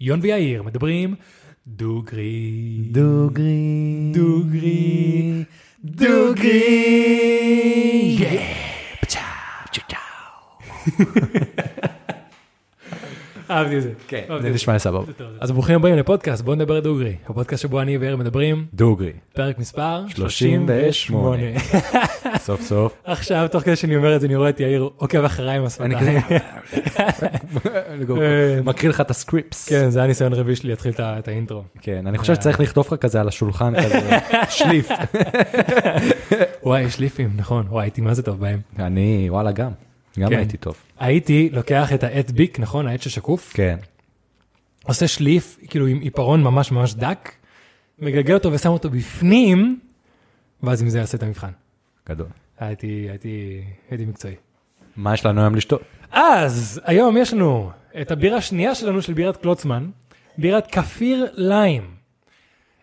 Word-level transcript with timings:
יון 0.00 0.20
ויאיר 0.22 0.62
מדברים 0.62 1.14
דוגרי. 1.66 2.88
דוגרי. 2.90 4.12
דוגרי. 4.12 5.44
דוגרי. 5.84 6.88
אהבתי 13.50 13.76
את 13.76 13.82
זה. 13.82 13.92
כן, 14.08 14.24
זה 14.42 14.50
נשמע 14.50 14.72
לי 14.74 14.78
סבבה. 14.78 15.12
אז 15.40 15.50
ברוכים 15.50 15.76
הבאים 15.76 15.96
לפודקאסט 15.96 16.42
בוא 16.44 16.54
נדבר 16.54 16.80
דוגרי. 16.80 17.16
הפודקאסט 17.26 17.62
שבו 17.62 17.80
אני 17.80 17.98
ויאיר 17.98 18.16
מדברים, 18.16 18.66
דוגרי. 18.74 19.12
פרק 19.34 19.58
מספר 19.58 20.04
38. 20.08 21.42
סוף 22.46 22.60
סוף. 22.60 22.92
עכשיו 23.04 23.48
תוך 23.50 23.62
כדי 23.62 23.76
שאני 23.76 23.96
אומר 23.96 24.16
את 24.16 24.20
זה 24.20 24.26
אני 24.26 24.36
רואה 24.36 24.48
את 24.48 24.60
יאיר 24.60 24.88
עוקב 24.96 25.24
אחריי 25.24 25.56
עם 25.56 25.64
אני 25.80 25.94
השפתיים. 25.94 26.20
כזה 28.00 28.22
אה, 28.22 28.60
מקריא 28.64 28.90
לך 28.90 29.00
את 29.00 29.10
הסקריפס. 29.10 29.68
כן 29.68 29.90
זה 29.90 30.02
הניסיון 30.02 30.32
הרביעי 30.32 30.56
שלי 30.56 30.70
להתחיל 30.70 30.92
את 30.98 31.28
האינטרו. 31.28 31.62
כן, 31.80 32.06
אני 32.06 32.18
חושב 32.18 32.34
שצריך 32.34 32.60
לכתוב 32.60 32.86
לך 32.86 32.94
כזה 33.00 33.20
על 33.20 33.28
השולחן 33.28 33.82
כזה, 33.82 34.18
שליף. 34.50 34.88
וואי 36.62 36.82
יש 36.82 36.98
ליפים 36.98 37.30
נכון 37.36 37.66
וואי 37.70 37.84
הייתי 37.84 38.00
מה 38.00 38.14
זה 38.14 38.22
טוב 38.22 38.40
בהם. 38.40 38.60
אני, 38.78 39.26
וואלה, 39.30 39.52
גם. 39.52 39.70
גם 40.18 40.28
כן. 40.28 40.36
הייתי 40.36 40.56
טוב. 40.56 40.76
הייתי 40.98 41.48
לוקח 41.52 41.92
את 41.92 42.04
העט 42.04 42.30
ביק, 42.30 42.60
נכון? 42.60 42.86
העט 42.86 43.02
ששקוף? 43.02 43.52
כן. 43.54 43.76
עושה 44.84 45.08
שליף, 45.08 45.58
כאילו 45.68 45.86
עם 45.86 46.00
עיפרון 46.00 46.42
ממש 46.42 46.72
ממש 46.72 46.94
דק, 46.94 47.32
מגלגל 47.98 48.34
אותו 48.34 48.52
ושם 48.52 48.68
אותו 48.68 48.90
בפנים, 48.90 49.80
ואז 50.62 50.82
עם 50.82 50.88
זה 50.88 50.98
יעשה 50.98 51.16
את 51.16 51.22
המבחן. 51.22 51.50
גדול. 52.08 52.26
הייתי, 52.58 53.06
הייתי, 53.10 53.62
הייתי 53.90 54.04
מקצועי. 54.04 54.34
מה 54.96 55.14
יש 55.14 55.26
לנו 55.26 55.40
היום 55.40 55.54
לשתות? 55.54 55.82
אז 56.10 56.80
היום 56.84 57.16
יש 57.16 57.32
לנו 57.32 57.70
את 58.00 58.10
הבירה 58.10 58.36
השנייה 58.36 58.74
שלנו 58.74 59.02
של 59.02 59.12
בירת 59.12 59.36
קלוצמן, 59.36 59.90
בירת 60.38 60.66
כפיר 60.66 61.26
ליים. 61.34 61.98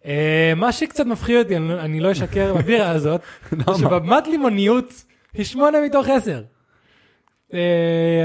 Uh, 0.04 0.08
מה 0.56 0.72
שקצת 0.72 1.06
מפחיד 1.06 1.38
אותי, 1.38 1.58
אני, 1.58 1.74
אני 1.74 2.00
לא 2.00 2.12
אשקר 2.12 2.54
בבירה 2.54 2.90
הזאת, 2.90 3.22
זה 3.52 3.74
שבמד 3.80 4.28
לימוניות 4.28 5.04
היא 5.34 5.46
שמונה 5.46 5.78
מתוך 5.86 6.08
עשר. 6.08 6.44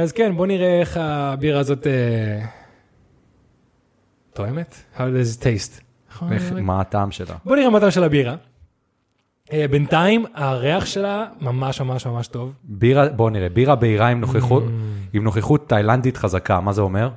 אז 0.02 0.12
כן, 0.14 0.36
בוא 0.36 0.46
נראה 0.46 0.80
איך 0.80 0.96
הבירה 1.00 1.60
הזאת 1.60 1.86
uh, 1.86 2.46
תואמת? 4.32 4.74
How 4.96 5.00
does 5.00 5.38
it 5.38 5.42
taste? 5.42 5.80
נכון, 6.10 6.30
מה 6.62 6.80
הטעם 6.80 7.10
שלה? 7.10 7.34
בוא 7.44 7.56
נראה 7.56 7.70
מה 7.70 7.78
הטעם 7.78 7.91
של 7.91 8.04
הבירה. 8.04 8.36
Uh, 9.46 9.52
בינתיים 9.70 10.24
הריח 10.34 10.86
שלה 10.86 11.26
ממש 11.41 11.80
ממש 11.80 12.06
ממש 12.06 12.28
טוב. 12.28 12.54
בירה, 12.64 13.08
בוא 13.08 13.30
נראה, 13.30 13.48
בירה 13.48 13.74
בהירה 13.76 14.08
עם 14.08 14.20
נוכחות, 14.20 14.62
Mm. 14.62 14.66
עם 15.12 15.24
נוכחות 15.24 15.68
תאילנדית 15.68 16.16
חזקה, 16.16 16.60
מה 16.60 16.72
זה 16.72 16.80
אומר? 16.82 17.10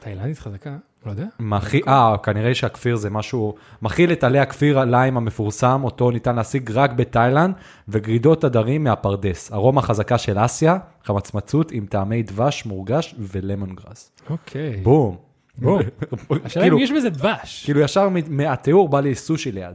תאילנדית 0.00 0.38
חזקה? 0.38 0.76
לא 1.06 1.10
יודע. 1.10 1.24
מכי- 1.40 1.80
אה, 1.88 2.14
כנראה 2.22 2.54
שהכפיר 2.54 2.96
זה 2.96 3.10
משהו, 3.10 3.54
מכיל 3.82 4.12
את 4.12 4.24
עלי 4.24 4.38
הכפיר 4.38 4.78
הליים 4.80 5.16
המפורסם, 5.16 5.80
אותו 5.84 6.10
ניתן 6.10 6.36
להשיג 6.36 6.70
רק 6.74 6.92
בתאילנד, 6.92 7.54
וגרידות 7.88 8.44
הדרים 8.44 8.84
מהפרדס. 8.84 9.52
ארומה 9.52 9.82
חזקה 9.82 10.18
של 10.18 10.44
אסיה, 10.44 10.78
חמצמצות 11.04 11.70
עם 11.72 11.86
טעמי 11.86 12.22
דבש 12.22 12.66
מורגש 12.66 13.14
ולמון 13.18 13.74
גראס. 13.74 14.12
אוקיי. 14.30 14.76
בום. 14.82 15.16
בום. 15.58 15.80
השאלה 16.44 16.64
אם 16.64 16.70
כאילו, 16.70 16.80
יש 16.80 16.92
בזה 16.92 17.10
דבש. 17.10 17.64
כאילו 17.64 17.80
ישר 17.80 18.08
מהתיאור 18.28 18.88
בא 18.88 19.00
לי 19.00 19.14
סושי 19.14 19.52
ליד. 19.52 19.74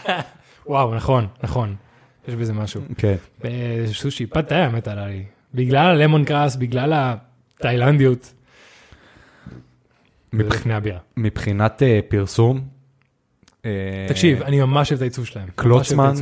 וואו, 0.66 0.94
נכון, 0.94 1.26
נכון. 1.42 1.74
יש 2.28 2.34
בזה 2.34 2.52
משהו. 2.52 2.80
כן. 2.98 3.14
אה, 3.44 3.84
סושי, 3.92 4.26
פת 4.26 4.52
האמת 4.52 4.88
עלה 4.88 5.06
לי. 5.06 5.24
בגלל 5.54 5.86
הלמון 5.86 6.24
קראס, 6.24 6.56
בגלל 6.56 6.92
התאילנדיות. 7.58 8.32
זה 10.32 10.38
מבח- 10.44 10.54
לפני 10.54 10.74
הבירה. 10.74 10.98
מבחינת 11.16 11.82
אה, 11.82 12.00
פרסום, 12.08 12.60
אה, 13.64 13.70
תקשיב, 14.08 14.42
אני 14.42 14.60
ממש 14.60 14.90
אוהב 14.90 14.96
את 14.98 15.02
העיצוב 15.02 15.26
שלהם. 15.26 15.48
קלוצמן. 15.54 16.14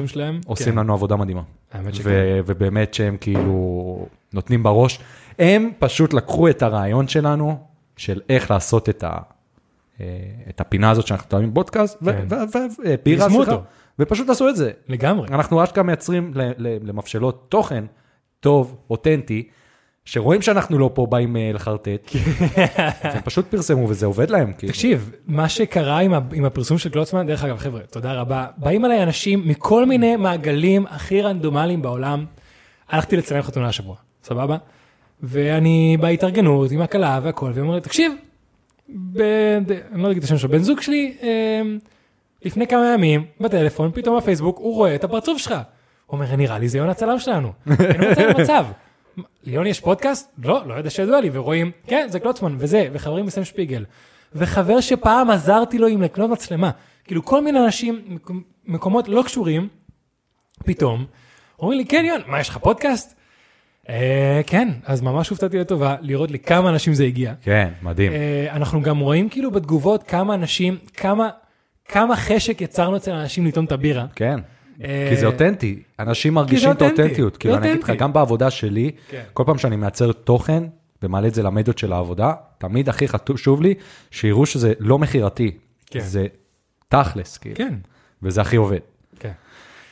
עושים 0.47 0.72
כן. 0.72 0.78
לנו 0.78 0.92
עבודה 0.92 1.16
מדהימה. 1.16 1.42
האמת 1.72 1.94
שכן. 1.94 2.10
ובאמת 2.47 2.94
שהם 2.94 3.16
כאילו 3.20 4.06
נותנים 4.32 4.62
בראש. 4.62 4.99
הם 5.38 5.70
פשוט 5.78 6.12
לקחו 6.15 6.49
את 6.49 6.62
הרעיון 6.62 7.09
שלנו, 7.09 7.59
של 7.97 8.20
איך 8.28 8.50
לעשות 8.50 8.88
את, 8.88 9.04
ה, 9.04 9.16
אה, 10.00 10.06
את 10.49 10.60
הפינה 10.60 10.91
הזאת 10.91 11.06
שאנחנו 11.06 11.28
טועמים 11.31 11.54
בודקאסט, 11.54 11.99
ו- 12.03 12.10
כן. 12.28 12.49
סליחה. 13.28 13.59
ופשוט 13.99 14.28
עשו 14.31 14.49
את 14.49 14.56
זה. 14.56 14.70
לגמרי. 14.88 15.28
אנחנו 15.28 15.65
אשכרה 15.65 15.84
מייצרים 15.84 16.32
למבשלות 16.59 17.47
תוכן 17.49 17.84
טוב, 18.41 18.76
אותנטי, 18.91 19.49
שרואים 20.10 20.43
שאנחנו 20.43 20.78
לא 20.78 20.91
פה 20.94 21.06
באים 21.06 21.37
אה, 21.37 21.50
לחרטט, 21.54 22.10
הם 23.03 23.21
פשוט 23.25 23.47
פרסמו 23.47 23.88
וזה 23.88 24.06
עובד 24.06 24.31
להם. 24.31 24.53
כאילו. 24.59 24.72
תקשיב, 24.72 25.10
מה 25.26 25.48
שקרה 25.48 25.98
עם, 25.98 26.44
הפרסום 26.44 26.78
של 26.78 26.91
קלוצמן, 26.91 27.26
דרך 27.26 27.44
אגב, 27.44 27.56
חבר'ה, 27.59 27.81
תודה 27.81 28.12
רבה. 28.12 28.47
באים 28.56 28.84
אליי 28.84 29.03
אנשים 29.03 29.49
מכל 29.49 29.87
מיני 29.87 30.16
מעגלים 30.16 30.87
הכי 30.87 31.22
רנדומליים 31.22 31.82
בעולם. 31.82 32.25
הלכתי 32.88 33.16
לצלם 33.16 33.43
חתונה 33.43 33.69
השבוע, 33.69 33.97
סבבה? 34.22 34.56
ואני 35.22 35.97
בהתארגנות 36.00 36.70
עם 36.70 36.81
הכלה 36.81 37.20
והכל, 37.22 37.50
והיא 37.54 37.62
אומרת, 37.62 37.82
תקשיב, 37.82 38.12
ב... 39.12 39.20
אני 39.93 40.03
לא 40.03 40.10
אגיד 40.10 40.19
את 40.19 40.25
השם 40.25 40.38
שלו, 40.38 40.49
בן 40.49 40.59
זוג 40.59 40.81
שלי, 40.81 41.16
אה, 41.22 41.62
לפני 42.44 42.66
כמה 42.66 42.94
ימים, 42.94 43.25
בטלפון, 43.41 43.91
פתאום 43.94 44.16
בפייסבוק, 44.16 44.59
הוא 44.59 44.75
רואה 44.75 44.94
את 44.94 45.04
הפרצוף 45.04 45.38
שלך. 45.38 45.53
הוא 46.06 46.20
אומר, 46.20 46.37
נראה 46.37 46.59
לי 46.59 46.69
זה 46.69 46.78
יונה 46.78 46.91
הצלם 46.91 47.19
שלנו. 47.19 47.53
אין 47.81 48.41
מצב 48.41 48.66
ליון 49.44 49.66
יש 49.66 49.81
פודקאסט? 49.81 50.32
לא, 50.44 50.66
לא 50.66 50.75
יודע 50.75 50.91
שידוע 50.91 51.20
לי, 51.20 51.31
ורואים, 51.32 51.70
כן, 51.86 52.06
זה 52.10 52.20
קלוצמן, 52.20 52.56
וזה, 52.58 52.88
וחברים 52.92 53.26
בסם 53.26 53.44
שפיגל. 53.44 53.84
וחבר 54.34 54.81
שפעם 54.81 55.31
עזרתי 55.31 55.78
לו 55.78 55.86
עם 55.86 56.03
לקנות 56.03 56.31
מצלמה. 56.31 56.70
כאילו, 57.04 57.25
כל 57.25 57.44
מיני 57.44 57.64
אנשים, 57.64 58.19
מקומות 58.66 59.08
לא 59.08 59.22
קשורים, 59.22 59.69
פתאום, 60.64 61.06
אומרים 61.58 61.78
לי, 61.78 61.84
כן, 61.84 62.04
יון, 62.04 62.20
מה, 62.26 62.41
יש 62.41 62.48
לך 62.48 62.58
פודקאסט? 62.58 63.14
אה, 63.88 64.41
כן, 64.47 64.69
אז 64.84 65.00
ממש 65.00 65.28
הופתעתי 65.28 65.58
לטובה 65.58 65.97
לראות 66.00 66.31
לכמה 66.31 66.70
אנשים 66.70 66.94
זה 66.94 67.04
הגיע. 67.04 67.32
כן, 67.42 67.69
מדהים. 67.82 68.12
אה, 68.12 68.47
אנחנו 68.50 68.82
גם 68.82 68.98
רואים 68.98 69.28
כאילו 69.28 69.50
בתגובות 69.50 70.02
כמה 70.02 70.34
אנשים, 70.34 70.78
כמה, 70.97 71.28
כמה 71.84 72.16
חשק 72.16 72.60
יצרנו 72.60 72.97
אצל 72.97 73.12
אנשים 73.12 73.47
לטעום 73.47 73.64
את 73.64 73.72
הבירה. 73.72 74.06
כן. 74.14 74.41
אה, 74.85 75.07
כי 75.11 75.17
זה 75.17 75.27
אותנטי, 75.27 75.83
אנשים 75.99 76.35
מרגישים 76.35 76.71
את 76.71 76.83
אותנטי, 76.83 77.03
האותנטיות. 77.03 77.37
כאילו, 77.37 77.57
אני 77.57 77.73
אגיד 77.73 77.83
לך. 77.83 77.91
גם 77.91 78.13
בעבודה 78.13 78.51
שלי, 78.51 78.91
כן. 79.11 79.23
כל 79.33 79.43
פעם 79.47 79.59
שאני 79.59 79.77
מייצר 79.77 80.13
תוכן 80.13 80.63
ומעלה 81.03 81.29
את 81.29 81.35
זה 81.35 81.43
למדיות 81.43 81.79
של 81.79 81.93
העבודה, 81.93 82.33
תמיד 82.59 82.89
הכי 82.89 83.09
חשוב 83.09 83.63
לי 83.63 83.75
שיראו 84.11 84.47
שזה 84.47 84.73
לא 84.79 84.99
מכירתי, 84.99 85.51
כן. 85.87 86.01
זה 86.01 86.27
תכלס, 86.89 87.39
כאילו, 87.39 87.57
כן. 87.57 87.75
וזה 88.23 88.41
הכי 88.41 88.57
עובד. 88.57 88.79
כן. 89.19 89.33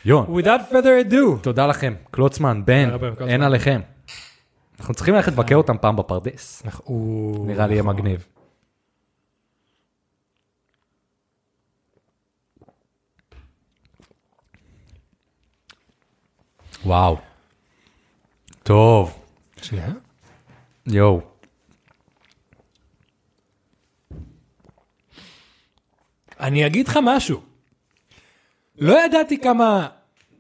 יון, 0.05 0.27
Without 0.39 0.73
further 0.73 1.11
ado. 1.11 1.39
תודה 1.43 1.67
לכם, 1.67 1.95
קלוצמן, 2.11 2.63
בן. 2.65 2.91
אין 3.27 3.43
עליכם. 3.43 3.81
אנחנו 4.81 4.95
צריכים 4.95 5.15
ללכת 5.15 5.33
לבקר 5.33 5.55
אותם 5.55 5.77
פעם 5.81 5.97
בפרדס, 5.97 6.63
נכון, 6.65 7.47
נראה 7.47 7.67
לי 7.67 7.73
יהיה 7.73 7.83
נכון. 7.83 7.97
מגניב. 7.97 8.27
וואו. 16.85 17.17
טוב, 18.63 19.19
שנייה. 19.63 19.89
יואו. 20.87 21.21
אני 26.41 26.67
אגיד 26.67 26.89
לך 26.89 26.99
משהו. 27.03 27.41
לא 28.79 29.05
ידעתי 29.05 29.41
כמה 29.41 29.89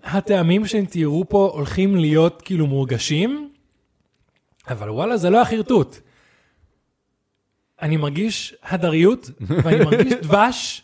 הטעמים 0.05 0.67
שהם 0.67 0.85
תיארו 0.85 1.25
פה 1.29 1.51
הולכים 1.55 1.97
להיות 1.97 2.43
כאילו 2.43 2.67
מורגשים, 2.67 3.53
אבל 4.69 4.91
וואלה 4.91 5.17
זה 5.17 5.31
לא 5.31 5.43
החרטוט. 5.43 5.97
אני 7.83 7.97
מרגיש 7.97 8.55
הדריות, 8.63 9.31
ואני 9.41 9.85
מרגיש 9.85 10.13
דבש, 10.13 10.83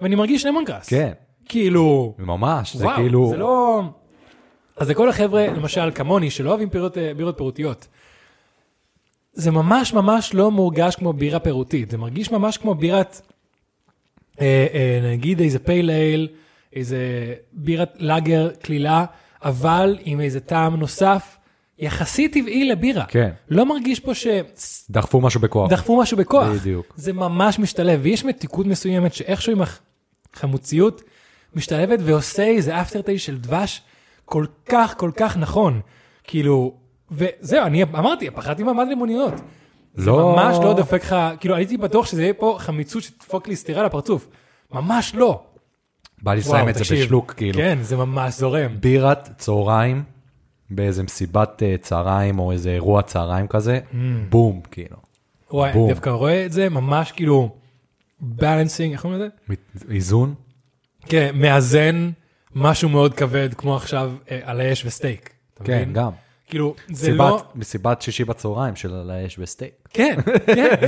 ואני 0.00 0.14
מרגיש 0.14 0.46
למון 0.46 0.64
גראס. 0.64 0.88
כן, 0.88 1.12
כאילו, 1.44 2.14
ממש, 2.18 2.76
זה 2.76 2.84
וואו, 2.84 2.96
כאילו... 2.96 3.30
זה 3.30 3.36
לא... 3.36 3.82
אז 4.76 4.90
לכל 4.90 5.08
החבר'ה, 5.08 5.46
למשל 5.46 5.90
כמוני, 5.94 6.30
שלא 6.30 6.50
אוהבים 6.50 6.70
פירות, 6.70 6.98
אה, 6.98 7.14
בירות 7.16 7.36
פירותיות, 7.36 7.86
זה 9.32 9.50
ממש 9.50 9.94
ממש 9.94 10.34
לא 10.34 10.50
מורגש 10.50 10.96
כמו 10.96 11.12
בירה 11.12 11.38
פירותית, 11.38 11.90
זה 11.90 11.98
מרגיש 11.98 12.30
ממש 12.30 12.56
כמו 12.56 12.74
בירת, 12.74 13.20
אה, 14.40 14.66
אה, 14.74 15.00
נגיד 15.12 15.40
איזה 15.40 15.58
פייל 15.58 15.90
אייל, 15.90 16.28
איזה 16.72 16.98
בירת 17.52 17.94
לאגר 17.98 18.50
קלילה, 18.62 19.04
אבל 19.42 19.98
עם 20.02 20.20
איזה 20.20 20.40
טעם 20.40 20.76
נוסף, 20.76 21.36
יחסית 21.78 22.32
טבעי 22.32 22.64
לבירה. 22.64 23.04
כן. 23.04 23.30
לא 23.48 23.66
מרגיש 23.66 24.00
פה 24.00 24.12
דחפו 24.90 25.20
משהו 25.20 25.40
בכוח. 25.40 25.70
שדחפו 25.70 26.00
משהו 26.00 26.16
בכוח. 26.16 26.48
בדיוק. 26.48 26.94
זה 26.96 27.12
ממש 27.12 27.58
משתלב, 27.58 28.00
ויש 28.02 28.24
מתיקות 28.24 28.66
מסוימת 28.66 29.14
שאיכשהו 29.14 29.52
עם 29.52 29.62
החמוציות 30.34 31.02
משתלבת 31.54 31.98
ועושה 32.02 32.44
איזה 32.44 32.80
אפטר 32.80 33.02
טייסט 33.02 33.24
של 33.24 33.38
דבש 33.38 33.82
כל 34.24 34.44
כך 34.68 34.94
כל 34.98 35.10
כך 35.16 35.36
נכון. 35.36 35.80
כאילו, 36.24 36.74
וזהו, 37.10 37.66
אני 37.66 37.82
אמרתי, 37.82 38.30
פחדתי 38.30 38.62
ממד 38.62 38.86
לימוניות. 38.88 39.34
זה 39.94 40.10
לא. 40.10 40.32
ממש 40.36 40.56
לא 40.62 40.74
דופק 40.74 41.04
לך, 41.04 41.16
כאילו 41.40 41.54
הייתי 41.54 41.76
בטוח 41.76 42.06
שזה 42.06 42.22
יהיה 42.22 42.34
פה 42.34 42.56
חמיצות 42.58 43.02
שתדפוק 43.02 43.48
לי 43.48 43.56
סטירה 43.56 43.82
לפרצוף. 43.82 44.28
ממש 44.72 45.14
לא. 45.14 45.42
בא 46.22 46.34
לי 46.34 46.40
לסיים 46.40 46.68
את 46.68 46.74
זה. 46.74 46.80
בשלוק, 46.80 47.32
כאילו. 47.36 47.58
כן, 47.58 47.78
זה 47.82 47.96
ממש 47.96 48.34
זורם. 48.38 48.76
בירת 48.80 49.28
צהריים, 49.38 50.02
באיזה 50.70 51.02
מסיבת 51.02 51.62
אה, 51.62 51.74
צהריים 51.80 52.38
או 52.38 52.52
איזה 52.52 52.70
אירוע 52.70 53.02
צהריים 53.02 53.46
כזה, 53.48 53.80
Mm. 53.92 53.94
בום, 54.28 54.60
כאילו. 54.70 54.96
וואי, 55.50 55.72
בום. 55.72 55.84
אני 55.84 55.94
דווקא 55.94 56.10
רואה 56.10 56.46
את 56.46 56.52
זה 56.52 56.68
ממש 56.68 57.12
כאילו 57.12 57.54
בלנסינג, 58.20 58.92
איך 58.92 59.02
קוראים 59.02 59.20
לזה? 59.20 59.28
איזון? 59.90 60.34
כן, 61.06 61.30
מאזן 61.34 62.10
משהו 62.54 62.88
מאוד 62.88 63.14
כבד, 63.14 63.54
כמו 63.54 63.76
עכשיו 63.76 64.12
אה, 64.30 64.40
על 64.44 64.60
האש 64.60 64.84
וסטייק. 64.86 65.30
כן? 65.64 65.88
גם. 65.92 66.10
כאילו, 66.48 66.74
זה 66.88 66.92
מסיבת- 67.12 67.18
לא... 67.30 67.42
מסיבת 67.54 68.02
שישי 68.02 68.24
בצהריים 68.24 68.76
של 68.76 68.94
על 68.94 69.10
האש 69.10 69.36
וסטייק. 69.38 69.72
כן, 69.90 70.16
כן. 70.46 70.74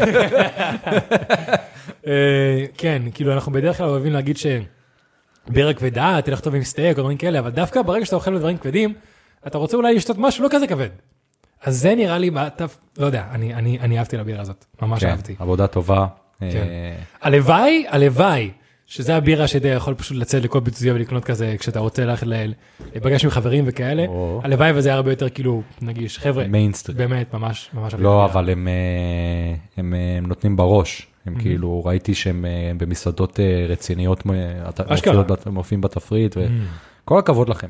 אה, 2.06 2.64
כן, 2.78 3.02
כאילו 3.14 3.32
אנחנו 3.32 3.52
בדרך 3.52 3.76
כלל 3.76 3.88
אוהבים 3.88 4.12
להגיד 4.12 4.36
שבירה 4.36 5.74
כבדה, 5.74 6.18
תלך 6.24 6.40
טוב 6.40 6.54
עם 6.54 6.62
סטייק 6.64 6.96
או 6.98 7.02
דברים 7.02 7.18
כאלה, 7.18 7.38
אבל 7.38 7.50
דווקא 7.50 7.82
ברגע 7.82 8.04
שאתה 8.04 8.16
אוכל 8.16 8.38
דברים 8.38 8.56
כבדים, 8.58 8.94
אתה 9.46 9.58
רוצה 9.58 9.76
אולי 9.76 9.94
לשתות 9.94 10.16
משהו 10.18 10.44
לא 10.44 10.48
כזה 10.52 10.66
כבד. 10.66 10.88
אז 11.62 11.76
זה 11.80 11.94
נראה 11.94 12.18
לי, 12.18 12.30
לא 12.98 13.06
יודע, 13.06 13.24
אני- 13.30 13.54
אני 13.54 13.78
אני 13.80 13.98
אהבתי 13.98 14.16
לבירה 14.16 14.40
הזאת, 14.40 14.64
ממש 14.82 15.00
כן, 15.00 15.08
אהבתי. 15.10 15.34
עבודה 15.38 15.66
טובה. 15.66 16.06
כן. 16.40 16.46
אה, 16.46 16.96
הלוואי, 17.22 17.84
הלוואי, 17.88 18.50
שזה 18.86 19.16
הבירה 19.16 19.46
שאתה 19.46 19.68
יכול 19.68 19.94
פשוט 19.94 20.16
לצאת 20.16 20.44
לכל 20.44 20.60
פיצוציה 20.64 20.94
ולקנות 20.94 21.24
כזה, 21.24 21.56
כשאתה 21.58 21.80
רוצה 21.80 22.04
ללכת 22.04 22.26
להיפגש 22.26 23.24
עם 23.24 23.30
חברים 23.30 23.64
וכאלה. 23.66 24.06
הלוואי 24.42 24.72
וזה 24.74 24.88
היה 24.88 24.96
הרבה 24.96 25.12
יותר 25.12 25.28
כאילו 25.28 25.62
נגיש. 25.82 26.18
חבר'ה, 26.18 26.46
מיינסטרים. 26.46 26.98
באמת, 26.98 27.34
ממש, 27.34 27.70
ממש. 27.74 27.94
לא. 27.98 28.24
אבל 28.24 28.50
הם, 28.50 28.68
אה, 28.68 29.54
הם, 29.76 29.94
אה, 29.94 30.18
הם 30.18 30.26
נותנים 30.26 30.56
בראש. 30.56 31.06
הם 31.26 31.34
כאילו, 31.34 31.84
ראיתי 31.84 32.14
שהם 32.14 32.44
אה, 32.44 32.72
במסעדות 32.76 33.40
רציניות, 33.68 34.22
אשכרה. 34.86 35.24
מופיעים 35.46 35.80
בתפריט, 35.80 36.36
וכל 36.36 37.18
הכבוד 37.18 37.48
לכם. 37.48 37.68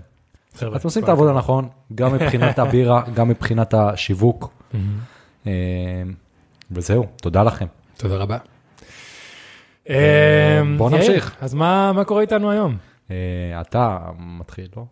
אתם 0.56 0.66
עושים 0.84 1.04
את 1.04 1.08
העבודה 1.08 1.32
נכון, 1.32 1.68
גם 1.94 2.12
מבחינת 2.14 2.58
הבירה, 2.58 3.02
גם 3.14 3.28
מבחינת 3.28 3.74
השיווק. 3.74 4.50
אה, 5.46 5.52
וזהו, 6.70 7.06
תודה 7.16 7.42
לכם. 7.42 7.66
תודה 7.96 8.16
רבה. 8.16 8.38
אה, 9.90 10.60
אמ, 10.60 10.78
בוא 10.78 10.90
נמשיך. 10.90 11.36
אז 11.40 11.54
מה 11.54 11.92
מה 11.92 12.04
קורה 12.04 12.20
איתנו 12.20 12.50
היום? 12.50 12.76
אה, 13.10 13.60
אתה 13.60 13.98
מתחיל, 14.18 14.68
לא? 14.76 14.84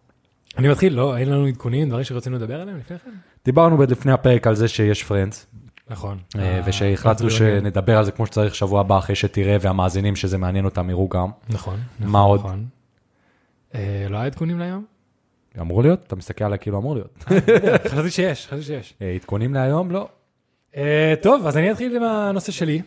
אני 0.58 0.68
מתחיל, 0.68 0.94
לא, 0.94 1.16
אין 1.16 1.28
לנו 1.30 1.46
עדכונים, 1.46 1.88
דברים 1.88 2.04
שרצינו 2.04 2.36
לדבר 2.36 2.60
עליהם 2.60 2.78
לפני 2.78 2.98
כן? 2.98 3.10
דיברנו 3.44 3.82
לפני 3.82 4.12
הפרק 4.12 4.46
על 4.46 4.54
זה 4.54 4.68
שיש 4.68 5.02
פרנדס, 5.02 5.46
נכון. 5.90 6.18
אה, 6.38 6.60
ושהחלטנו 6.64 7.26
אה, 7.26 7.32
שנדבר 7.32 7.98
על 7.98 8.04
זה 8.04 8.12
כמו 8.12 8.26
שצריך 8.26 8.54
שבוע 8.54 8.80
הבא 8.80 8.98
אחרי 8.98 9.14
שתראה 9.14 9.56
והמאזינים 9.60 10.16
שזה 10.16 10.38
מעניין 10.38 10.64
אותם 10.64 10.90
יראו 10.90 11.08
גם. 11.08 11.30
נכון. 11.48 11.76
מה 11.98 12.06
נכון, 12.06 12.30
עוד? 12.30 12.40
נכון. 12.40 12.66
לא 14.10 14.16
היה 14.16 14.26
עדכונים 14.26 14.58
להיום? 14.58 14.84
אמור 15.60 15.82
להיות? 15.82 16.04
אתה 16.06 16.16
מסתכל 16.16 16.44
עליי 16.44 16.58
כאילו 16.58 16.78
אמור 16.78 16.94
להיות. 16.94 17.24
חשבתי 17.88 18.10
שיש, 18.10 18.46
חשבתי 18.46 18.62
שיש. 18.62 18.94
עדכונים 19.14 19.54
להיום? 19.54 19.90
לא. 19.90 20.08
טוב, 21.22 21.46
אז 21.46 21.56
אני 21.56 21.72
אתחיל 21.72 21.96
עם 21.96 22.02
הנושא 22.02 22.52
שלי. 22.52 22.82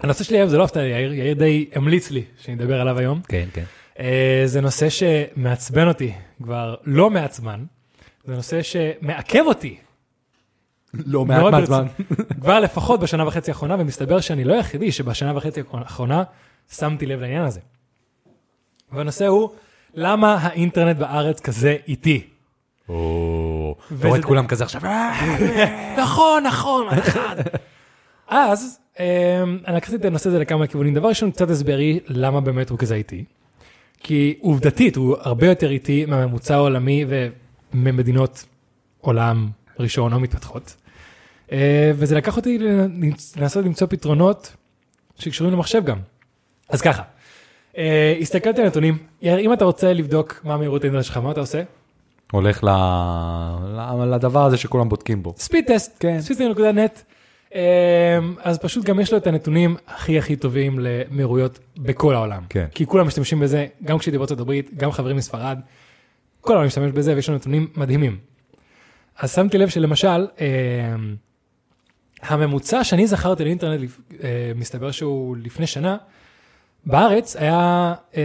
הנושא 0.00 0.24
שלי 0.24 0.36
היום 0.36 0.48
זה 0.48 0.58
לא 0.58 0.64
הפתעה, 0.64 0.86
יאיר, 0.86 1.12
יאיר 1.12 1.34
די 1.34 1.68
המליץ 1.74 2.10
לי 2.10 2.22
שאני 2.38 2.56
אדבר 2.56 2.80
עליו 2.80 2.98
היום. 2.98 3.20
כן, 3.28 3.48
כן. 3.52 3.64
אה, 3.98 4.42
זה 4.46 4.60
נושא 4.60 4.88
שמעצבן 4.88 5.88
אותי 5.88 6.12
כבר 6.42 6.74
לא 6.84 7.10
מעט 7.10 7.32
זמן. 7.32 7.64
זה 8.24 8.36
נושא 8.36 8.62
שמעכב 8.62 9.42
אותי 9.46 9.76
לא 10.94 11.26
מאוד 11.26 11.52
ברצינות. 11.54 11.86
כבר 12.40 12.60
לפחות 12.60 13.00
בשנה 13.00 13.26
וחצי 13.26 13.50
האחרונה, 13.50 13.76
ומסתבר 13.78 14.20
שאני 14.20 14.44
לא 14.44 14.54
היחידי 14.54 14.92
שבשנה 14.92 15.36
וחצי 15.36 15.60
האחרונה 15.72 16.22
שמתי 16.72 17.06
לב 17.06 17.20
לעניין 17.20 17.44
הזה. 17.44 17.60
והנושא 18.92 19.26
הוא, 19.26 19.50
למה 19.94 20.34
האינטרנט 20.34 20.96
בארץ 20.96 21.40
כזה 21.40 21.76
איטי? 21.88 22.26
או, 22.88 23.74
אתה 23.98 24.08
רואה 24.08 24.18
את 24.18 24.24
כולם 24.24 24.46
כזה 24.46 24.64
עכשיו, 24.64 24.82
נכון, 26.02 26.42
נכון, 26.42 26.88
אחד. 26.88 27.36
אז 28.28 28.78
אני 29.00 29.76
לקחתי 29.76 29.96
את 29.96 30.04
הנושא 30.04 30.28
הזה 30.28 30.38
לכמה 30.38 30.66
כיוונים. 30.66 30.94
דבר 30.94 31.08
ראשון, 31.08 31.30
קצת 31.30 31.50
הסברי 31.50 32.00
למה 32.08 32.40
באמת 32.40 32.70
הוא 32.70 32.78
כזה 32.78 32.94
איטי. 32.94 33.24
כי 34.00 34.38
עובדתית 34.40 34.96
הוא 34.96 35.16
הרבה 35.20 35.46
יותר 35.46 35.70
איטי 35.70 36.06
מהממוצע 36.06 36.54
העולמי 36.54 37.04
וממדינות 37.74 38.44
עולם 39.00 39.48
ראשון 39.78 40.12
או 40.12 40.20
מתפתחות. 40.20 40.76
אה, 41.52 41.90
וזה 41.94 42.16
לקח 42.16 42.36
אותי 42.36 42.58
לנ- 42.58 43.40
לנסות 43.40 43.64
למצוא 43.64 43.86
פתרונות 43.90 44.56
שקשורים 45.18 45.52
למחשב 45.54 45.84
גם. 45.84 45.98
אז 46.68 46.80
ככה, 46.80 47.02
אה, 47.78 48.14
הסתכלתי 48.20 48.60
על 48.60 48.66
נתונים, 48.66 48.98
אם 49.22 49.52
אתה 49.52 49.64
רוצה 49.64 49.92
לבדוק 49.92 50.40
מה 50.44 50.56
מהירות 50.56 50.82
האינטרנט 50.84 51.04
שלך, 51.04 51.16
מה 51.16 51.30
אתה 51.30 51.40
עושה? 51.40 51.62
הולך 52.32 52.64
לדבר 54.06 54.44
הזה 54.44 54.56
שכולם 54.56 54.88
בודקים 54.88 55.22
בו. 55.22 55.34
ספיד 55.36 55.64
טסט, 55.66 55.96
כן. 56.00 56.20
ספיד.נט. 56.20 57.00
אז 58.42 58.58
פשוט 58.58 58.84
גם 58.84 59.00
יש 59.00 59.12
לו 59.12 59.18
את 59.18 59.26
הנתונים 59.26 59.76
הכי 59.86 60.18
הכי 60.18 60.36
טובים 60.36 60.78
למהירויות 60.78 61.58
בכל 61.76 62.14
העולם. 62.14 62.42
כן. 62.48 62.66
כי 62.74 62.86
כולם 62.86 63.06
משתמשים 63.06 63.40
בזה, 63.40 63.66
גם 63.84 63.98
כשהייתי 63.98 64.18
בארצות 64.18 64.40
הברית, 64.40 64.70
גם 64.76 64.92
חברים 64.92 65.16
מספרד, 65.16 65.58
כל 66.40 66.52
העולם 66.52 66.66
משתמש 66.66 66.92
בזה 66.92 67.14
ויש 67.14 67.28
לו 67.28 67.34
נתונים 67.34 67.68
מדהימים. 67.76 68.18
אז 69.18 69.34
שמתי 69.34 69.58
לב 69.58 69.68
שלמשל, 69.68 70.26
אמ, 70.40 71.16
הממוצע 72.22 72.84
שאני 72.84 73.06
זכרתי 73.06 73.44
לאינטרנט, 73.44 73.90
אה, 74.22 74.52
מסתבר 74.54 74.90
שהוא 74.90 75.36
לפני 75.42 75.66
שנה, 75.66 75.96
בארץ 76.86 77.36
היה, 77.36 77.94
אה, 78.16 78.22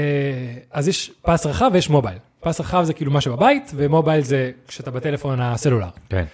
אז 0.71 0.87
יש 0.87 1.11
פס 1.21 1.45
רחב 1.45 1.69
ויש 1.73 1.89
מובייל. 1.89 2.17
פס 2.39 2.59
רחב 2.59 2.83
זה 2.83 2.93
כאילו 2.93 3.11
מה 3.11 3.21
שבבית, 3.21 3.71
ומובייל 3.75 4.21
זה 4.21 4.51
כשאתה 4.67 4.91
בטלפון 4.91 5.41
הסלולר. 5.41 5.87
כן. 6.09 6.25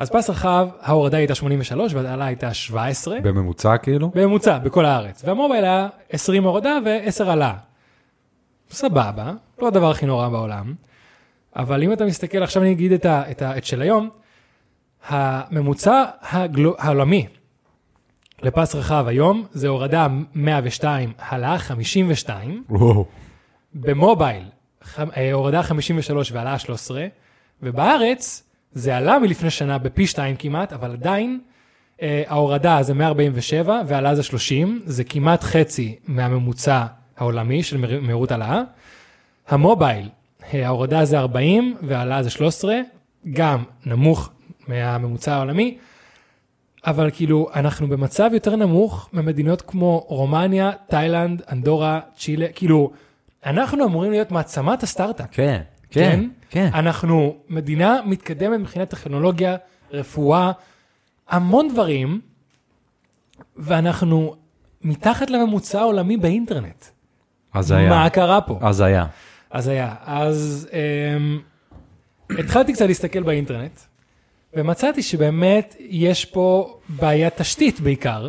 אז 0.00 0.10
פס 0.10 0.30
רחב, 0.30 0.68
ההורדה 0.80 1.16
הייתה 1.16 1.34
83 1.34 1.94
והעלה 1.94 2.24
הייתה 2.24 2.54
17, 2.54 3.20
בממוצע 3.20 3.76
כאילו? 3.76 4.10
בממוצע, 4.14 4.58
בכל 4.58 4.84
הארץ. 4.84 5.22
והמובייל 5.24 5.64
היה 5.64 5.88
20 6.10 6.44
הורדה 6.44 6.78
ו-10 6.84 7.24
עלה. 7.30 7.54
סבבה, 8.70 9.32
לא 9.58 9.66
הדבר 9.68 9.90
הכי 9.90 10.06
נורא 10.06 10.28
בעולם, 10.28 10.74
אבל 11.56 11.82
אם 11.82 11.92
אתה 11.92 12.04
מסתכל, 12.04 12.42
עכשיו 12.42 12.62
אני 12.62 12.72
אגיד 12.72 12.92
את, 12.92 13.04
ה, 13.06 13.30
את, 13.30 13.42
ה, 13.42 13.56
את 13.58 13.64
של 13.64 13.82
היום, 13.82 14.10
הממוצע 15.08 16.04
הגלו, 16.22 16.74
העולמי 16.78 17.26
לפס 18.42 18.74
רחב 18.74 19.04
היום 19.08 19.46
זה 19.52 19.68
הורדה 19.68 20.06
102, 20.34 21.12
העלאה 21.18 21.58
52, 21.58 22.64
וואו. 22.70 23.04
במובייל 23.74 24.44
ח- 24.84 25.00
אה, 25.16 25.32
הורדה 25.32 25.62
53 25.62 26.32
ועלה 26.32 26.58
13, 26.58 27.06
ובארץ 27.62 28.49
זה 28.72 28.96
עלה 28.96 29.18
מלפני 29.18 29.50
שנה 29.50 29.78
בפי 29.78 30.06
2 30.06 30.36
כמעט, 30.36 30.72
אבל 30.72 30.92
עדיין 30.92 31.40
אה, 32.02 32.22
ההורדה 32.26 32.82
זה 32.82 32.94
147 32.94 33.80
ועלה 33.86 34.14
זה 34.14 34.22
30, 34.22 34.80
זה 34.84 35.04
כמעט 35.04 35.42
חצי 35.44 35.96
מהממוצע 36.08 36.84
העולמי 37.16 37.62
של 37.62 37.76
מהיר- 37.76 38.00
מהירות 38.00 38.30
העלאה. 38.30 38.62
המובייל, 39.48 40.08
אה, 40.54 40.66
ההורדה 40.66 41.04
זה 41.04 41.18
40 41.18 41.76
והעלה 41.82 42.22
זה 42.22 42.30
13, 42.30 42.74
גם 43.32 43.62
נמוך 43.86 44.30
מהממוצע 44.68 45.34
העולמי, 45.34 45.78
אבל 46.86 47.10
כאילו 47.10 47.48
אנחנו 47.54 47.88
במצב 47.88 48.30
יותר 48.32 48.56
נמוך 48.56 49.08
ממדינות 49.12 49.62
כמו 49.62 50.04
רומניה, 50.08 50.70
תאילנד, 50.88 51.42
אנדורה, 51.52 52.00
צ'ילה, 52.18 52.46
כאילו 52.54 52.90
אנחנו 53.46 53.84
אמורים 53.84 54.10
להיות 54.10 54.30
מעצמת 54.32 54.82
הסטארט-אפ. 54.82 55.26
כן, 55.30 55.60
כן, 55.90 56.28
כן. 56.50 56.70
אנחנו 56.74 57.36
מדינה 57.48 58.00
מתקדמת 58.06 58.60
מבחינת 58.60 58.90
טכנולוגיה, 58.90 59.56
רפואה, 59.90 60.52
המון 61.28 61.68
דברים, 61.68 62.20
ואנחנו 63.56 64.36
מתחת 64.82 65.30
לממוצע 65.30 65.80
העולמי 65.80 66.16
באינטרנט. 66.16 66.84
אז 67.54 67.70
היה. 67.70 67.88
מה 67.88 68.10
קרה 68.10 68.40
פה? 68.40 68.58
אז 68.60 68.80
היה. 68.80 69.06
אז 69.50 69.68
היה. 69.68 69.94
אז 70.04 70.68
um, 70.70 72.34
התחלתי 72.38 72.72
קצת 72.72 72.86
להסתכל 72.86 73.22
באינטרנט, 73.22 73.80
ומצאתי 74.54 75.02
שבאמת 75.02 75.76
יש 75.78 76.24
פה 76.24 76.78
בעיית 76.88 77.36
תשתית 77.36 77.80
בעיקר, 77.80 78.28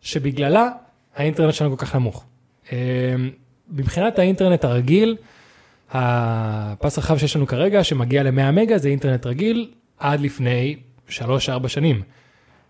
שבגללה 0.00 0.68
האינטרנט 1.16 1.54
שלנו 1.54 1.76
כל 1.76 1.86
כך 1.86 1.94
נמוך. 1.94 2.24
Um, 2.66 2.70
מבחינת 3.68 4.18
האינטרנט 4.18 4.64
הרגיל, 4.64 5.16
הפס 5.90 6.98
רחב 6.98 7.18
שיש 7.18 7.36
לנו 7.36 7.46
כרגע, 7.46 7.84
שמגיע 7.84 8.22
ל-100 8.22 8.50
מגה, 8.52 8.78
זה 8.78 8.88
אינטרנט 8.88 9.26
רגיל 9.26 9.70
עד 9.98 10.20
לפני 10.20 10.76
3-4 11.08 11.12
שנים. 11.66 12.02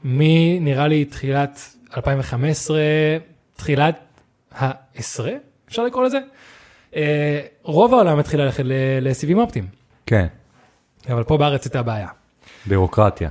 מנראה 0.05 0.89
לי 0.89 1.05
תחילת 1.05 1.61
2015, 1.97 2.79
תחילת 3.57 3.99
העשרה, 4.53 5.33
אפשר 5.69 5.85
לקרוא 5.85 6.05
לזה? 6.05 6.19
אה, 6.97 7.41
רוב 7.63 7.95
העולם 7.95 8.19
התחיל 8.19 8.41
ללכת 8.41 8.65
לסיבים 9.01 9.39
אופטיים, 9.39 9.67
כן. 10.07 10.27
אבל 11.09 11.25
פה 11.25 11.37
בארץ 11.37 11.67
הייתה 11.67 11.83
בעיה. 11.83 12.09
בירוקרטיה. 12.67 13.31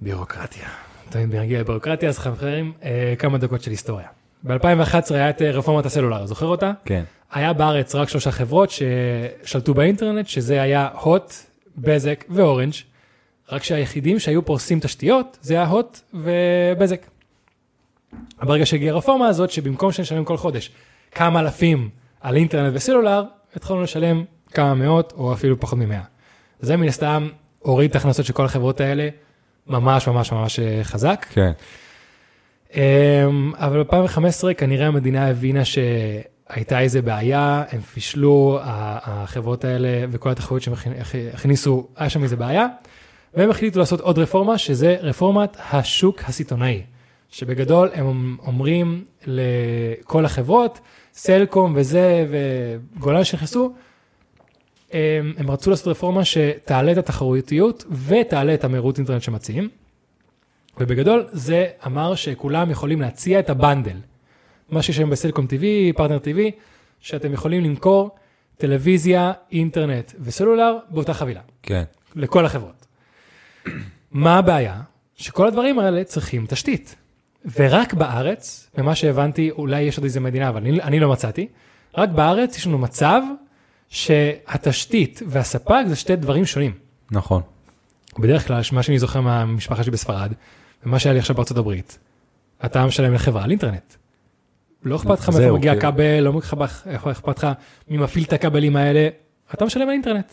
בירוקרטיה. 0.00 0.68
תמיד 1.08 1.34
נגיע 1.34 1.60
לביורוקרטיה, 1.60 2.08
אז 2.08 2.18
חברים, 2.18 2.72
אה, 2.84 3.14
כמה 3.18 3.38
דקות 3.38 3.62
של 3.62 3.70
היסטוריה. 3.70 4.06
ב-2011 4.44 5.14
היה 5.14 5.30
את 5.30 5.42
אה, 5.42 5.50
רפורמת 5.50 5.86
הסלולר, 5.86 6.26
זוכר 6.26 6.46
אותה? 6.46 6.72
כן. 6.84 7.04
היה 7.32 7.52
בארץ 7.52 7.94
רק 7.94 8.08
שלושה 8.08 8.30
חברות 8.30 8.70
ששלטו 8.70 9.74
באינטרנט, 9.74 10.26
שזה 10.26 10.62
היה 10.62 10.88
הוט, 11.00 11.34
בזק 11.76 12.24
ואורנג', 12.28 12.72
רק 13.52 13.62
שהיחידים 13.62 14.18
שהיו 14.18 14.44
פורסים 14.44 14.80
תשתיות, 14.80 15.38
זה 15.40 15.54
היה 15.54 15.66
הוט 15.66 16.00
ובזק. 16.14 17.06
ברגע 18.42 18.66
שהגיעה 18.66 18.94
הרפורמה 18.94 19.28
הזאת, 19.28 19.50
שבמקום 19.50 19.92
שנשלם 19.92 20.24
כל 20.24 20.36
חודש 20.36 20.70
כמה 21.12 21.40
אלפים 21.40 21.88
על 22.20 22.36
אינטרנט 22.36 22.72
וסלולר, 22.74 23.24
התחלנו 23.56 23.82
לשלם 23.82 24.24
כמה 24.52 24.74
מאות 24.74 25.12
או 25.16 25.32
אפילו 25.32 25.60
פחות 25.60 25.78
ממאה. 25.78 26.02
זה 26.60 26.76
מן 26.76 26.88
הסתם 26.88 27.28
הוריד 27.58 27.90
את 27.90 27.96
ההכנסות 27.96 28.26
של 28.26 28.32
כל 28.32 28.44
החברות 28.44 28.80
האלה 28.80 29.08
ממש 29.66 30.08
ממש 30.08 30.32
ממש 30.32 30.60
אה, 30.60 30.80
חזק. 30.82 31.26
כן. 31.30 31.50
אמ, 32.74 33.52
אבל 33.56 33.82
ב-2015 33.82 34.54
כנראה 34.56 34.86
המדינה 34.86 35.28
הבינה 35.28 35.64
שהייתה 36.54 36.80
איזה 36.80 37.02
בעיה, 37.02 37.64
הם 37.70 37.80
פישלו, 37.80 38.58
החברות 38.62 39.64
האלה 39.64 39.88
וכל 40.10 40.30
התחרות 40.30 40.62
שהם 40.62 40.74
הכ- 40.74 41.34
הכניסו, 41.34 41.86
היה 41.96 42.08
שם 42.10 42.22
איזה 42.22 42.36
בעיה, 42.36 42.66
והם 43.34 43.50
החליטו 43.50 43.78
לעשות 43.78 44.00
עוד 44.00 44.18
רפורמה, 44.18 44.58
שזה 44.58 44.96
רפורמת 45.00 45.56
השוק 45.72 46.20
הסיטונאי, 46.24 46.82
שבגדול 47.30 47.90
הם 47.94 48.36
אומרים 48.46 49.04
לכל 49.26 50.24
החברות, 50.24 50.80
סלקום 51.14 51.72
וזה 51.76 52.26
וגולן 52.98 53.24
שנכנסו, 53.24 53.72
הם, 54.92 55.32
הם 55.36 55.50
רצו 55.50 55.70
לעשות 55.70 55.86
רפורמה 55.86 56.24
שתעלה 56.24 56.92
את 56.92 56.98
התחרותיות 56.98 57.84
ותעלה 58.06 58.54
את 58.54 58.64
המהירות 58.64 58.98
אינטרנט 58.98 59.22
שמציעים. 59.22 59.68
ובגדול 60.80 61.26
זה 61.32 61.66
אמר 61.86 62.14
שכולם 62.14 62.70
יכולים 62.70 63.00
להציע 63.00 63.38
את 63.38 63.50
ה 63.50 63.56
bundle. 63.56 63.96
מה 64.72 64.82
שיש 64.82 64.98
היום 64.98 65.10
בסלקום 65.10 65.46
TV, 65.46 65.96
פרטנר 65.96 66.18
TV, 66.18 66.38
שאתם 67.00 67.32
יכולים 67.32 67.64
למכור 67.64 68.10
טלוויזיה, 68.56 69.32
אינטרנט 69.52 70.12
וסלולר 70.20 70.76
באותה 70.90 71.14
חבילה, 71.14 71.40
כן. 71.62 71.82
לכל 72.16 72.46
החברות. 72.46 72.86
מה 74.10 74.38
הבעיה? 74.38 74.80
שכל 75.14 75.48
הדברים 75.48 75.78
האלה 75.78 76.04
צריכים 76.04 76.46
תשתית. 76.48 76.96
ורק 77.56 77.94
בארץ, 77.94 78.70
ממה 78.78 78.94
שהבנתי, 78.94 79.50
אולי 79.50 79.80
יש 79.80 79.96
עוד 79.96 80.04
איזה 80.04 80.20
מדינה, 80.20 80.48
אבל 80.48 80.60
אני, 80.60 80.82
אני 80.82 81.00
לא 81.00 81.12
מצאתי, 81.12 81.48
רק 81.94 82.08
בארץ 82.08 82.56
יש 82.56 82.66
לנו 82.66 82.78
מצב 82.78 83.22
שהתשתית 83.88 85.22
והספק 85.26 85.84
זה 85.88 85.96
שתי 85.96 86.16
דברים 86.16 86.46
שונים. 86.46 86.72
נכון. 87.10 87.42
בדרך 88.18 88.46
כלל, 88.46 88.60
מה 88.72 88.82
שאני 88.82 88.98
זוכר 88.98 89.20
מהמשפחה 89.20 89.82
שלי 89.82 89.92
בספרד, 89.92 90.32
ומה 90.86 90.98
שהיה 90.98 91.12
לי 91.12 91.18
עכשיו 91.18 91.36
בארצות 91.36 91.56
הברית, 91.56 91.98
אתה 92.64 92.86
משלם 92.86 93.14
לחברה 93.14 93.44
על 93.44 93.50
אינטרנט. 93.50 93.94
לא 94.84 94.96
אכפת 94.96 95.18
לך 95.20 95.28
מאיפה 95.28 95.52
מגיע 95.56 95.72
כן. 95.72 95.78
הכבל, 95.78 96.20
לא 96.20 96.38
אכפת 97.10 97.38
לך 97.38 97.46
מי 97.88 97.96
מפעיל 97.96 98.24
את 98.24 98.32
הכבלים 98.32 98.76
האלה, 98.76 99.08
אתה 99.54 99.64
משלם 99.64 99.82
על 99.82 99.90
אינטרנט. 99.90 100.32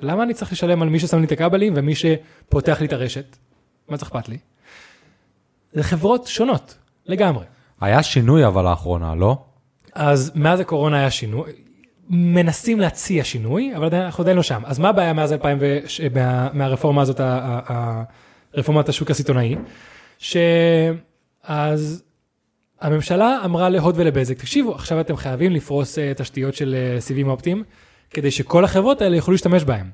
למה 0.00 0.22
אני 0.22 0.34
צריך 0.34 0.52
לשלם 0.52 0.82
על 0.82 0.88
מי 0.88 1.00
ששם 1.00 1.18
לי 1.18 1.26
את 1.26 1.32
הכבלים 1.32 1.72
ומי 1.76 1.94
שפותח 1.94 2.80
לי 2.80 2.86
את 2.86 2.92
הרשת? 2.92 3.36
מה 3.88 3.96
זה 3.96 4.02
אכפת 4.04 4.28
לי? 4.28 4.38
זה 5.72 5.82
חברות 5.82 6.26
שונות, 6.26 6.78
לגמרי. 7.06 7.44
היה 7.80 8.02
שינוי 8.02 8.46
אבל 8.46 8.64
לאחרונה, 8.64 9.14
לא? 9.14 9.38
אז 9.94 10.32
מאז 10.34 10.60
הקורונה 10.60 10.98
היה 10.98 11.10
שינוי, 11.10 11.52
מנסים 12.10 12.80
להציע 12.80 13.24
שינוי, 13.24 13.72
אבל 13.76 13.94
אנחנו 13.94 14.22
עדיין 14.22 14.36
לא 14.36 14.42
שם. 14.42 14.62
אז 14.64 14.78
מה 14.78 14.88
הבעיה 14.88 15.12
מאז 15.12 15.32
2000, 15.32 15.58
ו... 15.60 15.78
ש- 15.86 16.00
מה... 16.00 16.48
מהרפורמה 16.52 17.02
הזאת, 17.02 17.20
ה- 17.20 17.60
ה- 17.68 18.02
רפורמת 18.54 18.88
השוק 18.88 19.10
הסיטונאי? 19.10 19.56
שאז 20.18 22.02
הממשלה 22.80 23.40
אמרה 23.44 23.68
להוט 23.68 23.94
ולבזק, 23.98 24.38
תקשיבו, 24.38 24.74
עכשיו 24.74 25.00
אתם 25.00 25.16
חייבים 25.16 25.52
לפרוס 25.52 25.98
אה, 25.98 26.12
תשתיות 26.16 26.54
של 26.54 26.74
אה, 26.74 27.00
סיבים 27.00 27.28
אופטיים, 27.28 27.64
כדי 28.10 28.30
שכל 28.30 28.64
החברות 28.64 29.02
האלה 29.02 29.16
יוכלו 29.16 29.32
להשתמש 29.32 29.64
בהם. 29.64 29.90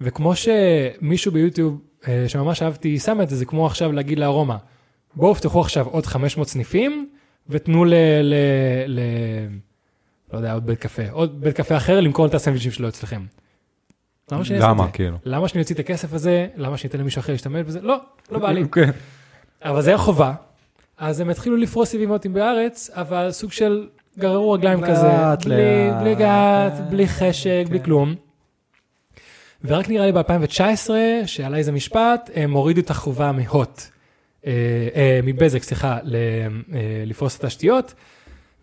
וכמו 0.00 0.32
שמישהו 0.36 1.32
ביוטיוב, 1.32 1.80
אה, 2.08 2.24
שממש 2.28 2.62
אהבתי, 2.62 2.98
שם 2.98 3.20
את 3.20 3.28
זה, 3.30 3.36
זה 3.36 3.44
כמו 3.44 3.66
עכשיו 3.66 3.92
להגיד 3.92 4.18
לארומה, 4.18 4.56
בואו 5.14 5.34
פתחו 5.34 5.60
עכשיו 5.60 5.86
עוד 5.86 6.06
500 6.06 6.48
סניפים, 6.48 7.08
ותנו 7.48 7.84
ל... 7.84 7.94
ל, 8.22 8.34
ל 8.86 9.00
לא 10.32 10.38
יודע, 10.38 10.52
עוד 10.52 10.66
בית 10.66 10.78
קפה, 10.78 11.02
עוד 11.10 11.40
בית 11.40 11.56
קפה 11.56 11.76
אחר 11.76 12.00
למכור 12.00 12.26
את 12.26 12.34
הסנדוויצ'ים 12.34 12.70
שלו 12.70 12.88
אצלכם. 12.88 13.24
למה 14.32 14.44
שאני 14.44 14.58
אעשה 14.58 14.70
את 14.70 14.74
למה, 14.74 14.84
זה? 14.86 14.92
כאילו? 14.92 15.18
למה 15.24 15.48
שאני 15.48 15.62
אוציא 15.62 15.74
את 15.74 15.80
הכסף 15.80 16.12
הזה? 16.12 16.48
למה 16.56 16.76
שאני 16.76 16.90
אתן 16.90 16.98
למישהו 16.98 17.20
אחר 17.20 17.32
להשתמש 17.32 17.66
בזה? 17.66 17.80
לא, 17.80 17.96
לא 18.30 18.38
בא 18.38 18.50
לי. 18.52 18.64
כן. 18.72 18.90
אבל 19.62 19.82
זה 19.82 19.90
היה 19.90 19.98
חובה. 19.98 20.34
אז 21.02 21.20
הם 21.20 21.30
התחילו 21.30 21.56
לפרוס 21.56 21.88
סיבים 21.88 22.10
אוטיים 22.10 22.34
בארץ, 22.34 22.90
אבל 22.92 23.30
סוג 23.30 23.52
של 23.52 23.88
גררו 24.18 24.50
רגליים 24.52 24.80
לאט, 24.80 24.90
כזה, 24.90 25.06
לאט. 25.06 25.44
בלי, 25.44 25.90
בלי 26.00 26.14
גת, 26.14 26.22
אה, 26.24 26.82
בלי 26.90 27.08
חשק, 27.08 27.64
בלי 27.68 27.78
כן. 27.78 27.84
כלום. 27.84 28.14
ורק 29.64 29.88
נראה 29.88 30.06
לי 30.06 30.12
ב-2019, 30.12 30.90
שעלה 31.26 31.56
איזה 31.56 31.72
משפט, 31.72 32.30
הם 32.34 32.52
הורידו 32.52 32.80
את 32.80 32.90
החובה 32.90 33.32
מהוט, 33.32 33.82
אה, 34.46 34.52
אה, 34.94 35.20
מבזק, 35.22 35.62
סליחה, 35.62 35.98
ל- 36.02 36.16
אה, 36.74 36.78
לפרוס 37.06 37.38
את 37.38 37.44
התשתיות, 37.44 37.94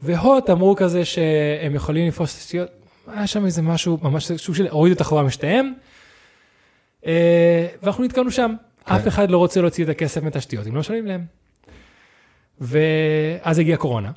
והוט 0.02 0.50
אמרו 0.50 0.76
כזה 0.76 1.06
שהם 1.06 1.76
יכולים 1.76 2.08
לפרוס 2.08 2.34
את 2.34 2.38
התשתיות, 2.38 2.70
היה 3.08 3.28
שם 3.28 3.46
איזה 3.46 3.62
משהו, 3.62 3.98
ממש 4.02 4.32
סוג 4.32 4.56
של 4.56 4.68
הורידו 4.68 4.96
את 4.96 5.02
החובה 5.02 5.24
משתיהם, 5.24 5.74
אה, 7.06 7.68
ואנחנו 7.84 8.04
נתקענו 8.04 8.32
שם. 8.32 8.54
כן. 8.86 8.96
אף 8.96 9.08
אחד 9.08 9.32
לא 9.32 9.38
רוצה 9.38 9.62
להוציא 9.62 9.84
את 9.84 9.90
הכסף 9.90 10.24
מתשתיות, 10.24 10.68
אם 10.68 10.74
לא 10.74 10.80
משלמים 10.80 11.06
להם. 11.06 11.39
ואז 12.62 13.60
הגיעה 13.60 13.78
קורונה, 13.78 14.12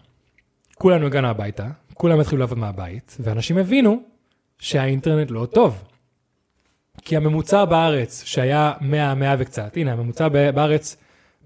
כולנו 0.74 1.06
הגענו 1.06 1.28
הביתה, 1.28 1.66
כולם 1.94 2.20
התחילו 2.20 2.40
לעבוד 2.40 2.58
מהבית, 2.58 3.16
ואנשים 3.20 3.58
הבינו 3.58 4.02
שהאינטרנט 4.58 5.30
לא 5.30 5.46
טוב. 5.46 5.84
כי 7.04 7.16
הממוצע 7.16 7.64
בארץ, 7.64 8.22
שהיה 8.24 8.72
100, 8.80 9.14
100 9.14 9.34
וקצת, 9.38 9.76
הנה, 9.76 9.92
הממוצע 9.92 10.28
בארץ 10.28 10.96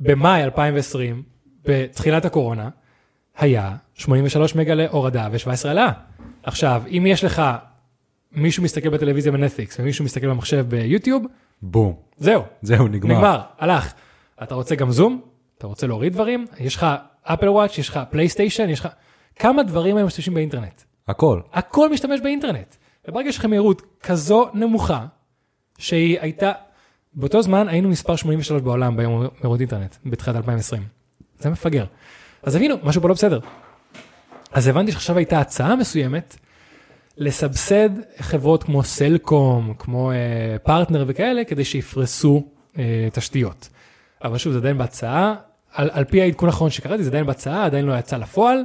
במאי 0.01 0.45
2020, 0.45 1.23
בתחילת 1.65 2.25
הקורונה, 2.25 2.69
היה 3.39 3.77
83 3.95 4.55
מגה 4.55 4.75
להורדה 4.75 5.29
ו-17 5.33 5.69
העלאה. 5.69 5.93
עכשיו, 6.43 6.83
אם 6.89 7.05
יש 7.07 7.25
לך, 7.25 7.43
מישהו 8.33 8.63
מסתכל 8.63 8.89
בטלוויזיה 8.89 9.33
בנטפליקס 9.33 9.81
ומישהו 9.81 10.05
מסתכל 10.05 10.29
במחשב 10.29 10.67
ביוטיוב, 10.69 11.27
בום. 11.63 11.95
זהו, 12.17 12.43
זהו, 12.63 12.89
נגמר. 12.89 13.15
נגמר, 13.15 13.41
הלך. 13.59 13.93
אתה 14.43 14.55
רוצה 14.55 14.75
גם 14.75 14.91
זום? 14.91 15.36
אתה 15.59 15.67
רוצה 15.67 15.87
להוריד 15.87 16.13
דברים? 16.13 16.47
יש 16.61 16.77
לך 16.77 16.87
אפל 17.23 17.49
וואץ', 17.49 17.79
יש 17.79 17.89
לך 17.89 18.01
פלייסטיישן, 18.11 18.69
יש 18.69 18.81
לך... 18.81 18.89
כמה 19.39 19.63
דברים 19.63 19.97
היום 19.97 20.07
משתמשים 20.07 20.35
באינטרנט? 20.35 20.83
הכל. 21.09 21.41
הכל 21.53 21.91
משתמש 21.91 22.21
באינטרנט. 22.21 22.77
וברגע 23.09 23.33
שיש 23.33 23.39
לך 23.39 23.45
מהירות 23.45 23.83
כזו 24.03 24.49
נמוכה, 24.55 25.07
שהיא 25.79 26.21
הייתה, 26.21 26.53
באותו 27.15 27.43
זמן 27.43 27.69
היינו 27.69 27.89
מספר 27.89 28.17
83 28.17 28.63
בעולם 28.63 28.97
ביום 28.97 29.27
מהירות 29.41 29.61
אינטרנט, 29.61 29.97
בתחילת 30.07 30.37
2020. 30.37 30.83
זה 31.39 31.51
מפגר. 31.51 31.85
אז 32.43 32.57
הבינו, 32.57 32.75
משהו 32.83 33.03
פה 33.03 33.09
לא 33.09 33.15
בסדר. 33.15 33.41
אז 34.53 34.69
הבנתי 34.69 34.93
שעכשיו 34.93 35.17
הייתה 35.17 35.41
הצעה 35.41 35.77
מסוימת 35.77 36.37
לסבסד 37.17 37.91
חברות 38.19 38.63
כמו 38.63 38.83
סלקום, 38.83 39.75
כמו 39.79 40.13
אה, 40.13 40.17
פרטנר 40.63 41.05
וכאלה, 41.07 41.45
כדי 41.45 41.65
שיפרסו 41.65 42.47
אה, 42.79 43.09
תשתיות. 43.13 43.69
אבל 44.27 44.39
שוב, 44.39 44.53
זה 44.53 44.59
עדיין 44.59 44.79
בהצעה, 44.79 45.35
על, 45.75 45.91
על 45.93 46.05
פי 46.05 46.23
העדכון 46.23 46.49
האחרון 46.49 46.71
שקראתי, 46.71 47.03
זה 47.05 47.11
עדיין 47.11 47.27
בהצעה, 47.27 47.65
עדיין 47.65 47.85
לא 47.85 47.99
יצא 47.99 48.17
לפועל. 48.17 48.63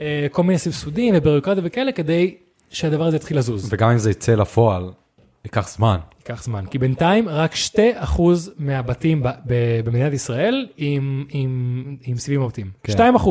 אה, 0.00 0.26
כל 0.32 0.42
מיני 0.42 0.58
סבסודים 0.58 1.14
וביורוקרטיה 1.16 1.62
וכאלה, 1.66 1.92
כדי 1.92 2.36
שהדבר 2.70 3.06
הזה 3.06 3.16
יתחיל 3.16 3.38
לזוז. 3.38 3.68
וגם 3.72 3.90
אם 3.90 3.98
זה 3.98 4.10
יצא 4.10 4.34
לפועל, 4.34 4.90
ייקח 5.44 5.68
זמן. 5.68 5.98
ייקח 6.18 6.42
זמן, 6.42 6.64
כי 6.70 6.78
בינתיים 6.78 7.28
רק 7.28 7.52
2% 7.54 8.20
מהבתים 8.58 9.22
ב- 9.22 9.28
ב- 9.46 9.80
במדינת 9.84 10.12
ישראל 10.12 10.66
עם, 10.76 11.24
עם, 11.28 11.96
עם 12.02 12.16
סיבים 12.16 12.42
אופטיים. 12.42 12.70
כן. 12.82 13.14
2%. 13.14 13.28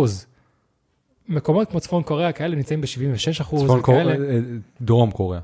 מקומות 1.29 1.69
כמו 1.69 1.79
צפון 1.79 2.03
קוריאה 2.03 2.31
כאלה 2.31 2.55
נמצאים 2.55 2.81
ב-76% 2.81 3.43
צפון 3.43 3.81
קוריאה. 3.81 4.07
אה, 4.09 4.39
דרום 4.81 5.11
קוריאה. 5.11 5.41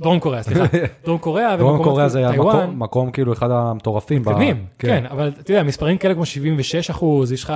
דרום 0.00 0.18
קוריאה, 0.20 0.42
סליחה. 0.42 0.64
דרום 1.04 1.18
קוריאה 1.18 1.56
דרום 1.56 1.82
קוריאה 1.84 2.08
זה 2.08 2.18
היה. 2.18 2.32
מקום- 2.32 2.82
מקום 2.82 3.10
כאילו 3.10 3.32
אחד 3.32 3.50
המטורפים. 3.50 4.22
ב- 4.22 4.28
מתקדמים, 4.28 4.64
כן, 4.78 5.04
אבל 5.10 5.28
אתה 5.40 5.50
יודע, 5.50 5.62
מספרים 5.62 5.98
כאלה 5.98 6.14
כמו 6.14 6.26
76 6.26 6.90
אחוז, 6.90 7.32
יש 7.32 7.44
לך 7.44 7.52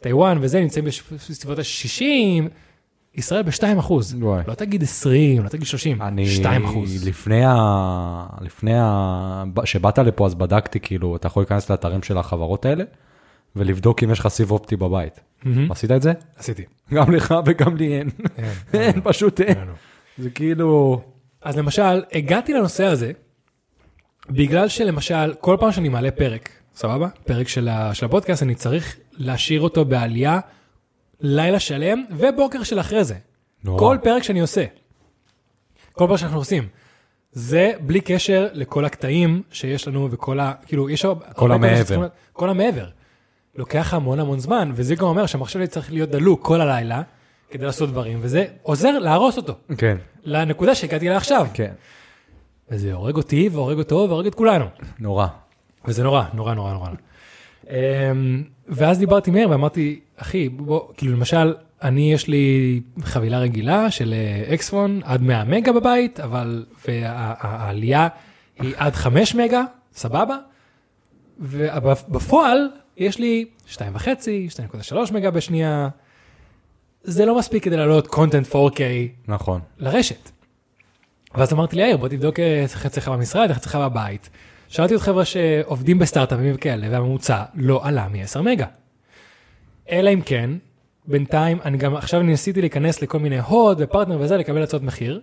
טיוואן 0.00 0.38
וזה, 0.40 0.60
נמצאים 0.60 0.84
בסביבות 0.84 1.58
ה-60, 1.58 2.48
ישראל 3.14 3.42
ב-2 3.42 3.78
אחוז. 3.78 4.16
לא 4.46 4.54
תגיד 4.54 4.82
20, 4.82 5.42
לא 5.44 5.48
תגיד 5.48 5.66
30, 5.66 6.02
אני 6.02 6.26
2 6.26 6.64
אחוז. 6.64 7.08
לפני 7.08 7.44
ה... 7.44 7.54
לפני 8.40 8.72
ה... 8.78 9.42
שבאת 9.64 9.98
לפה 9.98 10.26
אז 10.26 10.34
בדקתי 10.34 10.80
כאילו 10.80 11.16
אתה 11.16 11.26
יכול 11.26 11.40
להיכנס 11.40 11.70
לאתרים 11.70 12.02
של 12.02 12.18
החברות 12.18 12.64
האלה 12.66 12.84
ולבדוק 13.56 14.02
אם 14.02 14.10
יש 14.10 14.18
לך 14.18 14.28
סיב 14.28 14.50
אופטי 14.50 14.76
בבית. 14.76 15.20
עשית 15.70 15.90
את 15.90 16.02
זה? 16.02 16.12
עשיתי. 16.36 16.62
גם 16.94 17.10
לך 17.14 17.34
וגם 17.46 17.76
לי 17.76 17.98
אין. 17.98 18.08
אין, 18.38 18.50
אין 18.82 19.00
פשוט 19.04 19.40
אין. 19.40 19.58
לנו. 19.58 19.72
זה 20.18 20.30
כאילו 20.30 21.00
אז 21.44 21.58
למשל, 21.58 22.02
הגעתי 22.12 22.52
לנושא 22.52 22.84
הזה, 22.84 23.12
בגלל 24.30 24.68
שלמשל, 24.68 25.34
כל 25.40 25.56
פעם 25.60 25.72
שאני 25.72 25.88
מעלה 25.88 26.10
פרק 26.10 26.48
סבבה? 26.74 27.08
פרק 27.24 27.48
של, 27.48 27.68
ה, 27.68 27.94
של 27.94 28.06
הפודקאסט, 28.06 28.42
אני 28.42 28.54
צריך 28.54 28.96
להשאיר 29.12 29.60
אותו 29.60 29.84
בעלייה 29.84 30.40
לילה 31.20 31.60
שלם 31.60 32.04
ובוקר 32.10 32.62
של 32.62 32.80
אחרי 32.80 33.04
זה. 33.04 33.14
נורא. 33.64 33.78
כל 33.78 33.98
פרק 34.02 34.22
שאני 34.22 34.40
עושה, 34.40 34.64
כל 35.92 36.06
פרק 36.08 36.16
שאנחנו 36.16 36.38
עושים, 36.38 36.68
זה 37.32 37.72
בלי 37.80 38.00
קשר 38.00 38.48
לכל 38.52 38.84
הקטעים 38.84 39.42
שיש 39.50 39.88
לנו 39.88 40.08
וכל 40.10 40.40
ה... 40.40 40.52
כאילו, 40.66 40.90
יש. 40.90 41.06
כל 41.34 41.52
המעבר. 41.52 42.06
כל 42.32 42.50
המעבר. 42.50 42.88
לוקח 43.54 43.94
המון 43.94 44.20
המון 44.20 44.38
זמן, 44.38 44.72
וזה 44.74 44.94
גם 44.94 45.06
אומר 45.06 45.26
שהמחשב 45.26 45.58
שלי 45.58 45.66
צריך 45.66 45.92
להיות 45.92 46.10
דלוק 46.10 46.46
כל 46.46 46.60
הלילה 46.60 47.02
כדי 47.50 47.64
לעשות 47.64 47.90
דברים, 47.90 48.18
וזה 48.22 48.46
עוזר 48.62 48.98
להרוס 48.98 49.36
אותו, 49.36 49.54
כן, 49.78 49.96
לנקודה 50.24 50.74
שהגעתי 50.74 51.06
אליה 51.06 51.16
עכשיו. 51.16 51.46
כן. 51.54 51.72
וזה 52.70 52.92
הורג 52.92 53.16
אותי, 53.16 53.48
והורג 53.52 53.78
אותו, 53.78 54.06
והורג 54.08 54.26
את 54.26 54.34
כולנו. 54.34 54.64
נורא. 54.98 55.26
וזה 55.84 56.02
נורא, 56.02 56.24
נורא, 56.34 56.54
נורא, 56.54 56.72
נורא. 56.72 56.88
אמ, 57.70 58.42
ואז 58.68 58.98
דיברתי 58.98 59.30
מהר 59.30 59.50
ואמרתי, 59.50 60.00
אחי, 60.16 60.48
בוא, 60.48 60.80
כאילו 60.96 61.12
למשל, 61.12 61.54
אני 61.82 62.12
יש 62.12 62.28
לי 62.28 62.80
חבילה 63.02 63.38
רגילה 63.38 63.90
של 63.90 64.14
אה, 64.14 64.54
אקספון 64.54 65.00
עד 65.04 65.22
100 65.22 65.44
מגה 65.44 65.72
בבית, 65.72 66.20
אבל, 66.20 66.64
והעלייה 66.88 68.08
היא 68.58 68.74
עד 68.76 68.94
5 68.94 69.34
מגה, 69.34 69.62
סבבה? 69.94 70.36
ובפועל 71.38 72.70
יש 72.96 73.18
לי 73.18 73.44
2.5, 73.72 73.78
2.3 74.90 75.12
מגה 75.12 75.30
בשנייה. 75.30 75.88
זה 77.04 77.24
לא 77.26 77.38
מספיק 77.38 77.64
כדי 77.64 77.76
לעלות 77.76 78.06
קונטנט 78.06 78.46
4K 78.52 78.78
נכון. 79.28 79.60
לרשת. 79.78 80.30
ואז 81.34 81.52
אמרתי 81.52 81.76
ליאיר, 81.76 81.96
בוא 81.96 82.08
תבדוק 82.08 82.40
אה, 82.40 82.60
איך 82.62 82.86
אצלך 82.86 83.08
במשרד, 83.08 83.48
איך 83.48 83.58
אצלך 83.58 83.76
בבית. 83.76 84.30
שאלתי 84.68 84.94
עוד 84.94 85.02
חבר'ה 85.02 85.24
שעובדים 85.24 85.98
בסטארט-אפים 85.98 86.52
וכאלה, 86.54 86.86
והממוצע 86.90 87.42
לא 87.54 87.80
עלה 87.86 88.08
מ-10 88.08 88.40
מגה. 88.42 88.66
אלא 89.90 90.10
אם 90.14 90.20
כן, 90.20 90.50
בינתיים, 91.06 91.58
אני 91.64 91.78
גם 91.78 91.96
עכשיו 91.96 92.22
ניסיתי 92.22 92.60
להיכנס 92.60 93.02
לכל 93.02 93.18
מיני 93.18 93.38
הוד 93.38 93.76
ופרטנר 93.80 94.16
וזה, 94.20 94.36
לקבל 94.36 94.62
הצעות 94.62 94.82
מחיר. 94.82 95.20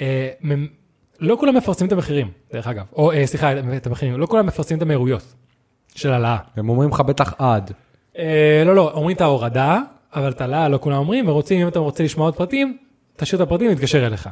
אה, 0.00 0.28
מ- 0.44 0.66
לא 1.20 1.36
כולם 1.40 1.56
מפרסמים 1.56 1.86
את 1.88 1.92
המחירים, 1.92 2.30
דרך 2.52 2.66
אגב. 2.66 2.86
או, 2.92 3.12
אה, 3.12 3.26
סליחה, 3.26 3.52
את 3.76 3.86
המחירים, 3.86 4.20
לא 4.20 4.26
כולם 4.26 4.46
מפרסמים 4.46 4.76
את 4.78 4.82
המהירויות 4.82 5.34
של 5.94 6.12
העלאה. 6.12 6.36
הם 6.56 6.68
אומרים 6.68 6.90
לך 6.90 7.00
בטח 7.00 7.34
עד. 7.38 7.72
אה, 8.18 8.62
לא, 8.66 8.74
לא, 8.74 8.90
אומרים 8.94 9.16
את 9.16 9.20
ההורדה, 9.20 9.80
אבל 10.14 10.30
את 10.30 10.40
העלאה 10.40 10.68
לא 10.68 10.78
כולם 10.78 10.96
אומרים, 10.96 11.28
ורוצים, 11.28 11.60
אם 11.60 11.68
אתה 11.68 11.78
רוצה 11.78 12.04
לשמוע 12.04 12.26
עוד 12.26 12.36
פרטים, 12.36 12.76
תשאיר 13.16 13.42
את 13.42 13.46
הפרטים 13.46 13.72
ותתקשר 13.72 14.06
אליך. 14.06 14.28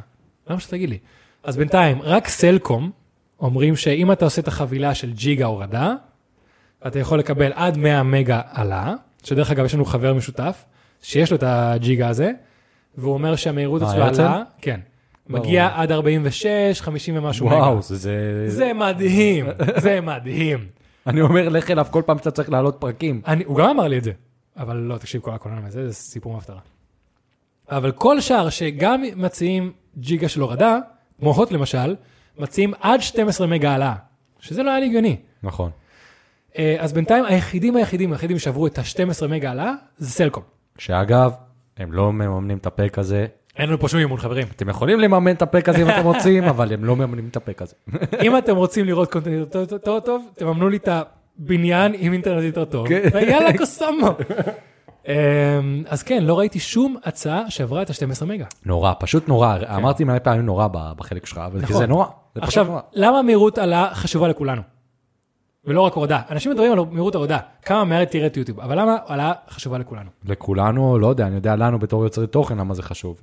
למה 0.49 0.59
שתגיד 0.59 0.89
לי? 0.89 0.97
אז 1.43 1.57
בינתיים, 1.57 2.01
רק 2.01 2.27
סלקום 2.27 2.91
אומרים 3.39 3.75
שאם 3.75 4.11
אתה 4.11 4.25
עושה 4.25 4.41
את 4.41 4.47
החבילה 4.47 4.93
של 4.93 5.13
ג'יגה 5.13 5.45
הורדה, 5.45 5.93
אתה 6.87 6.99
יכול 6.99 7.19
לקבל 7.19 7.51
עד 7.55 7.77
100 7.77 8.03
מגה 8.03 8.41
עלה, 8.51 8.93
שדרך 9.23 9.51
אגב 9.51 9.65
יש 9.65 9.73
לנו 9.73 9.85
חבר 9.85 10.13
משותף, 10.13 10.65
שיש 11.01 11.31
לו 11.31 11.37
את 11.37 11.43
הג'יגה 11.47 12.07
הזה, 12.07 12.31
והוא 12.97 13.13
אומר 13.13 13.35
שהמהירות 13.35 13.81
אצלו 13.81 14.03
הרצל? 14.03 14.21
עלה, 14.21 14.41
כן. 14.61 14.79
מגיע 15.29 15.69
עד 15.75 15.91
46, 15.91 16.81
50 16.81 17.17
ומשהו 17.17 17.47
מגה. 17.47 17.55
וואו, 17.55 17.81
זה... 17.81 18.49
זה... 18.49 18.73
מדהים, 18.73 19.45
זה 19.77 20.01
מדהים. 20.01 20.59
אני 21.07 21.21
אומר, 21.21 21.49
לך 21.49 21.71
אליו 21.71 21.87
כל 21.91 22.01
פעם 22.05 22.17
שאתה 22.17 22.31
צריך 22.31 22.49
להעלות 22.49 22.75
פרקים. 22.79 23.21
הוא 23.45 23.57
גם 23.57 23.69
אמר 23.69 23.87
לי 23.87 23.97
את 23.97 24.03
זה, 24.03 24.11
אבל 24.59 24.75
לא, 24.75 24.97
תקשיב, 24.97 25.21
כל 25.21 25.31
הקולנוע 25.31 25.67
הזה, 25.67 25.87
זה 25.87 25.93
סיפור 25.93 26.33
מהפטרה. 26.33 26.59
אבל 27.69 27.91
כל 27.91 28.21
שאר 28.21 28.49
שגם 28.49 29.03
מציעים 29.15 29.71
ג'יגה 29.97 30.29
של 30.29 30.41
הורדה, 30.41 30.77
כמו 31.19 31.33
הוט 31.33 31.51
למשל, 31.51 31.95
מציעים 32.39 32.73
עד 32.79 33.01
12 33.01 33.47
מגה 33.47 33.71
העלאה, 33.71 33.95
שזה 34.39 34.63
לא 34.63 34.69
היה 34.69 34.79
לי 34.79 34.85
הגיוני. 34.85 35.17
נכון. 35.43 35.71
אה, 36.57 36.75
אז 36.79 36.93
בינתיים 36.93 37.25
היחידים 37.25 37.75
היחידים 37.75 38.11
היחידים 38.11 38.39
שעברו 38.39 38.67
את 38.67 38.79
ה-12 38.79 39.27
מגה 39.27 39.49
העלאה, 39.49 39.73
זה 39.97 40.09
סלקום. 40.09 40.43
שאגב, 40.77 41.33
הם 41.77 41.91
לא 41.91 42.13
מממנים 42.13 42.57
את 42.57 42.65
הפרק 42.65 42.99
הזה. 42.99 43.25
אין 43.57 43.69
לנו 43.69 43.79
פה 43.79 43.87
שום 43.87 43.99
אימון 43.99 44.17
חברים. 44.17 44.47
אתם 44.55 44.69
יכולים 44.69 44.99
לממן 44.99 45.31
את 45.31 45.41
הפרק 45.41 45.69
הזה 45.69 45.81
אם 45.81 45.89
אתם 45.89 46.03
רוצים, 46.03 46.43
אבל 46.43 46.73
הם 46.73 46.85
לא 46.85 46.95
מממנים 46.95 47.27
את 47.27 47.35
הפרק 47.35 47.61
הזה. 47.61 47.75
אם 48.23 48.37
אתם 48.37 48.55
רוצים 48.55 48.85
לראות 48.85 49.11
קונטנט 49.11 49.55
יותר 49.71 49.99
טוב, 49.99 50.29
תממנו 50.35 50.69
לי 50.69 50.77
את 50.77 50.87
הבניין 51.43 51.91
עם 51.97 52.13
אינטרנט 52.13 52.43
יותר 52.43 52.65
טוב, 52.65 52.87
כן. 52.87 53.01
ויאללה 53.13 53.57
קוסומו. 53.57 54.07
אמ, 55.07 55.13
אז 55.87 56.03
כן, 56.03 56.23
לא 56.23 56.39
ראיתי 56.39 56.59
שום 56.59 56.95
הצעה 57.03 57.49
שעברה 57.51 57.81
את 57.81 57.89
ה-12 57.89 58.25
מגה. 58.25 58.45
נורא, 58.65 58.93
פשוט 58.99 59.27
נורא. 59.27 59.57
אמרתי 59.75 60.03
מלא 60.03 60.19
פעמים 60.19 60.45
נורא 60.45 60.67
בחלק 60.71 61.25
שלך, 61.25 61.37
אבל 61.37 61.59
כן. 61.59 61.63
נכון. 61.65 61.77
זה 61.77 61.87
נורא. 61.87 62.05
זה 62.05 62.11
פשוט 62.33 62.43
עכשיו, 62.43 62.65
נורא. 62.65 62.79
למה 62.93 63.21
מהירות 63.21 63.57
עלה 63.57 63.89
חשובה 63.93 64.27
לכולנו? 64.27 64.61
ולא 65.65 65.81
רק 65.81 65.93
הורדה. 65.93 66.21
אנשים 66.31 66.51
מדברים 66.51 66.71
על 66.71 66.79
מהירות 66.91 67.15
הורדה, 67.15 67.37
כמה 67.61 67.83
מהר 67.83 68.05
תראה 68.05 68.27
את 68.27 68.37
יוטיוב, 68.37 68.59
אבל 68.59 68.79
למה 68.79 68.97
עלה 69.07 69.33
חשובה 69.49 69.77
לכולנו? 69.77 70.09
לכולנו, 70.25 70.99
לא 70.99 71.07
יודע, 71.07 71.27
אני 71.27 71.35
יודע 71.35 71.55
לנו 71.55 71.79
בתור 71.79 72.03
יוצרי 72.03 72.27
תוכן 72.27 72.57
למה 72.57 72.73
זה 72.73 72.83
חשוב. 72.83 73.19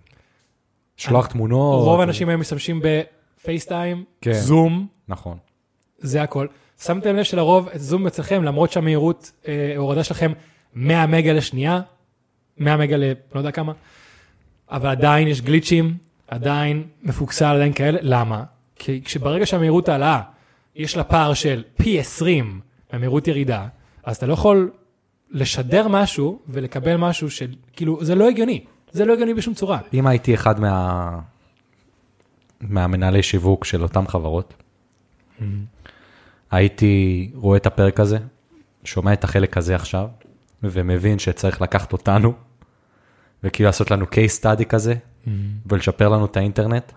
שלוח 0.97 1.27
תמונות. 1.27 1.85
רוב 1.85 1.97
זה- 1.97 2.01
האנשים 2.03 2.29
היום 2.29 2.41
משתמשים 2.41 2.81
בפייסטיים, 2.83 4.05
כן. 4.21 4.33
זום, 4.33 4.87
נכון. 5.09 5.39
זה 5.99 6.23
הכל. 6.23 6.47
שמתם 6.81 7.17
לב 7.17 7.23
שלרוב 7.23 7.69
זום 7.75 8.07
אצלכם, 8.07 8.43
למרות 8.43 8.73
שהמהירות 8.73 9.33
אה, 9.49 9.75
הורדה 9.77 10.05
שלכם 10.05 10.33
100 10.75 11.07
מגה 11.07 11.33
לשנייה, 11.33 11.81
100 12.59 12.77
מגה 12.77 12.97
ל... 12.97 13.13
לא 13.35 13.41
יודע 13.41 13.51
כמה, 13.51 13.73
אבל 14.71 14.89
עדיין 14.89 15.29
יש 15.29 15.41
גליצ'ים, 15.41 15.95
עדיין 16.29 16.85
מפוקסל, 17.03 17.45
עדיין 17.45 17.73
כאלה, 17.73 17.99
למה? 18.03 18.45
כי 18.77 19.03
כשברגע 19.05 19.47
שהמהירות 19.47 19.89
העלאה, 19.89 20.21
יש 20.75 20.97
לה 20.97 21.05
פער 21.05 21.35
של 21.35 21.63
פי 21.77 22.01
20 22.01 22.61
מהמהירות 22.93 23.29
ירידה, 23.29 23.67
אז 24.05 24.17
אתה 24.17 24.27
לא 24.27 24.33
יכול 24.33 24.71
לשדר 25.31 25.89
משהו 25.89 26.39
ולקבל 26.49 26.97
משהו 26.97 27.31
של, 27.31 27.55
כאילו, 27.73 28.05
זה 28.05 28.15
לא 28.15 28.29
הגיוני, 28.29 28.65
זה 28.93 29.05
לא 29.05 29.13
הגיוני 29.13 29.35
בשום 29.35 29.55
צורה. 29.55 29.79
אם 29.95 30.07
הייתי 30.07 30.35
אחד 30.35 30.61
מה... 30.61 31.19
מהמנהלי 32.61 33.23
שיווק 33.23 33.65
של 33.65 33.83
אותן 33.83 34.07
חברות, 34.07 34.55
Mm-hmm. 35.39 35.76
הייתי 36.51 37.31
רואה 37.35 37.57
את 37.57 37.67
הפרק 37.67 38.01
הזה, 38.01 38.19
שומע 38.85 39.13
את 39.13 39.25
החלק 39.25 39.57
הזה 39.57 39.75
עכשיו, 39.75 40.09
ומבין 40.63 41.19
שצריך 41.19 41.63
לקחת 41.63 41.93
אותנו, 41.93 42.33
וכאילו 43.45 43.67
לעשות 43.67 43.91
לנו 43.91 44.05
case 44.05 44.43
study 44.43 44.65
כזה, 44.65 44.95
Mm-hmm. 44.95 45.31
ולשפר 45.67 46.09
לנו 46.09 46.25
את 46.25 46.37
האינטרנט, 46.37 46.93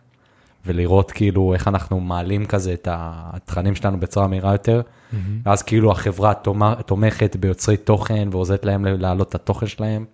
ולראות 0.66 1.12
כאילו 1.12 1.54
איך 1.54 1.68
אנחנו 1.68 2.00
מעלים 2.00 2.46
כזה 2.46 2.74
את 2.74 2.88
התכנים 2.92 3.76
שלנו 3.76 4.00
בצורה 4.00 4.28
מהירה 4.28 4.52
יותר, 4.52 4.82
Mm-hmm. 4.82 5.16
ואז 5.46 5.64
כאילו 5.64 5.92
החברה 5.92 6.34
תומ- 6.44 6.82
תומכת 6.86 7.36
ביוצרי 7.36 7.78
תוכן 7.78 8.28
ועוזרת 8.32 8.66
להם 8.66 8.86
להעלות 8.86 9.30
את 9.30 9.36
התוכן 9.36 9.68
שלהם, 9.68 10.06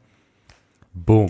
בום. 0.95 1.27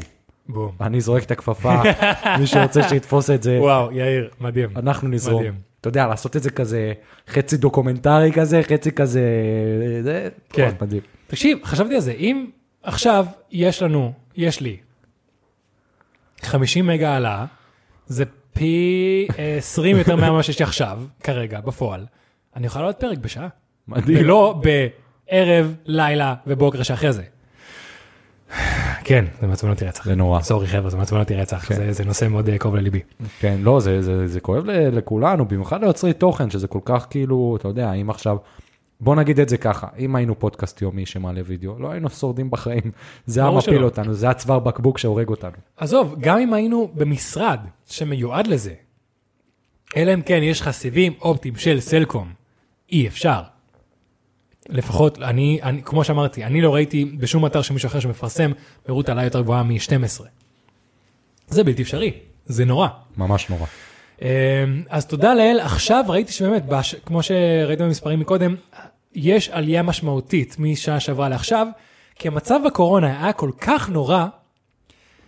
בום. 0.49 0.71
אני 0.81 1.01
זורק 1.01 1.23
את 1.23 1.31
הכפפה, 1.31 1.81
מי 2.39 2.47
שרוצה 2.47 2.89
שיתפוס 2.89 3.29
את 3.29 3.43
זה, 3.43 3.57
וואו, 3.61 3.91
יאיר, 3.91 4.29
מדהים. 4.41 4.69
אנחנו 4.75 5.07
נזרום. 5.07 5.39
מדהים. 5.41 5.53
אתה 5.85 5.89
יודע, 5.89 6.07
לעשות 6.07 6.35
את 6.35 6.43
זה 6.43 6.49
כזה 6.49 6.93
חצי 7.27 7.57
דוקומנטרי 7.57 8.31
כזה, 8.31 8.61
חצי 8.63 8.91
כזה, 8.91 9.21
זה 10.03 10.29
כן. 10.49 10.65
ממש 10.65 10.73
מדהים. 10.81 11.01
תקשיב, 11.27 11.59
חשבתי 11.63 11.95
על 11.95 12.01
זה, 12.01 12.11
אם 12.11 12.45
עכשיו 12.83 13.25
יש 13.51 13.81
לנו, 13.81 14.13
יש 14.35 14.61
לי 14.61 14.77
50 16.41 16.87
מגה 16.87 17.13
העלאה, 17.13 17.45
זה 18.07 18.25
פי 18.53 19.27
אה, 19.39 19.57
20 19.57 19.97
יותר 19.97 20.15
ממה 20.15 20.43
שיש 20.43 20.59
לי 20.59 20.63
עכשיו, 20.63 21.01
כרגע, 21.23 21.59
בפועל, 21.59 22.05
אני 22.55 22.67
יכול 22.67 22.81
לעלות 22.81 22.99
פרק 22.99 23.17
בשעה. 23.17 23.47
מדהים. 23.87 24.17
ולא 24.19 24.61
בערב, 24.63 25.75
לילה 25.85 26.35
ובוקר 26.47 26.83
שאחרי 26.83 27.13
זה. 27.13 27.23
כן, 29.07 29.25
זה 29.41 29.47
מעצבן 29.47 29.69
אותי 29.69 29.85
רצח. 29.85 30.05
זה 30.05 30.15
נורא. 30.15 30.41
sorry 30.41 30.67
חבר'ה, 30.67 30.89
זה 30.89 30.97
מעצבן 30.97 31.19
אותי 31.19 31.35
רצח, 31.35 31.65
כן. 31.65 31.75
זה- 31.75 31.91
זה 31.91 32.05
נושא 32.05 32.27
מאוד 32.27 32.49
אה, 32.49 32.57
קרוב 32.57 32.75
לליבי. 32.75 32.99
כן, 33.39 33.57
לא, 33.61 33.79
זה, 33.79 34.01
זה, 34.01 34.27
זה 34.27 34.39
כואב 34.39 34.63
לכולנו, 34.65 35.45
במיוחד 35.45 35.81
ליוצרי 35.83 36.13
תוכן, 36.13 36.49
שזה 36.49 36.67
כל 36.67 36.79
כך 36.85 37.07
כאילו, 37.09 37.57
אתה 37.59 37.67
יודע, 37.67 37.93
אם 37.93 38.09
עכשיו, 38.09 38.37
בוא 38.99 39.15
נגיד 39.15 39.39
את 39.39 39.49
זה 39.49 39.57
ככה, 39.57 39.87
אם 39.99 40.15
היינו 40.15 40.39
פודקאסט 40.39 40.81
יומי 40.81 41.05
שמעלה 41.05 41.41
וידאו, 41.45 41.79
לא 41.79 41.91
היינו 41.91 42.09
שורדים 42.09 42.51
בחיים, 42.51 42.91
זה 43.25 43.41
היה 43.41 43.51
מפיל. 43.51 43.83
אותנו, 43.83 44.13
זה 44.13 44.29
הצוואר 44.29 44.59
בקבוק 44.59 44.97
שהורג 44.97 45.27
אותנו. 45.29 45.51
עזוב, 45.77 46.15
גם 46.19 46.37
אם 46.39 46.53
היינו 46.53 46.91
במשרד 46.93 47.59
שמיועד 47.89 48.47
לזה, 48.47 48.73
אלא 49.97 50.13
אם 50.13 50.21
כן 50.21 50.39
יש 50.43 50.61
לך 50.61 50.71
סיבים 50.71 51.13
אופטיים 51.21 51.55
של 51.55 51.79
סלקום, 51.79 52.27
אי 52.91 53.07
אפשר. 53.07 53.41
לפחות, 54.69 55.21
אני, 55.21 55.59
אני, 55.63 55.81
כמו 55.83 56.03
שאמרתי, 56.03 56.43
אני 56.43 56.61
לא 56.61 56.73
ראיתי 56.73 57.05
בשום 57.05 57.45
אתר 57.45 57.61
שמישהו 57.61 57.87
אחר 57.87 57.99
שמפרסם 57.99 58.51
מהירות 58.87 59.09
עלה 59.09 59.23
יותר 59.23 59.41
גבוהה 59.41 59.63
מ-12. 59.63 60.21
זה 61.47 61.63
בלתי 61.63 61.81
אפשרי, 61.81 62.13
זה 62.45 62.65
נורא. 62.65 62.87
ממש 63.17 63.49
נורא. 63.49 63.65
אמ, 64.21 64.27
אז 64.89 65.05
תודה 65.05 65.33
לאל, 65.33 65.59
עכשיו 65.63 66.03
ראיתי 66.07 66.31
שבאמת, 66.31 66.65
בש... 66.65 66.95
כמו 66.95 67.23
שראיתם 67.23 67.85
במספרים 67.85 68.19
מקודם, 68.19 68.55
יש 69.15 69.49
עלייה 69.49 69.83
משמעותית 69.83 70.55
משעה 70.59 70.99
שעברה 70.99 71.29
לעכשיו, 71.29 71.67
כי 72.15 72.27
המצב 72.27 72.59
בקורונה 72.65 73.23
היה 73.23 73.33
כל 73.33 73.51
כך 73.61 73.89
נורא, 73.89 74.25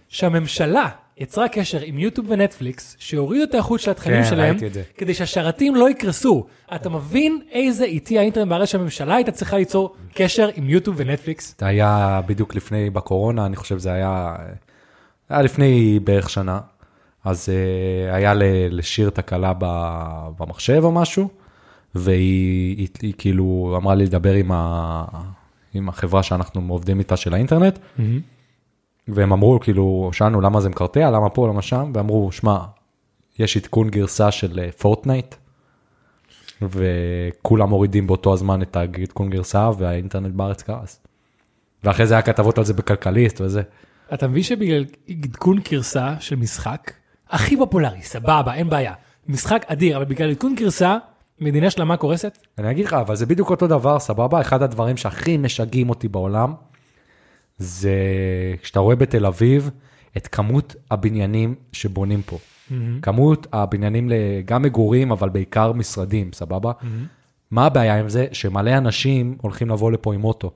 שהממשלה 0.10 0.90
יצרה 1.20 1.48
קשר 1.48 1.80
עם 1.84 2.00
יוטיוב 2.00 2.28
ונטפליקס, 2.30 2.96
שהורידו 3.00 3.44
את 3.44 3.54
האיכות 3.54 3.80
של 3.80 3.92
התכנים 3.92 4.24
כן, 4.24 4.30
שלהם. 4.30 4.58
כדי 4.98 5.14
שהשרתים 5.14 5.76
לא 5.76 5.90
יקרסו. 5.90 6.46
אתה 6.76 6.90
מבין 6.90 7.40
איזה 7.52 7.84
איטי 7.86 8.20
האינטרנט 8.20 8.50
בארץ 8.50 8.70
שהממשלה 8.70 9.16
הייתה 9.16 9.32
צריכה 9.32 9.58
ליצור 9.58 9.96
קשר 10.14 10.50
עם 10.56 10.70
יוטיוב 10.70 10.96
ונטפליקס? 11.00 11.56
זה 11.60 11.66
היה 11.66 12.22
בדיוק 12.26 12.56
לפני, 12.56 12.90
בקורונה, 12.90 13.46
אני 13.46 13.56
חושב 13.56 13.78
זה 13.78 13.92
היה, 13.92 14.36
היה 15.30 15.42
לפני 15.42 16.00
בערך 16.04 16.30
שנה. 16.30 16.60
אז 17.26 17.50
אה, 17.50 18.16
היה 18.16 18.34
ל- 18.34 18.44
לשיר 18.72 19.10
תקלה 19.10 19.54
ב- 19.58 20.28
במחשב 20.40 20.82
או 20.84 20.92
משהו, 20.92 21.28
והיא 21.96 22.78
היא, 22.78 22.88
היא, 23.02 23.14
כאילו 23.18 23.74
אמרה 23.78 23.96
לי 23.96 24.06
לדבר 24.06 24.34
עם, 24.34 24.52
ה, 24.52 25.04
עם 25.74 25.90
החברה 25.90 26.24
שאנחנו 26.24 26.62
עובדים 26.74 27.00
איתה 27.00 27.18
של 27.18 27.34
האינטרנט, 27.34 27.80
והם 29.08 29.32
אמרו, 29.32 29.60
כאילו, 29.60 30.10
שאלנו 30.14 30.42
למה 30.42 30.62
זה 30.62 30.70
מקרטע, 30.70 31.12
למה 31.12 31.30
פה, 31.30 31.48
למה 31.48 31.62
שם, 31.62 31.92
ואמרו, 31.94 32.32
שמע, 32.32 32.60
יש 33.40 33.58
עדכון 33.58 33.90
גרסה 33.90 34.32
של 34.32 34.60
אה, 34.60 34.72
פורטנייט, 34.72 35.36
וכולם 36.62 37.70
מורידים 37.70 38.08
באותו 38.08 38.34
הזמן 38.34 38.62
את 38.62 38.76
העדכון 38.76 39.30
גרסה, 39.30 39.70
והאינטרנט 39.78 40.34
בארץ 40.34 40.62
קרס. 40.62 41.00
ואחרי 41.84 42.08
זה 42.08 42.14
היה 42.14 42.22
כתבות 42.22 42.58
על 42.58 42.64
זה 42.64 42.74
בכלכליסט 42.74 43.42
וזה. 43.42 43.62
אתה 44.14 44.28
מבין 44.28 44.44
שבגלל 44.44 44.86
עדכון 45.10 45.60
גרסה 45.72 46.14
של 46.20 46.36
משחק, 46.36 46.92
הכי 47.30 47.58
פופולרי, 47.58 48.02
סבבה, 48.02 48.54
אין 48.54 48.70
בעיה. 48.70 48.94
משחק 49.28 49.66
אדיר, 49.68 49.98
אבל 49.98 50.06
בגלל 50.06 50.30
עדכון 50.30 50.56
גרסה, 50.56 50.98
מדינה 51.42 51.70
שלמה 51.70 51.98
קורסת? 51.98 52.38
אני 52.58 52.72
אגיד 52.72 52.86
לך, 52.86 52.94
אבל 52.94 53.16
זה 53.16 53.26
בדיוק 53.26 53.50
אותו 53.50 53.68
דבר, 53.68 54.00
סבבה? 54.00 54.42
אחד 54.42 54.62
הדברים 54.62 54.98
שהכי 54.98 55.38
משגעים 55.38 55.90
אותי 55.90 56.08
בעולם, 56.08 56.54
זה 57.58 57.92
כשאתה 58.62 58.80
רואה 58.80 58.96
בתל 58.96 59.26
אביב 59.26 59.70
את 60.18 60.28
כמות 60.28 60.76
הבניינים 60.92 61.56
שבונים 61.72 62.22
פה. 62.22 62.38
כמות 63.02 63.48
הבניינים 63.54 64.10
גם 64.46 64.62
מגורים, 64.62 65.12
אבל 65.12 65.30
בעיקר 65.30 65.72
משרדים, 65.72 66.34
סבבה? 66.34 66.72
מה 67.52 67.66
הבעיה 67.66 68.00
עם 68.00 68.10
זה? 68.10 68.28
שמלא 68.32 68.78
אנשים 68.78 69.38
הולכים 69.42 69.70
לבוא 69.70 69.92
לפה 69.92 70.14
עם 70.14 70.24
אוטו. 70.24 70.52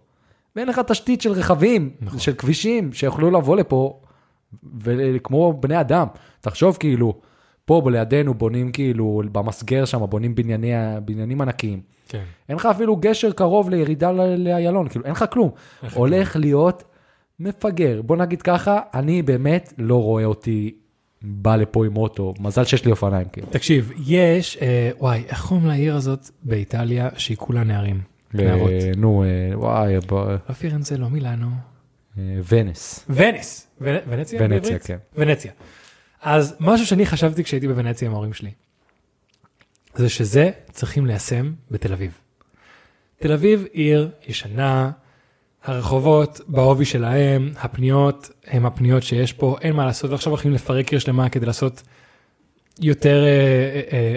ואין 0.56 0.68
לך 0.68 0.80
תשתית 0.80 1.22
של 1.22 1.32
רכבים, 1.32 1.90
נכון. 2.02 2.20
של 2.20 2.34
כבישים, 2.34 2.94
שיוכלו 2.94 3.32
לבוא 3.32 3.58
לפה, 3.58 4.00
וכמו 4.82 5.54
בני 5.60 5.80
אדם. 5.80 6.08
תחשוב 6.42 6.78
כאילו, 6.80 7.14
פה 7.66 7.82
לידינו 7.92 8.34
בונים 8.34 8.72
כאילו, 8.72 9.22
במסגר 9.32 9.86
שם 9.86 10.06
בונים 10.10 10.36
בנייני, 10.36 10.72
בניינים 11.06 11.42
ענקיים. 11.42 11.82
כן. 12.08 12.24
אין 12.50 12.58
לך 12.58 12.66
אפילו 12.66 12.96
גשר 12.96 13.32
קרוב 13.32 13.70
לירידה 13.70 14.12
לאיילון, 14.38 14.88
כאילו 14.88 15.06
אין 15.06 15.12
לך 15.12 15.26
כלום. 15.32 15.50
הולך 15.94 16.36
להיות 16.36 16.84
מפגר. 17.44 18.02
בוא 18.02 18.18
נגיד 18.18 18.42
ככה, 18.42 18.80
אני 18.94 19.22
באמת 19.22 19.74
לא 19.78 20.04
רואה 20.04 20.26
אותי 20.26 20.76
בא 21.22 21.56
לפה 21.56 21.86
עם 21.86 21.98
אוטו, 21.98 22.34
מזל 22.40 22.64
שיש 22.64 22.86
לי 22.86 22.92
אופניים 22.92 23.28
כאילו. 23.32 23.48
תקשיב, 23.50 23.92
יש, 24.06 24.58
אה, 24.62 24.92
וואי, 25.00 25.24
איך 25.28 25.46
קוראים 25.48 25.66
לעיר 25.66 25.96
הזאת 25.96 26.30
באיטליה, 26.44 27.10
שהיא 27.18 27.38
כולה 27.38 27.64
נערים? 27.64 28.02
נערות. 28.34 28.70
אה, 28.72 28.92
נו, 28.98 29.24
אה, 29.24 29.60
וואי, 29.60 29.94
לא 30.12 30.54
פירנזה, 30.60 30.98
לא 30.98 31.10
מילאנו. 31.10 31.48
אה, 32.18 32.40
ונס. 32.48 33.06
וניס. 33.10 33.68
ונ- 33.82 33.86
ונציה? 34.08 34.40
ונציה? 34.44 34.80
כן. 34.80 34.98
ונציה. 35.16 35.52
אז 36.22 36.56
משהו 36.60 36.86
שאני 36.86 37.06
חשבתי 37.06 37.44
כשהייתי 37.44 37.68
בוונציה 37.68 38.08
עם 38.08 38.14
ההורים 38.14 38.34
שלי, 38.34 38.52
זה 39.96 40.10
שזה 40.10 40.50
צריכים 40.72 41.06
ליישם 41.06 41.54
בתל 41.72 41.94
אביב. 41.94 42.12
תל 43.20 43.32
אביב 43.34 43.66
עיר 43.72 44.10
ישנה, 44.28 44.92
הרחובות 45.64 46.42
בעובי 46.48 46.86
שלהם, 46.86 47.52
הפניות 47.60 48.30
הם 48.48 48.66
הפניות 48.66 49.04
שיש 49.04 49.34
פה, 49.34 49.56
אין 49.62 49.74
מה 49.76 49.86
לעשות, 49.86 50.12
ועכשיו 50.12 50.32
הולכים 50.32 50.52
לפרק 50.52 50.92
עיר 50.92 51.00
שלמה 51.00 51.30
כדי 51.30 51.46
לעשות 51.46 51.82
יותר, 52.80 53.24
אה, 53.24 53.82
אה, 53.94 54.16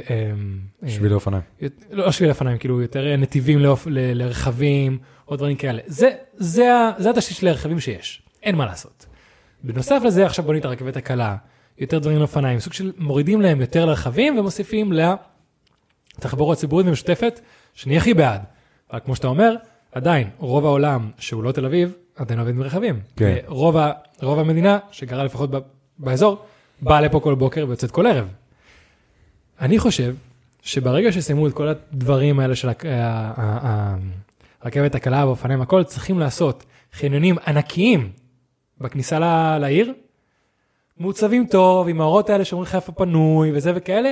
אה, 0.83 0.89
שבילי 0.89 1.15
אופניים. 1.15 1.43
יות- 1.61 1.73
לא 1.91 2.11
שביל 2.13 2.31
אופניים, 2.31 2.59
כאילו 2.59 2.81
יותר 2.83 3.17
נתיבים 3.17 3.59
לרכבים, 3.87 4.99
או 5.29 5.37
דברים 5.37 5.57
כאלה. 5.57 5.83
זה, 5.87 6.11
זה, 6.35 6.75
ה- 6.75 6.93
זה 6.99 7.11
התשתית 7.11 7.37
של 7.37 7.49
הרכבים 7.49 7.81
שיש, 7.81 8.23
אין 8.43 8.57
מה 8.57 8.67
לעשות. 8.67 9.07
בנוסף 9.65 10.01
לזה, 10.05 10.27
עכשיו 10.27 10.45
בונים 10.45 10.61
את 10.61 10.65
הרכבת 10.65 10.97
הקלה, 10.97 11.37
יותר 11.79 11.99
דברים 11.99 12.19
לאופניים, 12.19 12.61
סוג 12.61 12.73
של 12.73 12.93
מורידים 12.99 13.41
להם 13.41 13.61
יותר 13.61 13.85
לרכבים 13.87 14.39
ומוסיפים 14.39 14.93
לתחבורה 16.19 16.53
הציבורית 16.53 16.87
ומשותפת, 16.87 17.41
שאני 17.75 17.97
הכי 17.97 18.15
בעד. 18.15 18.41
אבל 18.93 19.01
כמו 19.05 19.17
שאתה 19.17 19.27
אומר, 19.27 19.55
עדיין, 19.95 20.31
רוב 20.39 20.67
העולם 20.67 21.11
שהוא 21.19 21.43
לא 21.43 21.53
תל 21.53 21.67
אביב, 21.67 21.93
עדיין 22.17 22.41
עובד 22.41 22.55
עם 22.55 22.63
רכבים. 22.63 23.01
כן. 23.17 23.37
רוב, 23.47 23.77
ה, 23.77 23.93
רוב 24.23 24.39
המדינה, 24.39 24.79
שגרה 24.91 25.25
לפחות 25.25 25.51
ב, 25.51 25.59
באזור, 25.99 26.45
באה 26.83 27.01
לפה 27.01 27.21
כל 27.21 27.35
בוקר 27.35 27.65
ויוצאת 27.69 27.91
כל 27.91 28.07
ערב. 28.07 28.29
אני 29.61 29.79
חושב 29.79 30.15
שברגע 30.63 31.13
שסיימו 31.13 31.47
את 31.47 31.53
כל 31.53 31.69
הדברים 31.69 32.41
האלה 32.41 32.55
של 32.55 32.69
הרכבת 34.63 34.95
הקלה 34.95 35.25
והאופניים 35.25 35.61
הכל, 35.63 35.85
צריכים 35.85 36.19
לעשות 36.19 36.65
חניונים 36.93 37.37
ענקיים 37.47 38.13
בכניסה 38.81 39.19
ל- 39.19 39.59
לעיר, 39.61 39.93
מעוצבים 40.99 41.47
טוב, 41.47 41.89
עם 41.89 42.01
האורות 42.01 42.31
האלה 42.31 42.45
שאומרים 42.45 42.69
לך 42.69 42.75
איפה 42.75 42.93
פנוי 42.93 43.53
וזה 43.55 43.73
וכאלה, 43.75 44.11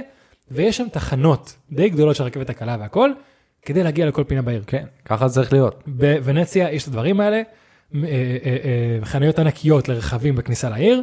ויש 0.51 0.77
שם 0.77 0.89
תחנות 0.93 1.57
די 1.73 1.89
גדולות 1.89 2.17
של 2.17 2.23
הרכבת 2.23 2.51
הקלה 2.51 2.77
והכל, 2.81 3.11
כדי 3.67 3.83
להגיע 3.83 4.07
לכל 4.07 4.25
פינה 4.25 4.43
בעיר. 4.43 4.63
כן, 4.67 4.85
ככה 5.05 5.29
זה 5.29 5.35
צריך 5.35 5.53
להיות. 5.53 5.83
בוונציה 5.87 6.73
יש 6.73 6.83
את 6.83 6.89
הדברים 6.89 7.21
האלה, 7.21 7.37
אה, 7.37 7.43
אה, 8.05 8.07
אה, 8.45 9.05
חנויות 9.05 9.39
ענקיות 9.39 9.89
לרכבים 9.89 10.35
בכניסה 10.37 10.71
לעיר, 10.71 11.03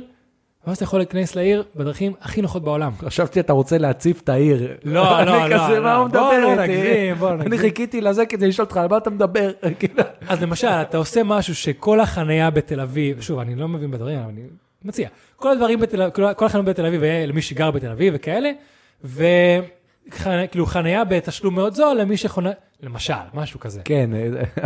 ואז 0.68 0.76
אתה 0.76 0.84
יכול 0.84 1.00
להיכנס 1.00 1.36
לעיר 1.36 1.64
בדרכים 1.76 2.14
הכי 2.22 2.42
נוחות 2.42 2.64
בעולם. 2.64 2.92
חשבתי 3.00 3.40
אתה 3.40 3.54
רוצה 3.54 3.78
להציף 3.78 4.22
את 4.22 4.30
העיר. 4.30 4.78
לא, 4.84 4.94
לא, 4.94 5.20
אני 5.20 5.50
לא, 5.50 5.58
כזה, 5.58 5.80
לא. 5.80 5.84
מה 5.84 5.96
הוא 5.96 6.08
בוא 6.08 6.20
מדבר 6.20 6.40
לא 6.56 6.62
איתי? 6.62 6.74
נגזים, 6.78 7.16
בוא 7.16 7.30
אני 7.30 7.38
נגזים. 7.46 7.60
חיכיתי 7.60 8.02
לזה 8.02 8.26
כדי 8.26 8.48
לשאול 8.48 8.66
אותך 8.66 8.78
על 8.78 8.88
מה 8.88 8.98
אתה 8.98 9.10
מדבר. 9.10 9.52
כאילו. 9.80 10.04
אז 10.28 10.42
למשל, 10.44 10.68
אתה 10.68 10.98
עושה 10.98 11.24
משהו 11.24 11.56
שכל 11.56 12.00
החנייה 12.00 12.50
בתל 12.50 12.80
אביב, 12.80 13.22
שוב, 13.22 13.40
אני 13.40 13.56
לא 13.56 13.68
מבין 13.68 13.92
בדברים, 13.92 14.20
אבל 14.20 14.30
אני 14.30 14.42
מציע, 14.86 15.10
כל 15.36 15.52
הדברים 15.52 15.80
בתל 15.80 16.02
אביב, 16.02 16.14
כל- 16.34 16.46
החניות 16.46 16.66
בתל 16.66 16.86
אביב 16.86 17.02
למי 17.28 17.42
שגר 17.42 17.72
בתל 17.72 17.90
אביב 17.92 18.14
וכאלה, 18.18 18.52
וכאילו 20.44 20.66
חנייה 20.66 21.04
בתשלום 21.04 21.56
מאוד 21.56 21.74
זול 21.74 21.98
למי 21.98 22.18
שחונה, 22.18 22.50
למשל, 22.84 23.14
משהו 23.34 23.60
כזה. 23.60 23.82
כן, 23.86 24.10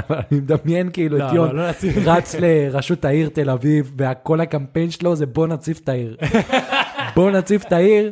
אבל 0.10 0.18
אני 0.32 0.40
מדמיין 0.40 0.90
כאילו 0.94 1.18
לא, 1.18 1.28
את 1.28 1.34
יון 1.34 1.56
לא, 1.56 1.68
לא. 1.68 1.72
רץ 2.06 2.36
לראשות 2.40 3.06
העיר 3.06 3.30
תל 3.30 3.50
אביב, 3.50 3.92
וכל 3.98 4.42
הקמפיין 4.42 4.92
שלו 4.92 5.16
זה 5.16 5.26
בוא 5.26 5.48
נציף 5.48 5.80
את 5.80 5.90
העיר. 5.90 6.18
בוא 7.16 7.32
נציף 7.32 7.66
את 7.66 7.72
העיר, 7.72 8.12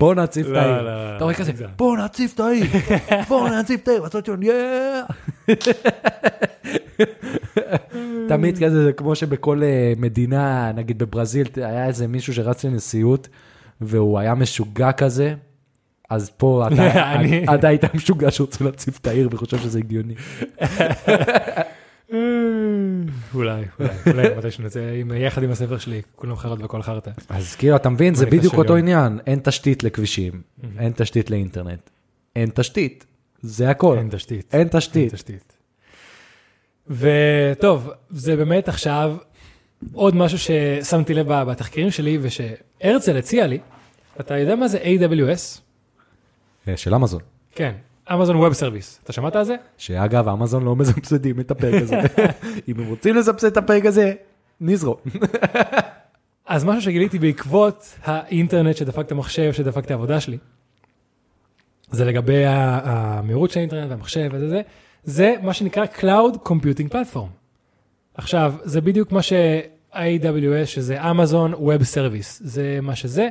בוא 0.00 0.14
נציף 0.14 0.46
את 0.46 0.52
לא, 0.52 0.58
העיר. 0.58 0.82
לא, 0.82 1.16
אתה 1.16 1.24
רואה 1.24 1.34
כזה, 1.34 1.52
זה. 1.54 1.64
בוא 1.76 1.96
נציף 1.96 2.34
את 2.34 2.40
העיר, 2.40 2.66
בוא 3.28 3.48
נציף 3.48 3.82
את 3.82 3.88
העיר, 3.88 4.02
ואתה 4.02 4.18
יון, 4.28 4.42
יאה. 4.42 5.00
תמיד 8.28 8.64
כזה, 8.64 8.84
זה 8.84 8.92
כמו 8.92 9.14
שבכל 9.14 9.62
אה, 9.62 9.92
מדינה, 9.96 10.72
נגיד 10.72 10.98
בברזיל, 10.98 11.48
היה 11.56 11.86
איזה 11.86 12.06
מישהו 12.06 12.34
שרץ 12.34 12.64
לנשיאות, 12.64 13.28
והוא 13.80 14.18
היה 14.18 14.34
משוגע 14.34 14.92
כזה. 14.92 15.34
אז 16.10 16.30
פה 16.30 16.64
אתה, 17.54 17.68
היית 17.68 17.94
משוגע 17.94 18.30
שרוצה 18.30 18.64
להציף 18.64 18.98
את 18.98 19.06
העיר 19.06 19.28
וחושב 19.32 19.58
שזה 19.58 19.78
הגיוני. 19.78 20.14
אולי, 23.34 23.62
אולי, 23.80 23.90
אולי 24.06 24.28
מתי 24.38 24.50
שנצא 24.50 24.80
עם- 25.00 25.12
יחד 25.16 25.42
עם 25.42 25.50
הספר 25.50 25.78
שלי, 25.78 26.02
כולם 26.16 26.36
חרט 26.36 26.58
וכל 26.62 26.82
חרטא. 26.82 27.10
אז 27.28 27.54
כאילו, 27.56 27.76
אתה 27.76 27.88
מבין, 27.88 28.14
זה 28.14 28.26
בדיוק 28.26 28.54
אותו. 28.54 28.76
עניין, 28.76 29.18
אין 29.26 29.40
תשתית 29.42 29.82
לכבישים, 29.82 30.42
אין 30.78 30.92
תשתית 30.96 31.30
לאינטרנט, 31.30 31.90
אין 32.36 32.50
תשתית, 32.54 33.06
זה 33.42 33.70
הכל, 33.70 33.98
אין 33.98 34.08
תשתית. 34.10 34.54
אין. 34.54 34.68
תשתית. 34.68 35.12
וטוב, 36.90 37.90
זה 38.10 38.36
באמת 38.36 38.68
עכשיו 38.68 39.16
עוד 39.92 40.16
משהו 40.16 40.38
ששמתי 40.38 41.14
לב 41.14 41.28
בתחקירים 41.42 41.90
שלי 41.90 42.18
ושהרצל 42.22 43.16
הציע 43.16 43.46
לי. 43.46 43.58
אתה 44.20 44.38
יודע 44.38 44.56
מה 44.56 44.68
זה 44.68 44.78
AWS? 44.78 45.60
אה, 46.68 46.76
של 46.76 46.94
אמזון, 46.94 47.20
כן, 47.54 47.72
אמזון 48.12 48.36
ווב 48.36 48.52
סרוויס. 48.52 49.00
אתה 49.04 49.12
שמעת 49.12 49.36
על 49.36 49.44
זה? 49.44 49.56
שאגב, 49.78 50.28
אמזון 50.28 50.64
לא 50.64 50.76
מסבסדים 50.76 51.40
את 51.40 51.50
הפרק 51.50 51.82
הזה. 51.82 52.00
אם 52.68 52.80
הם 52.80 52.86
רוצים 52.86 53.16
לסבסד 53.16 53.46
את 53.46 53.56
הפרק 53.56 53.86
הזה, 53.86 54.14
נזרום. 54.60 54.96
אז 56.46 56.64
משהו 56.64 56.82
שגיליתי 56.82 57.18
בעקבות 57.18 57.98
האינטרנט 58.04 58.76
שדפק 58.76 59.06
את 59.06 59.12
המחשב, 59.12 59.52
שדפק 59.52 59.84
את 59.84 59.90
העבודה 59.90 60.20
שלי, 60.20 60.38
זה 61.90 62.04
לגבי 62.04 62.44
המהירות 62.46 63.50
של 63.50 63.58
האינטרנט 63.58 63.90
והמחשב 63.90 64.30
וזה 64.32 64.48
זה, 64.48 64.60
זה 65.04 65.34
מה 65.42 65.52
שנקרא 65.52 65.84
Cloud 65.84 66.48
Computing 66.48 66.92
Platform. 66.92 67.28
עכשיו, 68.14 68.54
זה 68.64 68.80
בדיוק 68.80 69.12
מה 69.12 69.22
ש-AWS, 69.22 70.66
שזה 70.66 71.02
Amazon 71.02 71.54
Web 71.54 71.82
Service, 71.94 72.40
זה 72.40 72.78
מה 72.82 72.96
שזה, 72.96 73.28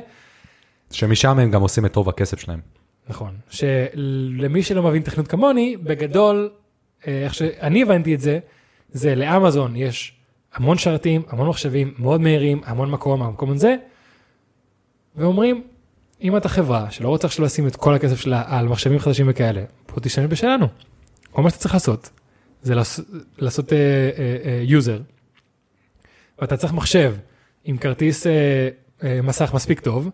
שמשם 0.90 1.38
הם 1.38 1.50
גם 1.50 1.62
עושים 1.62 1.86
את 1.86 1.96
רוב 1.96 2.08
הכסף 2.08 2.38
שלהם. 2.40 2.60
נכון, 3.08 3.34
שלמי 3.50 4.62
שלא 4.62 4.82
מבין 4.82 5.02
תכנות 5.02 5.28
כמוני, 5.28 5.76
בגדול, 5.76 6.50
אה, 7.06 7.22
איך 7.24 7.34
שאני 7.34 7.82
הבנתי 7.82 8.14
את 8.14 8.20
זה, 8.20 8.38
זה 8.90 9.14
לאמזון 9.14 9.76
יש 9.76 10.12
המון 10.54 10.78
שרתים, 10.78 11.22
המון 11.28 11.48
מחשבים, 11.48 11.94
מאוד 11.98 12.20
מהירים, 12.20 12.60
המון 12.64 12.90
מקום, 12.90 13.22
המקום 13.22 13.50
הזה, 13.50 13.76
ואומרים, 15.16 15.62
אם 16.22 16.36
אתה 16.36 16.48
חברה 16.48 16.90
שלא 16.90 17.08
רוצה 17.08 17.26
עכשיו 17.26 17.44
לשים 17.44 17.66
את 17.66 17.76
כל 17.76 17.94
הכסף 17.94 18.20
שלה 18.20 18.42
על 18.46 18.68
מחשבים 18.68 18.98
חדשים 18.98 19.26
וכאלה, 19.28 19.64
בוא 19.88 20.00
תשתמש 20.02 20.26
בשלנו. 20.26 20.66
כל 21.30 21.42
מה 21.42 21.50
שאתה 21.50 21.60
צריך 21.60 21.74
לעשות, 21.74 22.10
זה 22.62 22.74
לעשות, 22.74 23.06
לעשות 23.38 23.68
uh, 23.68 23.70
uh, 23.70 24.70
uh, 24.70 24.84
user, 24.84 25.02
ואתה 26.38 26.56
צריך 26.56 26.72
מחשב 26.72 27.14
עם 27.64 27.76
כרטיס 27.76 28.26
uh, 28.26 28.30
uh, 29.00 29.04
מסך 29.22 29.54
מספיק 29.54 29.80
טוב, 29.80 30.10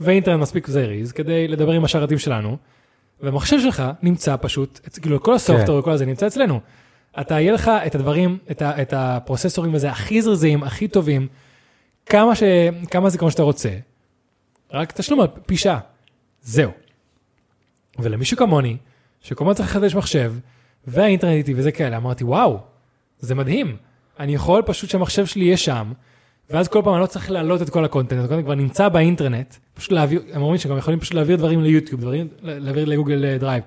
ואינטרנט 0.00 0.42
מספיק 0.42 0.66
זריז, 0.66 1.12
כדי 1.12 1.48
לדבר 1.48 1.72
עם 1.72 1.84
השרתים 1.84 2.18
שלנו, 2.18 2.56
והמחשב 3.20 3.60
שלך 3.60 3.82
נמצא 4.02 4.36
פשוט, 4.40 4.80
כאילו 5.02 5.22
כל 5.22 5.34
הסופטור 5.34 5.78
וכל 5.78 5.90
הזה 5.90 6.06
נמצא 6.06 6.26
אצלנו. 6.26 6.60
אתה, 7.20 7.40
יהיה 7.40 7.52
לך 7.52 7.70
את 7.86 7.94
הדברים, 7.94 8.38
את, 8.50 8.62
ה, 8.62 8.82
את 8.82 8.92
הפרוססורים 8.96 9.74
הזה 9.74 9.90
הכי 9.90 10.22
זריזים, 10.22 10.62
הכי 10.62 10.88
טובים, 10.88 11.26
כמה, 12.06 12.34
ש, 12.34 12.42
כמה 12.90 13.08
זיכרון 13.08 13.30
שאתה 13.30 13.42
רוצה, 13.42 13.70
רק 14.72 14.92
תשלום 14.92 15.20
על 15.20 15.26
פי 15.46 15.56
שעה. 15.56 15.78
זהו. 16.42 16.70
ולמישהו 17.98 18.36
כמוני, 18.36 18.76
שכל 19.20 19.44
הזמן 19.44 19.54
צריך 19.54 19.68
לחדש 19.68 19.94
מחשב, 19.94 20.34
והאינטרנט 20.86 21.34
איתי 21.34 21.54
וזה 21.56 21.72
כאלה, 21.72 21.96
אמרתי, 21.96 22.24
וואו, 22.24 22.58
זה 23.18 23.34
מדהים. 23.34 23.76
אני 24.18 24.34
יכול 24.34 24.62
פשוט 24.62 24.90
שהמחשב 24.90 25.26
שלי 25.26 25.44
יהיה 25.44 25.56
שם, 25.56 25.92
ואז 26.50 26.68
כל 26.68 26.80
פעם 26.84 26.94
אני 26.94 27.02
לא 27.02 27.06
צריך 27.06 27.30
להעלות 27.30 27.62
את 27.62 27.70
כל 27.70 27.84
ה 27.84 27.88
content, 27.88 28.24
ה 28.24 28.27
content 28.27 28.44
כבר 28.44 28.54
נמצא 28.54 28.88
באינטרנט, 28.88 29.54
פשוט 29.74 29.92
להעביר, 29.92 30.22
הם 30.32 30.42
אומרים 30.42 30.58
שגם 30.58 30.78
יכולים 30.78 31.00
פשוט 31.00 31.14
להעביר 31.14 31.36
דברים 31.36 31.62
ליוטיוב, 31.62 32.00
דברים, 32.00 32.28
להעביר 32.42 32.84
לגוגל 32.84 33.24
אה, 33.24 33.38
דרייב. 33.38 33.62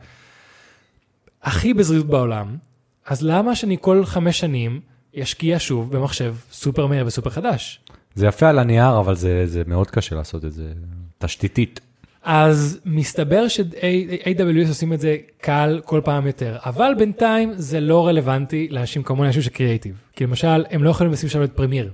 הכי 1.44 1.74
בזריזות 1.74 2.08
בעולם, 2.08 2.58
אז 3.06 3.24
למה 3.24 3.56
שאני 3.56 3.78
כל 3.82 4.06
חמש 4.06 4.39
שנים 4.39 4.80
אשקיע 5.20 5.56
שוב 5.60 5.91
במחשב 5.91 6.36
סופר 6.52 6.88
מהיר 6.88 7.06
וסופר 7.08 7.30
חדש? 7.30 7.80
זה 8.15 8.28
יפה 8.28 8.50
על 8.50 8.60
הנייר, 8.60 9.00
אבל 9.00 9.15
זה, 9.15 9.44
זה 9.46 9.63
מאוד 9.67 9.91
קשה 9.91 10.15
לעשות 10.15 10.46
את 10.46 10.52
זה 10.52 10.72
תשתיתית. 11.17 11.80
אז 12.24 12.80
מסתבר 12.86 13.48
ש-AWS 13.48 14.67
עושים 14.67 14.94
את 14.94 15.00
זה 15.00 15.17
קל 15.38 15.82
כל 15.86 16.02
פעם 16.04 16.28
יותר, 16.28 16.58
אבל 16.65 16.94
בינתיים 16.98 17.54
זה 17.56 17.80
לא 17.80 18.08
רלוונטי 18.08 18.67
לאנשים 18.72 19.04
כמוני, 19.04 19.28
אנשים 19.28 19.41
שקריאייטיב. 19.41 19.96
כי 20.15 20.24
למשל, 20.24 20.65
הם 20.70 20.84
לא 20.84 20.89
יכולים 20.89 21.13
לשים 21.13 21.30
שם 21.30 21.44
את 21.44 21.52
Premiere. 21.52 21.91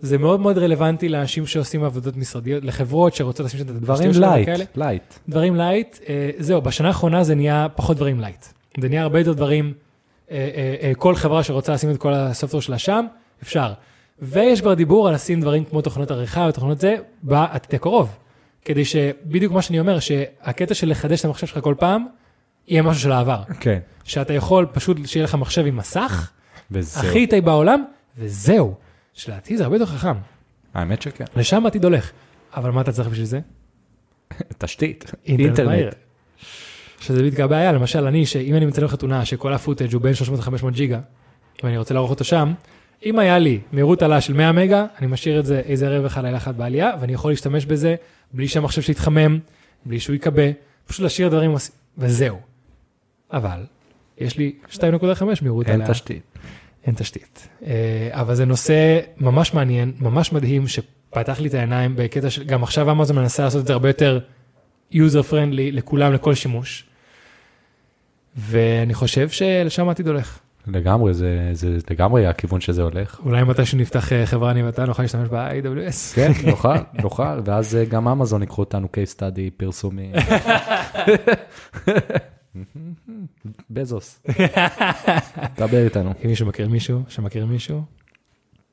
זה 0.00 0.18
מאוד 0.18 0.40
מאוד 0.40 0.58
רלוונטי 0.58 1.08
לאנשים 1.08 1.46
שעושים 1.46 1.84
עבודות 1.84 2.16
משרדיות, 2.16 2.64
לחברות 2.64 3.14
שרוצות 3.14 3.46
לשים 3.46 3.60
שם 3.60 3.66
את 3.66 3.70
דברים 3.70 4.10
התשתיות 4.10 4.14
שלהם 4.14 4.32
light, 4.32 4.48
וכאלה. 4.48 4.64
light. 4.76 5.14
דברים 5.28 5.56
light, 5.56 5.98
אה, 6.08 6.30
זהו, 6.38 6.60
בשנה 6.60 6.88
האחרונה 6.88 7.24
זה 7.24 7.34
נהיה 7.34 7.66
פחות 7.74 7.96
דברים 7.96 8.20
light. 8.20 8.46
זה 8.80 8.88
נהיה 8.88 9.02
הרבה 9.02 9.18
יותר 9.18 9.32
דברים, 9.32 9.72
אה, 10.30 10.48
אה, 10.82 10.92
כל 10.94 11.14
חברה 11.14 11.42
שרוצה 11.42 11.72
לשים 11.72 11.90
את 11.90 11.96
כל 11.96 12.14
ה 12.14 12.19
software 12.19 12.60
שלה 12.60 12.78
שם, 12.78 13.06
אפשר. 13.42 13.72
ויש 14.22 14.60
כבר 14.60 14.74
דיבור 14.74 15.08
על 15.08 15.14
לשים 15.14 15.40
דברים 15.40 15.64
כמו 15.64 15.82
תוכנות 15.82 16.10
עריכה 16.10 16.46
ותוכנות 16.48 16.80
זה 16.80 16.96
בעתיד 17.22 17.74
הקרוב. 17.74 18.16
כדי 18.64 18.84
שבדיוק 18.84 19.52
מה 19.52 19.62
שאני 19.62 19.80
אומר, 19.80 19.98
שהקטע 20.00 20.74
של 20.74 20.90
לחדש 20.90 21.20
את 21.20 21.24
המחשב 21.24 21.46
שלך 21.46 21.58
כל 21.64 21.74
פעם, 21.78 22.06
יהיה 22.68 22.82
משהו 22.82 23.02
של 23.02 23.12
העבר. 23.12 23.42
כן, 23.60 23.78
שאתה 24.04 24.32
יכול 24.32 24.66
פשוט 24.72 24.96
שיהיה 25.06 25.24
לך 25.24 25.34
מחשב 25.34 25.66
עם 25.66 25.76
מסך, 25.76 26.30
וזהו. 26.70 27.06
הכי 27.06 27.18
איטי 27.18 27.40
בעולם, 27.40 27.84
וזהו. 28.18 28.74
שלדעתי 29.16 29.56
זה 29.56 29.64
הרבה 29.64 29.76
יותר 29.76 29.86
חכם. 29.86 30.14
האמת 30.74 31.02
שכן. 31.02 31.24
לשם 31.36 31.64
העתיד 31.64 31.84
הולך. 31.84 32.10
אבל 32.56 32.70
מה 32.70 32.80
אתה 32.80 32.92
צריך 32.92 33.08
בשביל 33.08 33.26
זה? 33.26 33.40
תשתית, 34.58 35.12
אינטרנט. 35.26 35.94
שזה 37.00 37.22
בדיוק 37.22 37.40
הבעיה, 37.40 37.72
למשל 37.72 38.06
אני, 38.06 38.26
שאם 38.26 38.54
אני 38.54 38.66
מצלם 38.66 38.88
חתונה 38.88 39.24
שכל 39.24 39.52
הפוטאג' 39.52 39.92
הוא 39.92 40.02
בין 40.02 40.14
300 40.14 40.40
ל-500 40.40 40.70
ג'יגה, 40.70 41.00
ואני 41.62 41.78
רוצה 41.78 41.94
לערוך 41.94 42.10
אותו 42.10 42.24
שם, 42.24 42.52
אם 43.06 43.18
היה 43.18 43.38
לי 43.38 43.60
מהירות 43.72 44.02
עלה 44.02 44.20
של 44.20 44.32
100 44.32 44.52
מגה, 44.52 44.86
אני 44.98 45.06
משאיר 45.06 45.40
את 45.40 45.46
זה 45.46 45.60
איזה 45.60 45.86
ערב 45.86 46.04
אחד 46.04 46.24
לילה 46.24 46.36
אחד 46.36 46.56
בעלייה, 46.56 46.92
ואני 47.00 47.12
יכול 47.12 47.30
להשתמש 47.30 47.66
בזה 47.66 47.94
בלי 48.32 48.48
שהמחשב 48.48 48.82
שלי 48.82 48.92
יתחמם, 48.92 49.38
בלי 49.86 50.00
שהוא 50.00 50.16
יכבה, 50.16 50.42
פשוט 50.86 51.00
להשאיר 51.00 51.28
דברים, 51.28 51.54
וזהו. 51.98 52.38
אבל, 53.32 53.64
יש 54.18 54.38
לי 54.38 54.52
2.5 54.70 54.78
מהירות 55.42 55.66
אין 55.66 55.74
עליה. 55.74 55.94
תשתית. 55.94 56.22
אין 56.86 56.94
תשתית. 56.94 57.48
אה, 57.66 58.08
אבל 58.10 58.34
זה 58.34 58.44
נושא 58.44 59.00
ממש 59.20 59.54
מעניין, 59.54 59.92
ממש 60.00 60.32
מדהים, 60.32 60.68
שפתח 60.68 61.40
לי 61.40 61.48
את 61.48 61.54
העיניים 61.54 61.92
בקטע 61.96 62.30
של, 62.30 62.44
גם 62.44 62.62
עכשיו 62.62 62.90
אמזון 62.90 63.16
מנסה 63.16 63.44
לעשות 63.44 63.62
את 63.62 63.66
זה 63.66 63.72
הרבה 63.72 63.88
יותר 63.88 64.18
user 64.92 65.30
friendly 65.30 65.72
לכולם, 65.72 66.12
לכל 66.12 66.34
שימוש. 66.34 66.84
ואני 68.36 68.94
חושב 68.94 69.28
שלשם 69.28 69.88
העתיד 69.88 70.08
הולך. 70.08 70.38
לגמרי, 70.66 71.14
זה, 71.14 71.50
זה 71.52 71.76
לגמרי 71.90 72.26
הכיוון 72.26 72.60
שזה 72.60 72.82
הולך. 72.82 73.20
אולי 73.24 73.44
מתישהו 73.44 73.78
נפתח 73.78 74.12
אה, 74.12 74.26
חברה 74.26 74.50
אני 74.50 74.62
ואתה 74.62 74.84
נוכל 74.84 75.02
להשתמש 75.02 75.28
ב-AWS. 75.28 76.14
כן, 76.14 76.32
נוכל, 76.46 76.76
נוכל, 77.02 77.40
ואז 77.44 77.76
אה, 77.76 77.84
גם 77.84 78.08
אמזון 78.08 78.42
ייקחו 78.42 78.62
אותנו 78.62 78.88
case 78.92 79.18
study 79.18 79.50
פרסומי. 79.56 80.12
בזוס. 83.70 84.22
דבר 85.58 85.84
איתנו, 85.84 86.12
אם 86.24 86.28
מישהו 86.28 86.46
מכיר 86.46 86.68
מישהו 86.68 87.02
שמכיר 87.08 87.46
מישהו, 87.46 87.82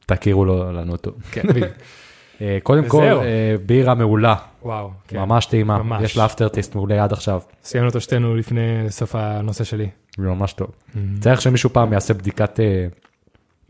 תכירו 0.06 0.46
לו 0.46 0.72
לנו 0.72 0.92
אותו. 0.92 1.12
כן, 1.32 1.42
בדיוק. 1.48 1.72
אה, 2.42 2.58
קודם 2.64 2.88
כל. 2.88 3.04
אה, 3.04 3.56
בירה 3.66 3.96
מעולה, 3.96 4.36
וואו, 4.62 4.92
כן. 5.08 5.20
ממש 5.20 5.46
טעימה, 5.46 5.84
ממש. 5.84 6.04
יש 6.04 6.18
לה 6.18 6.26
אפטר 6.26 6.48
טסט 6.48 6.76
מעולה 6.76 7.04
עד 7.04 7.14
עכשיו, 7.14 7.42
סיימנו 7.64 7.90
אותו 7.90 8.02
שתינו 8.02 8.36
לפני 8.36 8.86
סוף 8.90 9.16
הנושא 9.16 9.64
שלי. 9.64 9.90
ממש 10.18 10.54
טוב. 10.54 10.72
צריך 11.20 11.42
שמישהו 11.42 11.70
פעם 11.70 11.94
יעשה 11.94 12.14
בדיקת 12.14 12.60
אה, 12.60 12.88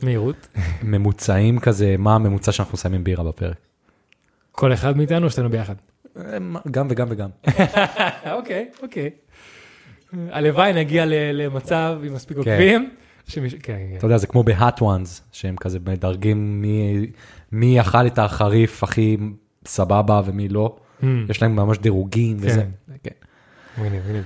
מהירות. 0.03 0.47
ממוצעים 0.83 1.59
כזה, 1.59 1.95
מה 1.97 2.15
הממוצע 2.15 2.51
שאנחנו 2.51 2.77
שמים 2.77 3.03
בירה 3.03 3.23
בפרק. 3.23 3.57
כל 4.51 4.73
אחד 4.73 4.97
מאיתנו, 4.97 5.29
שתינו 5.29 5.49
ביחד. 5.49 5.75
גם 6.71 6.87
וגם 6.89 7.07
וגם. 7.09 7.29
אוקיי, 8.31 8.69
אוקיי. 8.83 9.09
הלוואי 10.31 10.73
נגיע 10.73 11.05
למצב 11.33 11.99
עם 12.03 12.13
מספיק 12.13 12.37
עוקבים. 12.37 12.89
שמישהו, 13.27 13.59
כן, 13.63 13.77
כן. 13.91 13.97
אתה 13.97 14.05
יודע, 14.05 14.17
זה 14.17 14.27
כמו 14.27 14.43
ב-hot 14.43 14.79
ones, 14.79 15.21
שהם 15.31 15.55
כזה 15.55 15.79
מדרגים 15.87 16.65
מי, 17.51 17.81
אכל 17.81 18.07
את 18.07 18.19
החריף 18.19 18.83
הכי 18.83 19.17
סבבה 19.65 20.21
ומי 20.25 20.49
לא. 20.49 20.75
Hmm, 21.01 21.05
יש 21.29 21.41
להם 21.41 21.55
ממש 21.55 21.77
דירוגים 21.77 22.37
וזה. 22.39 22.63
כן. 23.03 23.11
מגניב. 23.77 24.23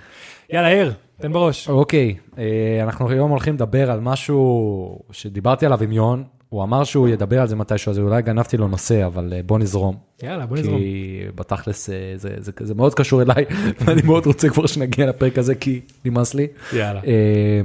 יאללה, 0.50 0.72
יאיר, 0.72 0.94
תן 1.22 1.34
בראש. 1.34 1.70
אוקיי, 1.70 2.16
אה, 2.38 2.80
אנחנו 2.84 3.10
היום 3.10 3.32
הולכים 3.32 3.54
לדבר 3.54 3.92
על 3.92 4.00
משהו 4.00 5.00
שדיברתי 5.12 5.66
עליו 5.66 5.84
עם 5.84 5.92
יון, 5.92 6.24
הוא 6.50 6.64
אמר 6.64 6.84
שהוא 6.84 7.08
ידבר 7.08 7.42
על 7.42 7.48
זה 7.48 7.56
מתישהו, 7.56 7.90
אז 7.90 8.00
אולי 8.00 8.22
גנבתי 8.22 8.58
לו 8.58 8.68
נושא, 8.68 9.06
אבל 9.06 9.34
אה, 9.36 9.42
בוא 9.46 9.60
נזרום. 9.60 9.96
יאללה, 10.24 10.46
בוא 10.46 10.58
נזרום. 10.58 10.78
כי 10.80 11.22
בתכלס 11.36 11.90
אה, 11.90 12.14
זה, 12.16 12.36
זה, 12.38 12.52
זה 12.60 12.76
מאוד 12.76 12.94
קשור 12.94 13.22
אליי, 13.22 13.46
ואני 13.86 14.02
מאוד 14.02 14.26
רוצה 14.26 14.50
כבר 14.50 14.66
שנגיע 14.66 15.06
לפרק 15.06 15.38
הזה, 15.38 15.56
כי 15.56 15.82
נמאס 16.06 16.34
לי. 16.34 16.48
יאללה. 16.74 17.02
אה, 17.08 17.62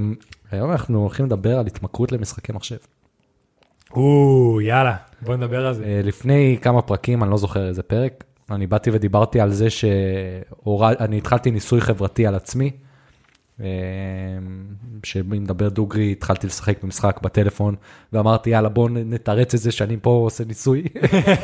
היום 0.51 0.71
אנחנו 0.71 0.99
הולכים 0.99 1.25
לדבר 1.25 1.59
על 1.59 1.67
התמכרות 1.67 2.11
למשחקי 2.11 2.51
מחשב. 2.51 2.77
או, 3.95 4.59
יאללה, 4.61 4.95
בוא 5.21 5.35
נדבר 5.35 5.65
על 5.65 5.73
זה. 5.73 5.83
אה, 5.83 6.01
לפני 6.03 6.57
כמה 6.61 6.81
פרקים, 6.81 7.23
אני 7.23 7.31
לא 7.31 7.37
זוכר 7.37 7.67
איזה 7.67 7.83
פרק, 7.83 8.23
אני 8.51 8.67
באתי 8.67 8.89
ודיברתי 8.93 9.39
על 9.39 9.51
זה 9.51 9.69
שאני 9.69 11.17
התחלתי 11.17 11.51
ניסוי 11.51 11.81
חברתי 11.81 12.27
על 12.27 12.35
עצמי. 12.35 12.71
אה, 13.61 13.65
שאם 15.03 15.33
נדבר 15.33 15.69
דוגרי, 15.69 16.11
התחלתי 16.11 16.47
לשחק 16.47 16.83
במשחק 16.83 17.19
בטלפון, 17.23 17.75
ואמרתי, 18.13 18.49
יאללה, 18.49 18.69
בוא 18.69 18.89
נ- 18.89 19.13
נתרץ 19.13 19.53
את 19.53 19.59
זה 19.59 19.71
שאני 19.71 19.97
פה 20.01 20.09
עושה 20.09 20.43
ניסוי. 20.45 20.83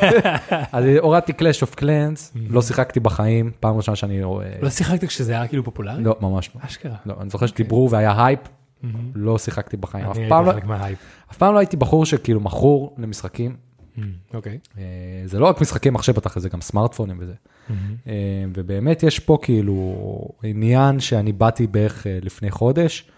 אז 0.72 0.84
הורדתי 1.00 1.32
Clash 1.32 1.62
of 1.62 1.74
Clans, 1.74 2.32
לא 2.48 2.62
שיחקתי 2.62 3.00
בחיים, 3.00 3.50
פעם 3.60 3.76
ראשונה 3.76 3.96
שאני 3.96 4.24
רואה... 4.24 4.50
לא 4.62 4.70
שיחקת 4.70 5.04
כשזה 5.04 5.32
היה 5.32 5.48
כאילו 5.48 5.64
פופולרי? 5.64 6.02
לא, 6.02 6.16
ממש 6.20 6.50
לא. 6.54 6.60
אשכרה. 6.64 6.96
לא, 7.06 7.14
אני 7.20 7.30
זוכר 7.30 7.46
שדיברו 7.46 7.90
והיה 7.90 8.24
הייפ, 8.26 8.40
לא 9.14 9.38
שיחקתי 9.38 9.76
בחיים. 9.76 10.04
אני 10.04 10.18
הייתי 10.20 10.30
לא- 10.46 10.52
חלק 10.52 10.64
מההייפ. 10.64 10.98
אף 11.30 11.36
פעם 11.36 11.54
לא 11.54 11.58
הייתי 11.58 11.76
בחור 11.76 12.06
שכאילו 12.06 12.40
מכור 12.40 12.94
למשחקים. 12.98 13.56
אוקיי. 14.34 14.58
אה, 14.78 14.82
זה 15.24 15.38
לא 15.38 15.46
רק 15.46 15.60
משחקי 15.60 15.90
מחשב 15.90 16.12
בתכל'ס, 16.12 16.42
זה 16.42 16.48
גם 16.48 16.60
סמארטפונים 16.60 17.16
וזה. 17.20 17.34
אה, 18.06 18.44
ובאמת 18.54 19.02
יש 19.02 19.18
פה 19.18 19.38
כאילו 19.42 19.96
עניין 20.42 21.00
שאני 21.00 21.32
באתי 21.32 21.66
בערך 21.66 22.06
אה, 22.06 22.18
לפני 22.22 22.50
חודש, 22.50 23.10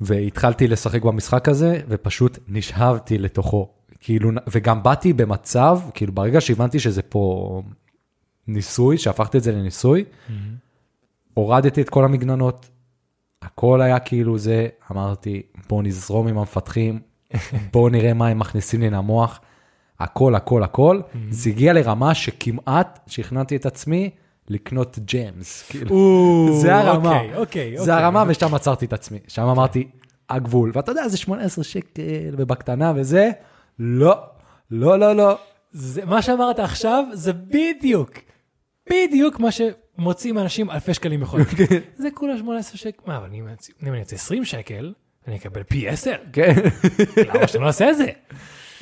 והתחלתי 0.00 0.68
לשחק 0.68 1.02
במשחק 1.02 1.48
הזה, 1.48 1.80
ופשוט 1.88 2.38
נשאבתי 2.48 3.18
לתוכו. 3.18 3.68
כאילו, 4.00 4.30
וגם 4.50 4.82
באתי 4.82 5.12
במצב, 5.12 5.80
כאילו 5.94 6.12
ברגע 6.12 6.40
שהבנתי 6.40 6.80
שזה 6.80 7.02
פה 7.02 7.62
ניסוי, 8.46 8.98
שהפכתי 8.98 9.38
את 9.38 9.42
זה 9.42 9.52
לניסוי, 9.52 10.04
הורדתי 11.34 11.82
את 11.82 11.88
כל 11.88 12.04
המגננות, 12.04 12.68
הכל 13.42 13.80
היה 13.80 13.98
כאילו 13.98 14.38
זה, 14.38 14.68
אמרתי, 14.90 15.42
בוא 15.68 15.82
נזרום 15.82 16.28
עם 16.28 16.38
המפתחים, 16.38 17.00
בוא 17.72 17.90
נראה 17.90 18.14
מה 18.14 18.28
הם 18.28 18.38
מכניסים 18.38 18.80
לי 18.80 18.90
למוח, 18.90 19.40
הכל, 20.00 20.34
הכל, 20.34 20.62
הכל. 20.62 21.00
זה 21.30 21.50
הגיע 21.50 21.72
לרמה 21.72 22.14
שכמעט 22.14 22.98
שכנעתי 23.06 23.56
את 23.56 23.66
עצמי 23.66 24.10
לקנות 24.48 24.98
ג'מס. 25.14 25.62
כאילו, 25.70 26.48
זה 26.60 26.74
הרמה. 26.76 27.16
אוקיי, 27.20 27.36
אוקיי. 27.36 27.78
זה 27.78 27.94
הרמה, 27.96 28.24
ושם 28.28 28.54
עצרתי 28.54 28.84
את 28.86 28.92
עצמי. 28.92 29.18
שם 29.28 29.42
אמרתי, 29.42 29.88
הגבול. 30.30 30.70
ואתה 30.74 30.92
יודע, 30.92 31.08
זה 31.08 31.16
18 31.16 31.64
שקל, 31.64 32.02
ובקטנה 32.38 32.92
וזה, 32.96 33.30
לא, 33.78 34.14
לא, 34.70 34.98
לא, 34.98 35.16
לא. 35.16 35.38
זה, 35.72 36.04
מה 36.04 36.22
שאמרת 36.22 36.58
עכשיו 36.58 37.04
זה 37.12 37.32
בדיוק, 37.32 38.10
בדיוק 38.90 39.40
מה 39.40 39.48
שמוצאים 39.50 40.38
אנשים 40.38 40.70
אלפי 40.70 40.94
שקלים 40.94 41.20
בחודש. 41.20 41.44
זה 41.96 42.08
כולה 42.14 42.38
18 42.38 42.76
שקל, 42.76 43.02
מה, 43.06 43.16
אבל 43.16 43.28
אם 43.34 43.44
אני- 43.88 44.02
אצא 44.02 44.16
20 44.16 44.44
שקל, 44.44 44.92
אני 45.28 45.36
אקבל 45.36 45.62
פי 45.62 45.88
10. 45.88 46.12
כן. 46.32 46.54
למה 47.34 47.48
שאתה 47.48 47.58
לא 47.58 47.68
עושה 47.68 47.90
את 47.90 47.96
זה? 47.96 48.06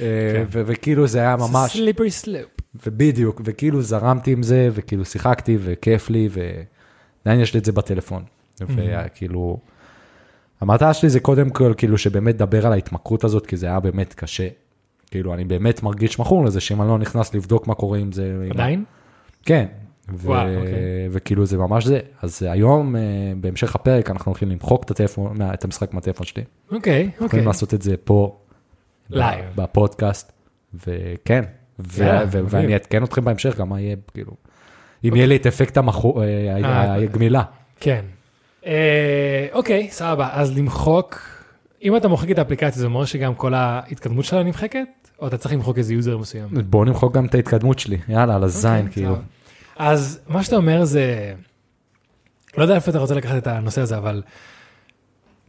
אה, 0.01 0.07
ו- 0.53 0.63
וכאילו 0.67 1.07
זה 1.07 1.19
היה 1.21 1.37
ממש, 1.37 1.73
סליפרי 1.73 2.11
סלופ. 2.11 2.51
ובדיוק, 2.87 3.41
וכאילו 3.45 3.83
זרמתי 3.83 4.33
עם 4.33 4.43
זה, 4.43 4.69
וכאילו 4.73 5.05
שיחקתי, 5.05 5.59
וכיף 5.61 6.11
לי, 6.11 6.29
ועדיין 6.33 7.41
יש 7.41 7.55
לי 7.55 7.61
את 7.61 7.65
זה 7.65 7.73
בטלפון. 7.73 8.25
וכאילו, 8.61 9.59
המטרה 10.61 10.95
שלי 10.95 11.11
זה 11.11 11.21
קודם 11.21 11.51
כל, 11.51 11.73
כאילו, 11.77 11.99
שבאמת 11.99 12.37
דבר 12.37 12.67
על 12.67 12.73
ההתמכרות 12.73 13.25
הזאת, 13.25 13.47
כי 13.47 13.57
זה 13.57 13.67
היה 13.67 13.81
באמת 13.81 14.15
קשה. 14.15 14.49
כאילו, 15.11 15.35
אני 15.35 15.45
באמת 15.45 15.83
מרגיש 15.83 16.19
מכור 16.19 16.45
לזה, 16.45 16.61
שאם 16.61 16.83
אני 16.83 16.89
לא 16.89 16.99
נכנס 16.99 17.35
לבדוק 17.35 17.67
מה 17.67 17.75
קורה 17.75 17.99
עם 17.99 18.13
זה... 18.13 18.49
עדיין? 18.51 18.85
כן. 19.45 19.67
ו- 20.13 20.27
וואו, 20.29 20.57
אוקיי. 20.57 20.73
וכאילו 21.11 21.47
זה 21.47 21.59
ממש 21.59 21.85
זה. 21.87 22.01
אז 22.23 22.43
היום, 22.43 22.97
אה, 22.97 23.01
בהמשך 23.41 23.75
הפרק, 23.75 24.11
אנחנו 24.11 24.31
הולכים 24.31 24.49
למחוק 24.51 24.85
את 24.85 24.91
הטלפון, 24.91 25.37
את 25.55 25.65
המשחק 25.65 25.95
מהטלפון 25.95 26.27
שלי. 26.27 26.43
אוקיי, 26.73 27.11
אוקיי. 27.15 27.27
יכולים 27.27 27.47
לעשות 27.47 27.75
את 27.75 27.83
זה 27.83 27.95
פה, 28.05 28.37
לייב. 29.11 29.45
בפודקאסט, 29.57 30.33
וכן, 30.87 31.45
ו- 31.79 32.05
יאללה, 32.05 32.25
ו-. 32.31 32.41
ואני 32.49 32.73
אעדכן 32.73 33.05
אתכם 33.05 33.25
בהמשך 33.25 33.59
גם 33.59 33.69
מה 33.69 33.81
יהיה, 33.81 33.97
כאילו, 34.15 34.33
אם 35.05 35.17
יהיה 35.17 35.27
לי 35.27 35.37
את 35.37 35.47
אפקט 35.47 35.77
המחו- 35.77 36.21
אה, 36.23 36.57
אה, 36.65 36.95
הגמילה. 36.95 37.43
כן. 37.81 38.05
אוקיי, 39.53 39.89
סבבה, 39.91 40.29
אז 40.33 40.59
למחוק, 40.59 41.19
אם 41.83 41.97
אתה 41.97 42.09
מוחק 42.09 42.31
את 42.31 42.39
האפליקציה, 42.39 42.81
זה 42.81 42.87
אומר 42.87 43.05
שגם 43.05 43.35
כל 43.35 43.55
ההתקדמות 43.55 44.25
שלה 44.25 44.43
נמחקת? 44.43 44.87
או 45.23 45.27
אתה 45.27 45.37
צריך 45.39 45.55
למחוק 45.55 45.79
איזה 45.79 45.95
יוזר 45.95 46.19
מסוים? 46.19 46.49
בואו 46.71 46.85
נמחוק 46.85 47.15
גם 47.15 47.27
את 47.27 47.35
ההתקדמות 47.35 47.79
שלי, 47.79 47.99
יאללה, 48.09 48.35
על 48.37 48.45
הזין, 48.45 48.71
אוקיי, 48.77 48.93
כאילו. 48.93 49.17
אז 49.81 50.21
מה 50.29 50.43
שאתה 50.43 50.57
אומר 50.57 50.85
זה, 50.85 51.35
לא 52.57 52.63
יודע 52.63 52.75
איפה 52.75 52.91
אתה 52.91 52.99
רוצה 52.99 53.15
לקחת 53.15 53.37
את 53.37 53.47
הנושא 53.47 53.81
הזה, 53.81 53.97
אבל 53.97 54.23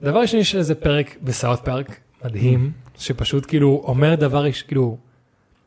דבר 0.01 0.19
ראשון 0.19 0.39
יש 0.39 0.55
איזה 0.55 0.75
פרק 0.75 1.17
ב 1.21 1.27
South 1.27 1.59
Park 1.59 1.99
מדהים, 2.25 2.71
שפשוט 2.97 3.45
כאילו 3.47 3.81
אומר 3.87 4.15
דבר, 4.15 4.51
כאילו, 4.67 4.97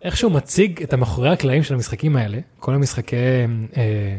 איך 0.02 0.16
שהוא 0.16 0.32
מציג 0.32 0.82
את 0.82 0.92
המאחורי 0.92 1.28
הקלעים 1.28 1.62
של 1.62 1.74
המשחקים 1.74 2.16
האלה, 2.16 2.38
כל 2.58 2.74
המשחקי, 2.74 3.16
אה, 3.76 4.16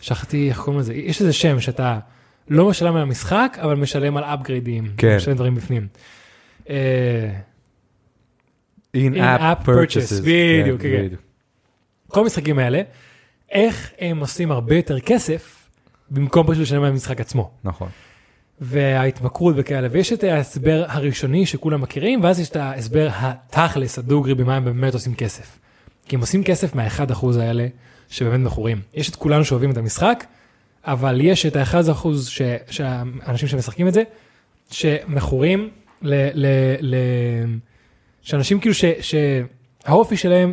שכחתי 0.00 0.48
איך 0.48 0.60
קוראים 0.60 0.80
לזה, 0.80 0.94
יש 0.94 1.20
איזה 1.20 1.32
שם 1.32 1.60
שאתה 1.60 1.98
לא 2.48 2.68
משלם 2.68 2.96
על 2.96 3.02
המשחק, 3.02 3.58
אבל 3.62 3.74
משלם 3.74 4.16
על 4.16 4.24
אפגרידים, 4.24 4.92
כן. 4.96 5.16
משלם 5.16 5.34
דברים 5.34 5.54
בפנים. 5.54 5.86
אה, 6.70 7.30
In-app 8.96 9.66
purchases. 9.66 10.22
בדיוק, 10.22 10.80
כן, 10.82 10.88
כן. 10.88 11.04
בדיוק. 11.04 11.20
כל 12.08 12.20
המשחקים 12.20 12.58
האלה, 12.58 12.82
איך 13.50 13.90
הם 13.98 14.18
עושים 14.18 14.50
הרבה 14.50 14.76
יותר 14.76 15.00
כסף, 15.00 15.68
במקום 16.10 16.46
פשוט 16.46 16.62
לשלם 16.62 16.82
על 16.82 16.90
המשחק 16.90 17.20
עצמו. 17.20 17.50
נכון. 17.64 17.88
וההתמכרות 18.60 19.54
וכאלה, 19.58 19.88
ויש 19.90 20.12
את 20.12 20.24
ההסבר 20.24 20.84
הראשוני 20.88 21.46
שכולם 21.46 21.80
מכירים, 21.80 22.24
ואז 22.24 22.40
יש 22.40 22.48
את 22.48 22.56
ההסבר 22.56 23.08
התכלס, 23.12 23.98
הדוגרי, 23.98 24.34
במה 24.34 24.56
הם 24.56 24.64
באמת 24.64 24.94
עושים 24.94 25.14
כסף. 25.14 25.58
כי 26.08 26.16
הם 26.16 26.20
עושים 26.20 26.44
כסף 26.44 26.74
מה-1% 26.74 27.26
האלה 27.40 27.66
שבאמת 28.08 28.40
מכורים. 28.40 28.80
יש 28.94 29.10
את 29.10 29.16
כולנו 29.16 29.44
שאוהבים 29.44 29.70
את 29.70 29.76
המשחק, 29.76 30.24
אבל 30.84 31.20
יש 31.20 31.46
את 31.46 31.56
ה-1% 31.56 32.08
ש- 32.28 32.42
שהאנשים 32.70 33.48
שמשחקים 33.48 33.88
את 33.88 33.94
זה, 33.94 34.02
שמכורים 34.70 35.70
ל... 36.02 36.14
ל, 36.34 36.46
ל 36.80 36.94
שאנשים 38.22 38.60
כאילו 38.60 38.74
ש, 38.74 38.84
שהאופי 39.00 40.16
שלהם 40.16 40.52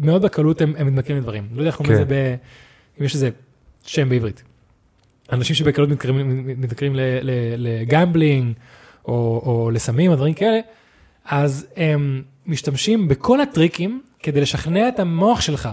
מאוד 0.00 0.22
בקלות 0.22 0.60
הם, 0.60 0.74
הם 0.78 0.86
מתמכרים 0.86 1.18
לדברים. 1.18 1.48
לא 1.52 1.60
יודע 1.60 1.66
איך 1.66 1.76
קוראים 1.76 1.94
כן. 1.94 2.02
לזה 2.02 2.14
ב... 2.14 2.36
אם 3.00 3.04
יש 3.04 3.14
איזה 3.14 3.30
שם 3.86 4.08
בעברית. 4.08 4.42
אנשים 5.32 5.56
שבקלות 5.56 5.88
ל- 6.94 7.00
ל- 7.22 7.54
לגמבלינג 7.56 8.52
או, 9.04 9.42
או 9.46 9.70
לסמים 9.70 10.10
או 10.10 10.16
דברים 10.16 10.34
כאלה, 10.34 10.60
אז 11.24 11.66
הם 11.76 12.22
משתמשים 12.46 13.08
בכל 13.08 13.40
הטריקים 13.40 14.02
כדי 14.22 14.40
לשכנע 14.40 14.88
את 14.88 14.98
המוח 14.98 15.40
שלך 15.40 15.68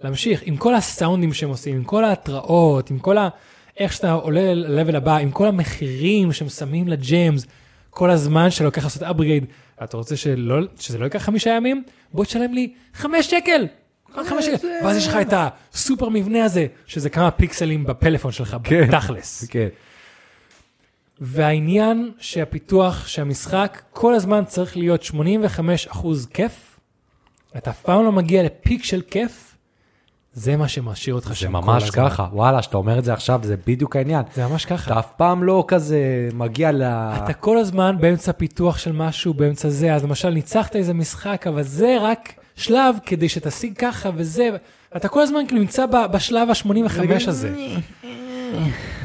להמשיך 0.00 0.42
עם 0.44 0.56
כל 0.56 0.74
הסאונדים 0.74 1.32
שהם 1.32 1.48
עושים, 1.48 1.76
עם 1.76 1.84
כל 1.84 2.04
ההתראות, 2.04 2.90
עם 2.90 2.98
כל 2.98 3.18
ה... 3.18 3.28
איך 3.78 3.92
שאתה 3.92 4.12
עולה 4.12 4.54
ל-level 4.54 4.96
הבא, 4.96 5.16
עם 5.16 5.30
כל 5.30 5.46
המחירים 5.46 6.32
שהם 6.32 6.48
שמים 6.48 6.88
לג'יימס, 6.88 7.46
כל 7.90 8.10
הזמן 8.10 8.50
שלוקח 8.50 8.84
לעשות 8.84 9.02
upgrade, 9.02 9.44
אתה 9.84 9.96
רוצה 9.96 10.16
שלא, 10.16 10.58
שזה 10.80 10.98
לא 10.98 11.04
ייקח 11.04 11.22
חמישה 11.22 11.50
ימים? 11.50 11.82
בוא 12.12 12.24
תשלם 12.24 12.52
לי 12.52 12.72
חמש 12.94 13.30
שקל! 13.30 13.66
חמש 14.24 14.46
שקל, 14.46 14.66
ואז 14.84 14.96
יש 14.96 15.08
לך 15.08 15.16
את 15.16 15.32
הסופר 15.36 16.08
מבנה 16.08 16.44
הזה, 16.44 16.66
שזה 16.86 17.10
כמה 17.10 17.30
פיקסלים 17.30 17.84
בפלאפון 17.84 18.32
שלך, 18.32 18.56
כן. 18.64 18.88
בתכלס. 18.88 19.44
כן. 19.50 19.68
והעניין 21.20 22.12
שהפיתוח, 22.18 23.06
שהמשחק 23.06 23.82
כל 23.90 24.14
הזמן 24.14 24.44
צריך 24.44 24.76
להיות 24.76 25.02
85% 25.02 25.98
כיף, 26.34 26.80
אתה 27.56 27.70
אף 27.70 27.82
פעם 27.82 28.04
לא 28.04 28.12
מגיע 28.12 28.42
לפיק 28.42 28.84
של 28.84 29.02
כיף, 29.10 29.56
זה 30.32 30.56
מה 30.56 30.68
שמשאיר 30.68 31.14
אותך 31.14 31.28
זה 31.28 31.34
שם 31.34 31.52
ממש 31.52 31.90
כל 31.90 32.00
הזמן. 32.00 32.10
ככה, 32.10 32.28
וואלה, 32.32 32.62
שאתה 32.62 32.76
אומר 32.76 32.98
את 32.98 33.04
זה 33.04 33.12
עכשיו, 33.12 33.40
זה 33.42 33.56
בדיוק 33.66 33.96
העניין. 33.96 34.22
זה 34.34 34.46
ממש 34.46 34.64
ככה. 34.64 34.90
אתה 34.90 34.98
אף 35.00 35.12
פעם 35.16 35.44
לא 35.44 35.64
כזה 35.68 36.28
מגיע 36.34 36.72
ל... 36.72 36.82
אתה 36.82 37.32
כל 37.32 37.58
הזמן 37.58 37.96
באמצע 38.00 38.32
פיתוח 38.32 38.78
של 38.78 38.92
משהו, 38.92 39.34
באמצע 39.34 39.68
זה, 39.68 39.94
אז 39.94 40.04
למשל 40.04 40.30
ניצחת 40.30 40.76
איזה 40.76 40.94
משחק, 40.94 41.46
אבל 41.46 41.62
זה 41.62 41.96
רק 42.00 42.32
שלב 42.56 42.96
כדי 43.06 43.28
שתשיג 43.28 43.76
ככה 43.76 44.10
וזה, 44.14 44.48
אתה 44.96 45.08
כל 45.08 45.20
הזמן 45.22 45.40
כאילו 45.48 45.60
נמצא 45.60 45.84
בשלב 45.86 46.48
ה-85 46.50 47.00
הזה. 47.28 47.54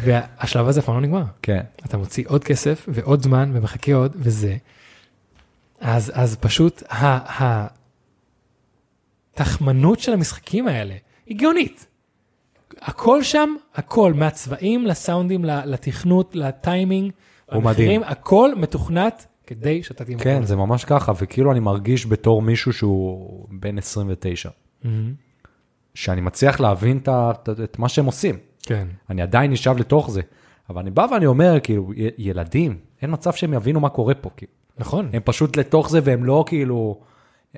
והשלב 0.01 0.67
הזה 0.67 0.79
אף 0.79 0.85
פעם 0.85 0.95
לא 0.95 1.01
נגמר. 1.01 1.23
כן. 1.41 1.59
אתה 1.85 1.97
מוציא 1.97 2.23
עוד 2.27 2.43
כסף 2.43 2.85
ועוד 2.87 3.23
זמן 3.23 3.51
ומחכה 3.53 3.93
עוד 3.93 4.15
וזה. 4.15 4.55
אז, 5.81 6.11
אז 6.15 6.35
פשוט 6.39 6.83
ה- 6.89 7.67
התחמנות 9.33 9.99
של 9.99 10.13
המשחקים 10.13 10.67
האלה 10.67 10.95
היא 11.25 11.37
גאונית. 11.37 11.87
הכל 12.81 13.23
שם, 13.23 13.55
הכל, 13.75 14.13
מהצבעים 14.13 14.85
לסאונדים, 14.85 15.45
לתכנות, 15.45 16.35
לטיימינג, 16.35 17.11
הוא 17.51 17.63
מדהים. 17.63 18.03
הכל 18.03 18.51
מתוכנת 18.55 19.27
כדי 19.47 19.83
שאתה 19.83 20.05
תהיה 20.05 20.17
כן. 20.19 20.43
זה 20.43 20.55
ממש 20.55 20.85
ככה, 20.85 21.11
וכאילו 21.19 21.51
אני 21.51 21.59
מרגיש 21.59 22.05
בתור 22.05 22.41
מישהו 22.41 22.73
שהוא 22.73 23.47
בן 23.51 23.77
29, 23.77 24.49
מהמם. 24.83 25.13
שאני 25.95 26.21
מצליח 26.21 26.59
להבין 26.59 26.97
את, 26.97 27.09
את, 27.09 27.49
את 27.63 27.79
מה 27.79 27.89
שהם 27.89 28.05
עושים. 28.05 28.37
כן. 28.63 28.87
אני 29.09 29.21
עדיין 29.21 29.51
נשאב 29.51 29.77
לתוך 29.77 30.11
זה, 30.11 30.21
אבל 30.69 30.81
אני 30.81 30.91
בא 30.91 31.05
ואני 31.11 31.25
אומר, 31.25 31.59
כאילו, 31.59 31.91
ילדים, 32.17 32.77
אין 33.01 33.11
מצב 33.13 33.33
שהם 33.33 33.53
יבינו 33.53 33.79
מה 33.79 33.89
קורה 33.89 34.13
פה, 34.13 34.29
כאילו. 34.37 34.51
נכון, 34.77 35.09
הם 35.13 35.21
פשוט 35.25 35.57
לתוך 35.57 35.89
זה 35.89 35.99
והם 36.03 36.25
לא 36.25 36.43
כאילו, 36.47 37.01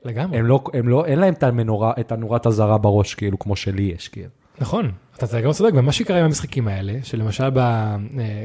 לגמרי. 0.05 0.37
הם 0.37 0.45
לא, 0.45 0.63
הם 0.73 0.87
לא, 0.89 1.05
אין 1.05 1.19
להם 1.19 1.33
את 1.33 1.43
המנורה, 1.43 1.93
את 1.99 2.11
הנורת 2.11 2.47
אזהרה 2.47 2.77
בראש, 2.77 3.13
כאילו, 3.13 3.39
כמו 3.39 3.55
שלי 3.55 3.93
יש, 3.95 4.07
כאילו. 4.07 4.29
נכון, 4.59 4.91
אתה 5.17 5.41
גם 5.41 5.51
צודק, 5.51 5.73
ומה 5.75 5.91
שקרה 5.91 6.19
עם 6.19 6.25
המשחקים 6.25 6.67
האלה, 6.67 6.93
שלמשל 7.03 7.49
ב... 7.49 7.57
אה, 7.57 7.97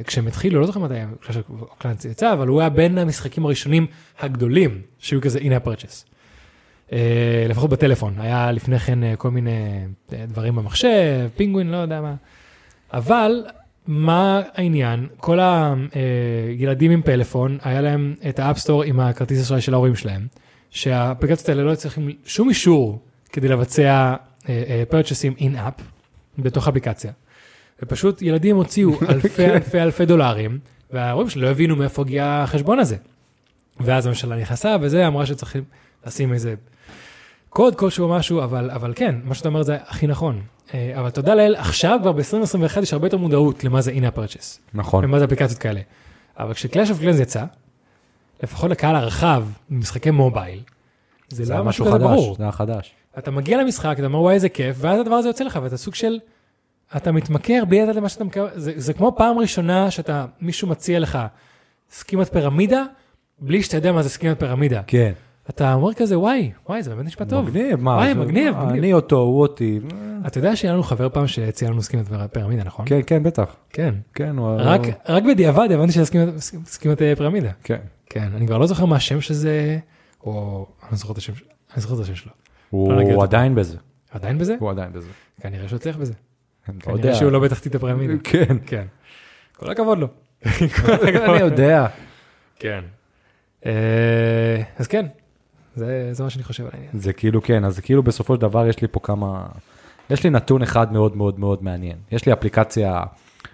כשהם 0.07 0.27
התחילו, 0.27 0.61
לא 0.61 0.67
זוכר 0.67 0.81
מתי, 0.81 0.95
כשאוקלנד 1.29 2.05
יצא, 2.11 2.33
אבל 2.33 2.49
הוא 2.49 2.61
היה 2.61 2.71
בין 2.71 2.99
המשחקים 2.99 3.45
הראשונים 3.45 3.87
הגדולים, 4.21 4.81
שהיו 4.99 5.21
כזה 5.21 5.39
הנה 5.39 5.57
הפרצ'ס. 5.57 6.05
אה, 6.93 7.47
לפחות 7.49 7.71
בטלפון, 7.71 8.15
היה 8.19 8.53
לפני 8.53 8.79
כן 8.79 9.05
אה, 9.05 9.17
כל 9.17 9.31
מיני 9.31 9.85
אה, 10.13 10.25
דברים 10.27 10.57
במחשב, 10.57 11.29
פינגווין, 11.37 11.71
לא 11.71 11.77
יודע 11.77 12.01
מה. 12.01 12.15
אבל 12.93 13.45
מה 13.87 14.43
העניין? 14.55 15.07
כל 15.17 15.39
הילדים 15.41 16.91
עם 16.91 17.03
פלאפון, 17.03 17.59
היה 17.63 17.81
להם 17.81 18.15
את 18.29 18.39
ה 18.39 18.43
App 18.43 18.58
Store 18.58 18.83
עם 18.83 19.01
הכרטיס 19.01 19.41
אשראי 19.41 19.61
של 19.61 19.75
ההורים 19.75 19.97
שלהם, 19.97 20.27
שהאפליקציות 20.71 21.49
האלה 21.49 21.63
לא 21.63 21.75
צריכים 21.75 22.11
שום 22.25 22.49
אישור 22.49 22.99
כדי 23.33 23.49
לבצע 23.49 24.15
פרצ'סים 24.89 25.35
in-app 25.39 25.75
בתוך 26.39 26.69
אפליקציה. 26.69 27.13
ופשוט 27.83 28.23
ילדים 28.23 28.57
הוציאו 28.57 28.91
אלפי 29.09 29.47
אלפי 29.47 29.81
אלפי 29.81 30.07
דולרים, 30.07 30.59
וההורים 30.91 31.31
שלו 31.31 31.43
לא 31.43 31.49
הבינו 31.49 31.77
מאיפה 31.77 32.03
הגיע 32.03 32.41
החשבון 32.45 32.79
הזה. 32.79 32.97
ואז 33.81 34.07
הממשלה 34.07 34.37
נכנסה 34.37 34.77
וזה, 34.81 35.07
אמרה 35.07 35.27
שצריכים 35.27 35.65
לשים 36.07 36.33
איזה 36.33 36.55
קוד 37.49 37.75
כלשהו 37.75 38.05
או 38.05 38.11
משהו, 38.15 38.45
אבל, 38.45 38.71
אבל 38.71 38.93
כן, 38.97 39.15
מה 39.25 39.35
שאתה 39.35 39.49
אומר 39.49 39.63
זה 39.63 39.77
הכי 39.87 40.07
נכון. 40.07 40.43
אה, 40.75 40.93
אבל 41.01 41.11
תודה 41.11 41.35
לאל, 41.35 41.55
עכשיו 41.59 41.99
כבר 42.03 42.13
ב-2021 42.13 42.81
יש 42.83 42.93
הרבה 42.93 43.07
יותר 43.07 43.17
מודעות 43.17 43.65
למה 43.65 43.81
זה 43.81 43.93
in-app 43.93 44.19
purchase, 44.19 44.59
נכון. 44.75 45.05
ומה 45.05 45.19
זה 45.19 45.25
אפליקציות 45.25 45.59
כאלה. 45.59 45.81
אבל 46.39 46.55
כשקלאש 46.55 46.91
אוף 46.91 47.01
קלנס 47.01 47.21
יצא, 47.21 47.45
לפחות 48.43 48.71
לקהל 48.71 48.97
הרחב, 48.97 49.45
במשחקי 49.71 50.11
מובייל, 50.11 50.61
זה, 51.29 51.45
זה 51.45 51.55
לא 51.55 51.65
משהו 51.65 51.85
כזה 51.87 51.99
ברור. 51.99 52.35
זה 52.37 52.43
היה 52.43 52.53
חדש. 52.53 52.95
אתה 53.19 53.31
מגיע 53.31 53.63
למשחק, 53.63 53.95
אתה 53.99 54.07
אומר 54.07 54.21
וואי 54.21 54.35
איזה 54.35 54.49
כיף, 54.49 54.77
ואז 54.81 55.01
הדבר 55.01 55.15
הזה 55.15 55.29
יוצא 55.29 55.45
לך, 55.45 55.59
ואתה 55.63 55.77
סוג 55.77 55.95
של, 55.95 56.19
אתה 56.97 57.13
מתמכר 57.13 57.63
בלי 57.69 57.83
לדעת 57.83 57.97
למה 57.97 58.09
שאתה 58.09 58.25
מקבל, 58.25 58.49
זה, 58.55 58.73
זה 58.77 58.93
כמו 58.93 59.15
פעם 59.17 59.39
ראשונה 59.39 59.91
שאתה, 59.91 60.27
מישהו 60.41 60.69
מציע 60.69 60.99
לך 60.99 61.19
סכימת 61.91 62.33
פירמידה, 62.33 62.85
בלי 63.39 63.63
שאתה 63.63 63.77
יודע 63.77 63.93
מה 63.93 64.03
זה 64.03 64.09
סכימת 64.09 64.39
פירמידה. 64.41 64.81
כן. 64.87 65.13
אתה 65.51 65.75
אומר 65.75 65.95
כזה, 65.95 66.19
וואי, 66.19 66.51
וואי, 66.69 66.83
זה 66.83 66.91
באמת 66.95 67.07
נשמע 67.07 67.27
טוב. 67.27 67.47
מגניב, 67.49 67.81
מה? 67.81 67.91
וואי, 67.91 68.09
זה- 68.15 68.21
מגניב, 68.21 68.55
מה, 68.55 68.65
מגניב. 68.65 68.79
אני 68.85 68.93
אותו, 68.93 69.17
הוא 69.19 69.41
אותי. 69.41 69.81
אתה 70.27 70.39
יודע 70.39 70.57
שהיה 70.57 70.73
לנו 70.73 70.83
חבר 70.83 71.09
פעם 71.09 71.27
שהציע 71.27 71.71
לנו 71.71 71.83
סכימת 71.83 72.05
פירמידה, 72.33 72.65
נכון? 72.65 72.85
כן, 72.89 73.01
כן, 73.07 73.23
בטח. 73.23 73.57
כן. 73.71 73.95
כן, 74.15 74.37
הוא... 74.37 74.49
רק, 74.59 74.81
רק 75.09 75.23
בדיעבד 75.23 75.69
הבנתי 75.73 75.93
שזה 75.93 76.05
סכימת- 76.05 76.39
סכימת 76.67 77.03
אה, 77.03 77.17
פירמידה. 77.17 77.51
כן. 77.65 77.79
כן, 78.11 78.33
אני 78.35 78.47
כבר 78.47 78.59
לא 78.59 78.67
זוכר 78.67 78.85
מה 78.85 78.97
השם 78.97 79.21
של 79.21 79.35
זה, 79.35 79.79
או 80.25 80.67
אני 80.83 80.91
לא 80.91 80.97
זוכר 80.97 81.13
את 81.13 81.19
השם. 81.19 81.33
אני 81.75 81.83
זוכר 81.83 81.95
את 81.95 82.01
השם 82.01 82.15
שלו. 82.15 82.33
הוא 82.71 82.93
אותו. 82.93 83.23
עדיין 83.23 83.55
בזה. 83.55 83.77
עדיין 84.11 84.39
בזה? 84.39 84.57
הוא 84.61 84.71
עדיין 84.71 84.93
בזה. 84.93 85.09
כנראה 85.41 85.69
שהוא 85.69 85.77
הצליח 85.77 85.97
בזה. 85.97 86.13
לא 86.69 86.75
כנראה 86.81 86.99
יודע. 86.99 87.15
שהוא 87.15 87.33
לא 87.33 87.41
בתחתית 87.41 87.75
הפירמידה. 87.75 88.15
כן. 88.25 88.57
כן. 88.67 88.87
כל 89.57 89.71
הכבוד 89.71 89.99
לו. 89.99 90.07
אני 91.29 91.39
יודע. 91.41 91.87
כן. 92.59 92.85
אה, 93.67 94.63
אז 94.79 94.87
כן, 94.87 95.07
זה 95.77 96.09
זה 96.13 96.25
מה 96.25 96.31
שאני 96.31 96.45
חושב 96.45 96.65
על 96.65 96.71
העניין. 96.73 96.99
זה 96.99 97.13
כאילו 97.13 97.43
כן, 97.43 97.65
אז 97.65 97.81
כאילו 97.81 98.03
בסופו 98.03 98.35
של 98.35 98.41
דבר 98.41 98.67
יש 98.67 98.81
לי 98.81 98.89
פה 98.89 99.01
כמה, 99.03 99.47
יש 100.11 100.25
לי 100.25 100.31
נתון 100.31 100.63
אחד 100.63 100.93
מאוד 100.93 101.17
מאוד 101.17 101.41
מאוד 101.41 101.65
מעניין. 101.65 101.97
יש 102.13 102.27
לי 102.27 102.33
אפליקציה, 102.33 103.03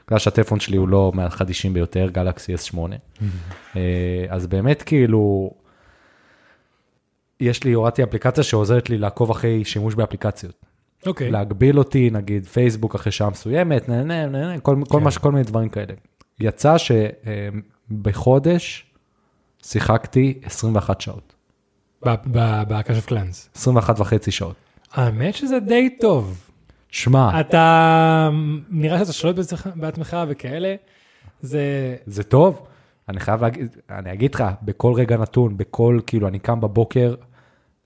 בגלל 0.06 0.18
שהטלפון 0.18 0.60
שלי 0.60 0.76
הוא 0.76 0.88
לא 0.88 1.12
מהחדישים 1.14 1.72
ביותר, 1.72 2.08
גלקסי 2.12 2.54
S8. 2.54 2.78
אה, 3.76 4.26
אז 4.28 4.46
באמת 4.46 4.82
כאילו, 4.82 5.50
יש 7.40 7.64
לי, 7.64 7.72
הורדתי 7.72 8.02
אפליקציה 8.02 8.44
שעוזרת 8.44 8.90
לי 8.90 8.98
לעקוב 8.98 9.30
אחרי 9.30 9.64
שימוש 9.64 9.94
באפליקציות. 9.94 10.54
אוקיי. 11.06 11.30
להגביל 11.30 11.78
אותי, 11.78 12.10
נגיד 12.10 12.46
פייסבוק 12.46 12.94
אחרי 12.94 13.12
שעה 13.12 13.30
מסוימת, 13.30 13.88
נה, 13.88 14.02
נה, 14.02 14.26
נה, 14.26 14.52
נה, 14.52 14.60
כל, 14.60 14.76
כל, 14.88 14.98
כן. 14.98 15.04
מה, 15.04 15.10
ש- 15.10 15.18
כל 15.18 15.32
מיני 15.32 15.44
דברים 15.44 15.68
כאלה. 15.68 15.94
יצא 16.40 16.76
שבחודש 17.90 18.86
שיחקתי 19.62 20.38
21 20.44 21.00
שעות, 21.00 21.34
בקשף 22.68 23.06
קלאנס. 23.06 23.48
21 23.56 24.00
וחצי 24.00 24.30
שעות. 24.30 24.56
האמת 24.92 25.34
שזה 25.34 25.60
די 25.60 25.96
טוב. 26.00 26.45
שמע, 26.90 27.40
אתה 27.40 28.30
נראה 28.70 28.98
שאתה 28.98 29.12
שולט 29.12 29.36
בעצמך- 29.76 30.16
וכאלה. 30.28 30.74
זה 31.40 31.60
זה 32.06 32.22
טוב, 32.22 32.66
אני 33.08 33.20
חייב 33.20 33.42
להגיד, 33.42 33.76
אני 33.90 34.12
אגיד 34.12 34.34
לך, 34.34 34.44
בכל 34.62 34.92
רגע 34.92 35.16
נתון, 35.16 35.56
בכל, 35.56 36.00
כאילו, 36.06 36.28
אני 36.28 36.38
קם 36.38 36.60
בבוקר, 36.60 37.14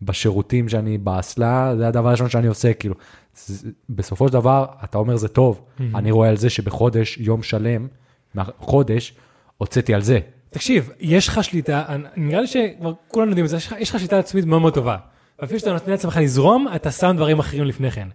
בשירותים 0.03 0.69
שאני 0.69 0.99
באסלה, 0.99 1.73
זה 1.77 1.89
הדבר 1.89 2.09
הראשון 2.09 2.29
שאני 2.29 2.47
עושה, 2.47 2.73
כאילו, 2.73 2.95
זה- 3.35 3.69
בסופו 3.91 4.27
של 4.29 4.33
דבר, 4.33 4.65
אתה 4.85 4.99
אומר 4.99 5.17
זה 5.17 5.29
טוב, 5.29 5.61
אני 5.95 6.11
רואה 6.11 6.29
על 6.29 6.37
זה 6.37 6.51
שבחודש, 6.51 7.19
יום 7.19 7.43
שלם, 7.43 7.89
מהחודש, 8.35 9.15
הוצאתי 9.59 9.95
על 9.95 10.03
זה. 10.03 10.19
תקשיב, 10.51 10.91
יש 11.01 11.29
לך 11.29 11.45
שליטה, 11.45 11.85
נראה 12.17 12.41
לי 12.41 12.47
שכבר 12.47 12.93
כולנו 13.09 13.29
יודעים 13.31 13.45
את 13.45 13.51
זה, 13.51 13.57
יש 13.57 13.91
לך- 13.91 13.99
שליטה 14.01 14.19
עצמית 14.19 14.45
מאוד 14.45 14.61
מאוד 14.61 14.75
טובה. 14.75 14.97
ואפילו 15.39 15.61
שאתה 15.61 15.73
נותן 15.73 15.91
לעצמך 15.91 16.17
לזרום, 16.23 16.67
אתה 16.77 16.91
שם 16.91 17.13
דברים 17.17 17.39
אחרים 17.39 17.65
לפני 17.65 17.91
כן. 17.91 18.09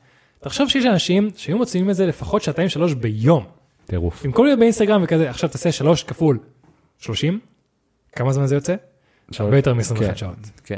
תחשוב 0.46 0.70
שיש 0.70 0.86
אנשים 0.86 1.30
שהיו 1.36 1.58
מוציאים 1.58 1.90
את 1.90 1.96
זה 1.96 2.06
לפחות 2.06 2.42
שעתיים 2.42 2.70
שלוש 2.70 2.94
ביום. 2.94 3.46
טירוף. 3.86 4.26
במקום 4.26 4.46
להיות 4.46 4.60
באינסטגרם 4.60 5.04
וכזה, 5.04 5.30
עכשיו 5.30 5.50
תעשה 5.50 5.72
שלוש 5.72 6.04
כפול 6.04 6.40
30, 7.00 7.40
כמה 8.16 8.34
זמן 8.34 8.46
זה 8.46 8.56
יוצא? 8.56 8.76
הרבה 9.40 9.58
יותר 9.58 9.74
מ-21 9.74 10.00
כן, 10.00 10.16
שעות. 10.16 10.36
כן. 10.64 10.76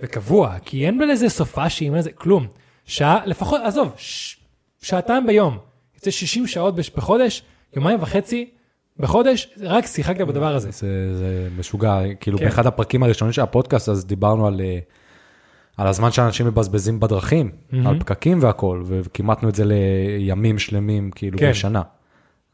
וקבוע, 0.00 0.58
כי 0.64 0.86
אין 0.86 0.98
בלזה 0.98 1.28
סופאשים, 1.28 1.92
אין 1.92 1.98
לזה 1.98 2.12
כלום. 2.12 2.46
שעה, 2.84 3.26
לפחות, 3.26 3.60
עזוב, 3.64 3.92
ש... 3.96 4.36
שעתיים 4.82 5.26
ביום, 5.26 5.58
יוצא 5.94 6.10
60 6.10 6.46
שעות 6.46 6.74
בש- 6.74 6.90
בחודש, 6.90 7.42
יומיים 7.76 8.02
וחצי 8.02 8.50
בחודש, 8.98 9.48
רק 9.60 9.86
שיחקת 9.86 10.26
בדבר 10.26 10.54
הזה. 10.54 10.70
זה, 10.70 11.16
זה 11.16 11.48
משוגע, 11.58 12.00
כאילו 12.20 12.38
כן. 12.38 12.44
באחד 12.44 12.66
הפרקים 12.66 13.02
הראשונים 13.02 13.32
של 13.32 13.42
הפודקאסט, 13.42 13.88
אז 13.88 14.06
דיברנו 14.06 14.46
על, 14.46 14.60
אה, 14.60 14.78
על 15.78 15.86
הזמן 15.86 16.12
שאנשים 16.12 16.46
מבזבזים 16.46 17.00
בדרכים, 17.00 17.50
על 17.84 17.98
פקקים 18.00 18.38
והכל, 18.42 18.82
וכימתנו 18.86 19.48
את 19.48 19.54
זה 19.54 19.64
לימים 19.66 20.58
שלמים, 20.58 21.10
כאילו 21.10 21.38
כן. 21.38 21.50
בשנה. 21.50 21.82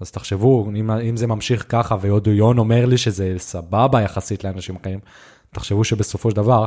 אז 0.01 0.11
תחשבו, 0.11 0.71
אם, 0.77 0.91
אם 0.91 1.17
זה 1.17 1.27
ממשיך 1.27 1.67
ככה, 1.69 1.97
ועוד 2.01 2.27
יון 2.27 2.59
אומר 2.59 2.87
לי 2.87 2.99
שזה 2.99 3.35
סבבה 3.39 4.03
יחסית 4.03 4.45
לאנשים 4.45 4.77
אחרים, 4.77 4.99
תחשבו 5.51 5.85
שבסופו 5.85 6.31
של 6.31 6.37
דבר, 6.37 6.67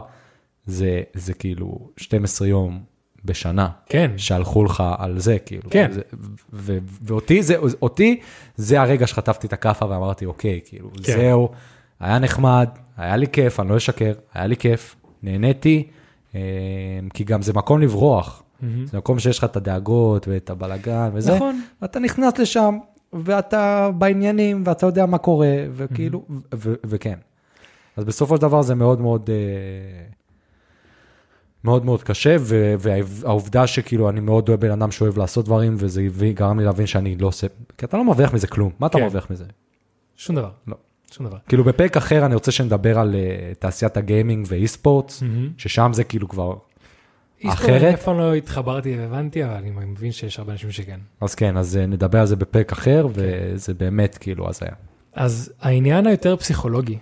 זה, 0.66 1.02
זה 1.14 1.34
כאילו 1.34 1.90
12 1.98 2.48
יום 2.48 2.84
בשנה. 3.26 3.70
כן, 3.86 4.12
שהלכו 4.18 4.64
לך 4.64 4.84
על 4.98 5.20
זה, 5.20 5.40
כאילו. 5.40 5.70
כן. 5.70 5.92
זה, 5.92 6.02
ו, 6.54 6.78
ואותי 7.02 7.44
זה, 7.44 7.56
אותי, 7.82 8.20
זה 8.56 8.82
הרגע 8.82 9.08
שחטפתי 9.08 9.48
את 9.48 9.54
הכאפה 9.54 9.86
ואמרתי, 9.90 10.26
אוקיי, 10.26 10.60
כאילו, 10.66 10.90
כן. 11.04 11.18
זהו, 11.18 11.50
היה 12.00 12.20
נחמד, 12.20 12.70
היה 12.98 13.16
לי 13.18 13.28
כיף, 13.28 13.60
אני 13.60 13.70
לא 13.70 13.78
אשקר, 13.78 14.14
היה 14.34 14.48
לי 14.48 14.58
כיף, 14.58 14.96
נהניתי, 15.24 15.88
כי 17.14 17.24
גם 17.24 17.42
זה 17.42 17.54
מקום 17.54 17.82
לברוח. 17.82 18.44
זה 18.86 18.98
מקום 18.98 19.20
שיש 19.20 19.38
לך 19.38 19.44
את 19.44 19.56
הדאגות 19.56 20.28
ואת 20.28 20.50
הבלגן 20.50 21.10
וזה, 21.14 21.36
נכון. 21.36 21.62
ואתה 21.82 22.00
נכנס 22.00 22.38
לשם, 22.38 22.78
ואתה 23.14 23.90
בעניינים, 23.98 24.64
ואתה 24.66 24.86
יודע 24.86 25.06
מה 25.06 25.18
קורה, 25.18 25.66
וכאילו, 25.72 26.26
ו- 26.30 26.36
ו- 26.56 26.74
וכן. 26.86 27.20
אז 27.98 28.04
בסופו 28.06 28.36
של 28.36 28.42
דבר 28.42 28.62
זה 28.62 28.76
מאוד 28.76 29.02
מאוד, 29.02 29.30
אה, 29.30 30.06
מאוד 31.64 31.86
מאוד 31.86 32.04
קשה, 32.04 32.36
ו- 32.40 32.76
והעובדה 32.80 33.68
שכאילו 33.68 34.10
אני 34.10 34.20
מאוד 34.20 34.50
אוהב 34.50 34.62
בן 34.62 34.72
אדם 34.72 34.92
שאוהב 34.92 35.18
לעשות 35.18 35.46
דברים, 35.46 35.76
וזה 35.78 36.08
גרם 36.34 36.60
לי 36.60 36.66
להבין 36.66 36.88
שאני 36.88 37.16
לא 37.16 37.28
עושה, 37.28 37.48
כי 37.78 37.86
אתה 37.86 37.98
לא 37.98 38.06
מרוויח 38.06 38.34
מזה 38.34 38.48
כלום, 38.48 38.72
מה 38.80 38.88
אתה 38.88 38.98
כן. 38.98 39.04
מרוויח 39.04 39.32
מזה? 39.32 39.46
שום 40.16 40.36
דבר. 40.36 40.50
לא. 40.68 40.76
שום 41.12 41.26
דבר. 41.28 41.38
כאילו 41.48 41.64
בפרק 41.64 41.98
אחר 41.98 42.26
אני 42.26 42.34
רוצה 42.34 42.52
שנדבר 42.52 43.00
על 43.00 43.16
אה, 43.16 43.54
תעשיית 43.60 43.98
הגיימינג 43.98 44.46
ואי-ספורטס, 44.50 45.24
ששם 45.58 45.92
זה 45.94 46.04
כאילו 46.04 46.30
כבר, 46.30 46.54
אחרת? 47.46 47.94
אף 47.94 48.04
פעם 48.04 48.18
לא 48.18 48.34
התחברתי 48.34 48.98
והבנתי, 48.98 49.46
אבל 49.46 49.54
אני 49.54 49.70
מבין 49.70 50.12
שיש 50.12 50.40
הרבה 50.40 50.52
אנשים 50.52 50.72
שכן. 50.72 51.00
אז 51.22 51.36
כן, 51.36 51.58
אז 51.58 51.78
אה, 51.78 51.86
נדבר 51.86 52.20
על 52.20 52.26
זה 52.26 52.36
בפרק 52.36 52.72
אחר, 52.72 53.08
וזה 53.14 53.74
באמת 53.74 54.18
כאילו 54.18 54.50
הזיה. 54.50 54.72
אז 55.14 55.54
העניין 55.62 56.08
היותר 56.08 56.36
פסיכולוגי 56.36 56.98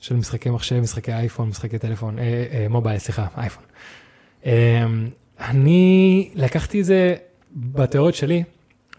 של 0.00 0.16
משחקי 0.16 0.50
מחשב, 0.50 0.80
משחקי 0.80 1.12
אייפון, 1.12 1.48
משחקי 1.48 1.78
טלפון, 1.78 2.18
אה, 2.18 2.24
אה, 2.52 2.66
mobile, 2.68 2.98
סליחה, 2.98 3.26
אייפון. 3.36 3.64
אה, 4.46 4.86
אני 5.40 6.30
לקחתי 6.34 6.80
את 6.80 6.84
זה 6.84 7.14
בתיאוריות 7.52 8.14
שלי 8.14 8.42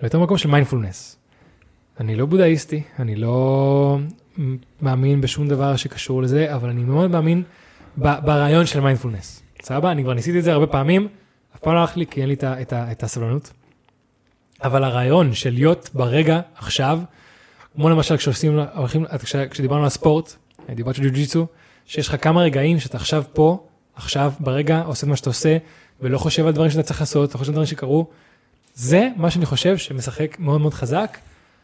ליותר 0.01 0.19
מקום 0.19 0.37
של 0.37 0.49
מיינדפולנס. 0.49 1.17
אני 1.99 2.15
לא 2.15 2.25
בודהיסטי, 2.25 2.81
אני 2.99 3.15
לא 3.15 3.97
מאמין 4.81 5.21
בשום 5.21 5.47
דבר 5.47 5.75
שקשור 5.75 6.21
לזה, 6.21 6.55
אבל 6.55 6.69
אני 6.69 6.83
מאוד 6.83 7.11
מאמין 7.11 7.43
ברעיון 7.97 8.65
של 8.65 8.79
מיינדפולנס. 8.79 9.43
סבבה? 9.61 9.91
אני 9.91 10.03
כבר 10.03 10.13
ניסיתי 10.13 10.39
את 10.39 10.43
זה 10.43 10.53
הרבה 10.53 10.67
פעמים, 10.67 11.07
אף 11.55 11.59
פעם 11.59 11.73
לא 11.73 11.79
הלך 11.79 11.97
לי 11.97 12.05
כי 12.07 12.21
אין 12.21 12.29
לי 12.29 12.33
את 12.35 12.43
את 12.43 12.73
את 12.73 13.03
הסבלנות. 13.03 13.51
אבל 14.63 14.83
הרעיון 14.83 15.33
של 15.33 15.49
להיות 15.53 15.89
ברגע, 15.93 16.39
עכשיו, 16.55 16.99
כמו 17.75 17.89
למשל 17.89 18.17
כשעושים, 18.17 18.59
הולכים, 18.75 19.05
כש- 19.23 19.35
כשדיברנו 19.35 19.83
על 19.83 19.89
ספורט, 19.89 20.35
דיברת 20.75 20.95
של 20.95 21.03
ג'ו-ג'יצו, 21.03 21.45
שיש 21.85 22.07
לך 22.07 22.15
כמה 22.23 22.41
רגעים 22.41 22.79
שאתה 22.79 22.97
עכשיו 22.97 23.23
פה, 23.33 23.67
עכשיו, 23.95 24.33
ברגע, 24.39 24.81
עושה 24.81 25.07
מה 25.07 25.15
שאתה 25.15 25.29
עושה, 25.29 25.57
ולא 26.01 26.17
חושב 26.17 26.45
על 26.45 26.53
דברים 26.53 26.69
שאתה 26.71 26.83
צריך 26.83 26.99
לעשות, 26.99 27.29
אתה 27.29 27.37
חושב 27.37 27.49
על 27.49 27.53
דברים 27.53 27.67
שקרו. 27.67 28.07
זה 28.73 29.09
מה 29.17 29.31
שאני 29.31 29.45
חושב 29.45 29.77
שמשחק 29.77 30.39
מאוד 30.39 30.61
מאוד 30.61 30.73
חזק 30.73 31.17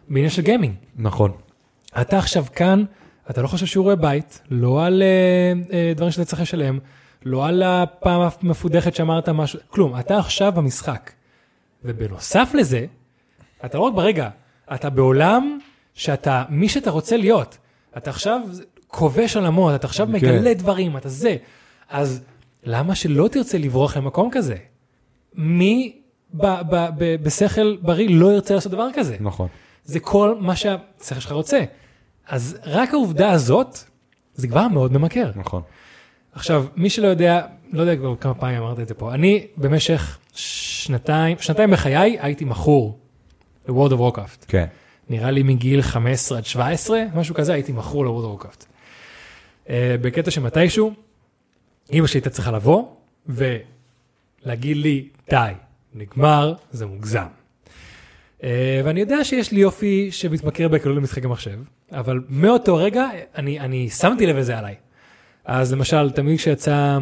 בעניין 0.09 0.30
של 0.30 0.41
גיימינג. 0.41 0.76
נכון. 0.95 1.32
אתה 2.01 2.17
עכשיו 2.17 2.45
כאן, 2.55 2.83
אתה 3.29 3.41
לא 3.41 3.47
חושב 3.47 3.65
שיעורי 3.65 3.95
בית, 3.95 4.41
לא 4.51 4.85
על 4.85 5.01
אה, 5.01 5.53
אה, 5.77 5.93
דברים 5.95 6.11
שאתה 6.11 6.25
צריך 6.25 6.41
לשלם, 6.41 6.79
לא 7.25 7.47
על 7.47 7.63
הפעם 7.63 8.21
המפודחת 8.21 8.95
שאמרת 8.95 9.29
משהו, 9.29 9.59
כלום, 9.69 9.99
אתה 9.99 10.17
עכשיו 10.17 10.51
במשחק. 10.51 11.11
ובנוסף 11.83 12.51
לזה, 12.53 12.85
אתה 13.65 13.77
לא 13.77 13.83
רק 13.83 13.93
ברגע, 13.93 14.29
אתה 14.73 14.89
בעולם 14.89 15.59
שאתה 15.93 16.43
מי 16.49 16.69
שאתה 16.69 16.89
רוצה 16.91 17.17
להיות. 17.17 17.57
אתה 17.97 18.09
עכשיו 18.09 18.41
כובש 18.88 19.35
עולמות, 19.35 19.75
אתה 19.75 19.88
עכשיו 19.88 20.07
כן. 20.07 20.11
מגלה 20.11 20.53
דברים, 20.53 20.97
אתה 20.97 21.09
זה. 21.09 21.35
אז 21.89 22.23
למה 22.63 22.95
שלא 22.95 23.27
תרצה 23.27 23.57
לברוח 23.57 23.97
למקום 23.97 24.29
כזה? 24.31 24.55
מי 25.35 25.95
ב- 26.33 26.45
ב- 26.45 26.89
ב- 26.97 27.23
בשכל 27.23 27.77
בריא 27.81 28.07
לא 28.09 28.33
ירצה 28.33 28.55
לעשות 28.55 28.71
דבר 28.71 28.88
כזה? 28.93 29.17
נכון. 29.19 29.47
זה 29.88 29.99
כל 29.99 30.35
מה 30.39 30.55
שהשכל 30.55 31.19
שלך 31.19 31.31
רוצה. 31.31 31.63
אז 32.27 32.57
רק 32.63 32.93
העובדה 32.93 33.31
הזאת, 33.31 33.77
זה 34.35 34.47
כבר 34.47 34.67
מאוד 34.67 34.93
ממכר. 34.93 35.31
נכון. 35.35 35.61
עכשיו, 36.31 36.65
מי 36.75 36.89
שלא 36.89 37.07
יודע, 37.07 37.45
לא 37.71 37.81
יודע 37.81 37.95
כבר 37.95 38.15
כמה 38.15 38.33
פעמים 38.33 38.57
אמרת 38.57 38.79
את 38.79 38.88
זה 38.88 38.93
פה, 38.93 39.13
אני 39.13 39.47
במשך 39.57 40.17
שנתיים, 40.33 41.38
שנתיים 41.39 41.71
בחיי 41.71 42.17
הייתי 42.19 42.45
מכור 42.45 42.99
ל-World 43.67 43.91
of 43.91 43.95
Warcraft. 43.95 44.45
כן. 44.47 44.65
נראה 45.09 45.31
לי 45.31 45.43
מגיל 45.43 45.81
15 45.81 46.38
עד 46.38 46.45
17, 46.45 47.03
משהו 47.15 47.35
כזה, 47.35 47.53
הייתי 47.53 47.71
מכור 47.71 48.05
ל-World 48.05 48.41
of 48.41 48.43
Warcraft. 48.43 48.65
Uh, 49.65 49.69
בקטע 50.01 50.31
שמתישהו, 50.31 50.93
אמא 51.93 52.07
שלי 52.07 52.17
הייתה 52.17 52.29
צריכה 52.29 52.51
לבוא 52.51 52.85
ולהגיד 53.27 54.77
לי, 54.77 55.07
די, 55.29 55.51
נגמר, 55.93 56.53
זה 56.71 56.85
מוגזם. 56.85 57.27
Uh, 58.39 58.43
ואני 58.83 58.99
יודע 58.99 59.23
שיש 59.23 59.51
לי 59.51 59.59
יופי 59.59 60.11
שמתמכר 60.11 60.67
בקלות 60.67 60.97
למשחקי 60.97 61.27
מחשב, 61.27 61.59
אבל 61.91 62.19
מאותו 62.29 62.75
רגע 62.75 63.07
אני, 63.35 63.59
אני 63.59 63.89
שמתי 63.89 64.25
לב 64.25 64.35
לזה 64.38 64.57
עליי. 64.57 64.75
אז 65.45 65.73
למשל, 65.73 66.11
תמיד 66.11 66.38
כשיצא 66.38 66.97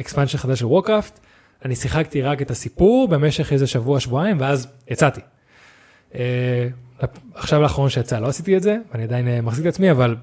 אקספנשן 0.00 0.38
חדש 0.38 0.58
של 0.58 0.66
וורקראפט, 0.66 1.20
אני 1.64 1.76
שיחקתי 1.76 2.22
רק 2.22 2.42
את 2.42 2.50
הסיפור 2.50 3.08
במשך 3.08 3.52
איזה 3.52 3.66
שבוע, 3.66 4.00
שבועיים, 4.00 4.40
ואז 4.40 4.68
יצאתי. 4.88 5.20
אה, 6.14 6.68
עכשיו 7.34 7.62
לאחרון 7.62 7.90
שיצא 7.90 8.18
לא 8.18 8.26
עשיתי 8.26 8.56
את 8.56 8.62
זה, 8.62 8.76
ואני 8.92 9.04
עדיין 9.04 9.28
אה, 9.28 9.40
מחזיק 9.40 9.66
את 9.66 9.72
עצמי, 9.72 9.90
אבל 9.90 10.16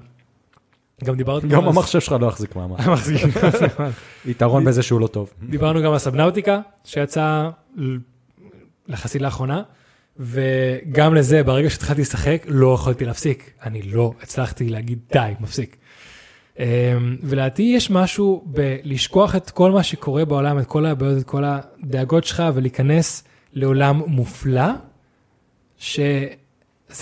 גם 1.04 1.16
דיברתי... 1.16 1.48
גם 1.48 1.68
המחשב 1.68 2.00
שלך 2.00 2.14
לא 2.20 2.26
יחזיק 2.26 2.56
מעמד. 2.56 2.78
יתרון 4.26 4.64
בזה 4.64 4.82
שהוא 4.82 5.00
לא 5.00 5.06
טוב. 5.06 5.32
דיברנו 5.50 5.82
גם 5.82 5.92
על 5.92 5.98
סבנאוטיקה, 5.98 6.60
שיצא 6.84 7.50
ל- 7.76 7.96
יחסית 8.88 9.22
לאחרונה, 9.22 9.62
וגם 10.20 11.14
לזה, 11.14 11.42
ברגע 11.42 11.70
שהתחלתי 11.70 12.00
לשחק, 12.00 12.42
לא 12.48 12.74
יכולתי 12.74 13.04
להפסיק. 13.04 13.50
אני 13.62 13.82
לא 13.82 14.12
הצלחתי 14.22 14.68
להגיד 14.68 14.98
די, 15.12 15.32
מפסיק. 15.40 15.76
אמ, 16.58 16.64
ולדעתי 17.22 17.62
יש 17.62 17.90
משהו 17.90 18.44
בלשכוח 18.46 19.36
את 19.36 19.50
כל 19.50 19.70
מה 19.72 19.82
שקורה 19.82 20.24
בעולם, 20.24 20.58
את 20.58 20.66
כל 20.66 20.86
הבעיות, 20.86 21.18
את 21.18 21.26
כל 21.26 21.44
הדאגות 21.46 22.24
שלך, 22.24 22.42
ולהיכנס 22.54 23.24
לעולם 23.52 24.02
מופלא, 24.06 24.70
שזה 25.78 26.26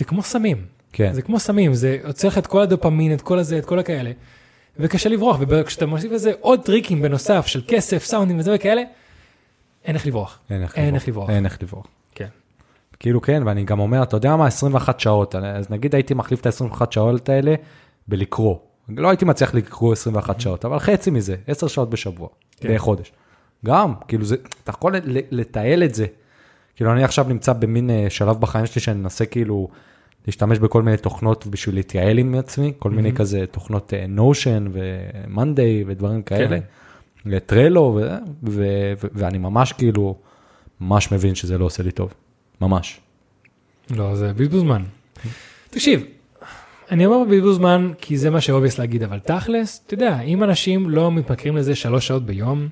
כמו 0.06 0.22
סמים. 0.22 0.66
כן. 0.92 1.12
זה 1.12 1.22
כמו 1.22 1.38
סמים, 1.38 1.74
זה 1.74 1.98
יוצא 2.04 2.28
לך 2.28 2.38
את 2.38 2.46
כל 2.46 2.60
הדופמין, 2.60 3.12
את 3.12 3.22
כל 3.22 3.38
הזה, 3.38 3.58
את 3.58 3.64
כל 3.64 3.78
הכאלה, 3.78 4.10
וקשה 4.76 5.08
לברוח, 5.08 5.36
וכשאתה 5.48 5.86
מוסיף 5.86 6.12
לזה 6.12 6.32
עוד 6.40 6.64
טריקים 6.64 7.02
בנוסף 7.02 7.46
של 7.46 7.62
כסף, 7.68 8.04
סאונדים 8.04 8.38
וזה 8.38 8.54
וכאלה, 8.54 8.82
אין 9.84 9.94
איך 9.94 10.06
לברוח. 10.06 10.40
אין. 10.50 10.94
איך 10.94 11.08
לברוח. 11.08 11.30
אין 11.30 11.44
איך 11.44 11.62
לברוח. 11.62 11.86
כן. 13.00 13.02
כאילו 13.04 13.22
כן, 13.22 13.42
ואני 13.46 13.64
גם 13.64 13.80
אומר, 13.80 14.02
אתה 14.02 14.16
יודע 14.16 14.36
מה, 14.36 14.46
21 14.46 15.00
שעות, 15.00 15.34
אז 15.34 15.70
נגיד 15.70 15.94
הייתי 15.94 16.14
מחליף 16.14 16.40
את 16.40 16.46
ה-21 16.46 16.84
שעות 16.90 17.28
האלה 17.28 17.54
בלקרוא. 18.08 18.56
לא 18.88 19.08
הייתי 19.08 19.24
מצליח 19.24 19.54
לקרוא 19.54 19.92
21 19.92 20.40
שעות, 20.40 20.64
אבל 20.64 20.78
חצי 20.78 21.10
מזה, 21.10 21.36
10 21.46 21.66
שעות 21.66 21.90
בשבוע, 21.90 22.28
כן. 22.56 22.74
בחודש. 22.74 23.12
גם, 23.64 23.94
כאילו 24.08 24.24
זה, 24.24 24.36
אתה 24.64 24.70
יכול 24.70 24.94
לתעל 25.30 25.82
את 25.82 25.94
זה. 25.94 26.06
כאילו 26.76 26.92
אני 26.92 27.04
עכשיו 27.04 27.26
נמצא 27.28 27.52
במין 27.52 27.90
אה, 27.90 28.06
שלב 28.08 28.40
בחיים 28.40 28.66
שלי 28.66 28.80
שאני 28.80 29.00
מנסה 29.00 29.26
כאילו 29.26 29.68
להשתמש 30.26 30.58
בכל 30.58 30.82
מיני 30.82 30.96
תוכנות 30.96 31.46
בשביל 31.46 31.74
להתייעל 31.74 32.18
עם 32.18 32.34
עצמי, 32.34 32.72
כל 32.78 32.90
מיני 32.90 33.12
כזה 33.12 33.44
תוכנות 33.50 33.92
נושן 34.08 34.66
ומאנדיי 34.72 35.84
ודברים 35.86 36.22
כאלה, 36.22 36.58
לטרלו, 37.24 37.80
ו- 37.96 38.00
ו- 38.50 38.92
ו- 39.02 39.08
ואני 39.12 39.38
ממש 39.38 39.72
כאילו, 39.72 40.14
ממש 40.80 41.12
מבין 41.12 41.34
שזה 41.34 41.58
לא 41.58 41.64
עושה 41.64 41.82
לי 41.82 41.90
טוב, 41.90 42.14
ממש. 42.60 43.00
לא, 43.90 44.14
זה 44.14 44.32
בזבוז 44.32 44.60
זמן. 44.60 44.82
תקשיב, 45.70 46.04
אני 46.90 47.06
אומר 47.06 47.24
בזבוז 47.30 47.56
זמן 47.56 47.92
כי 48.00 48.18
זה 48.18 48.30
מה 48.30 48.40
ש 48.40 48.49
obvious 48.49 48.78
להגיד, 48.78 49.02
אבל 49.02 49.18
תכלס, 49.18 49.82
אתה 49.86 49.94
יודע, 49.94 50.20
אם 50.20 50.44
אנשים 50.44 50.90
לא 50.90 51.12
מתמכרים 51.12 51.56
לזה 51.56 51.74
שלוש 51.74 52.06
שעות 52.06 52.26
ביום, 52.26 52.68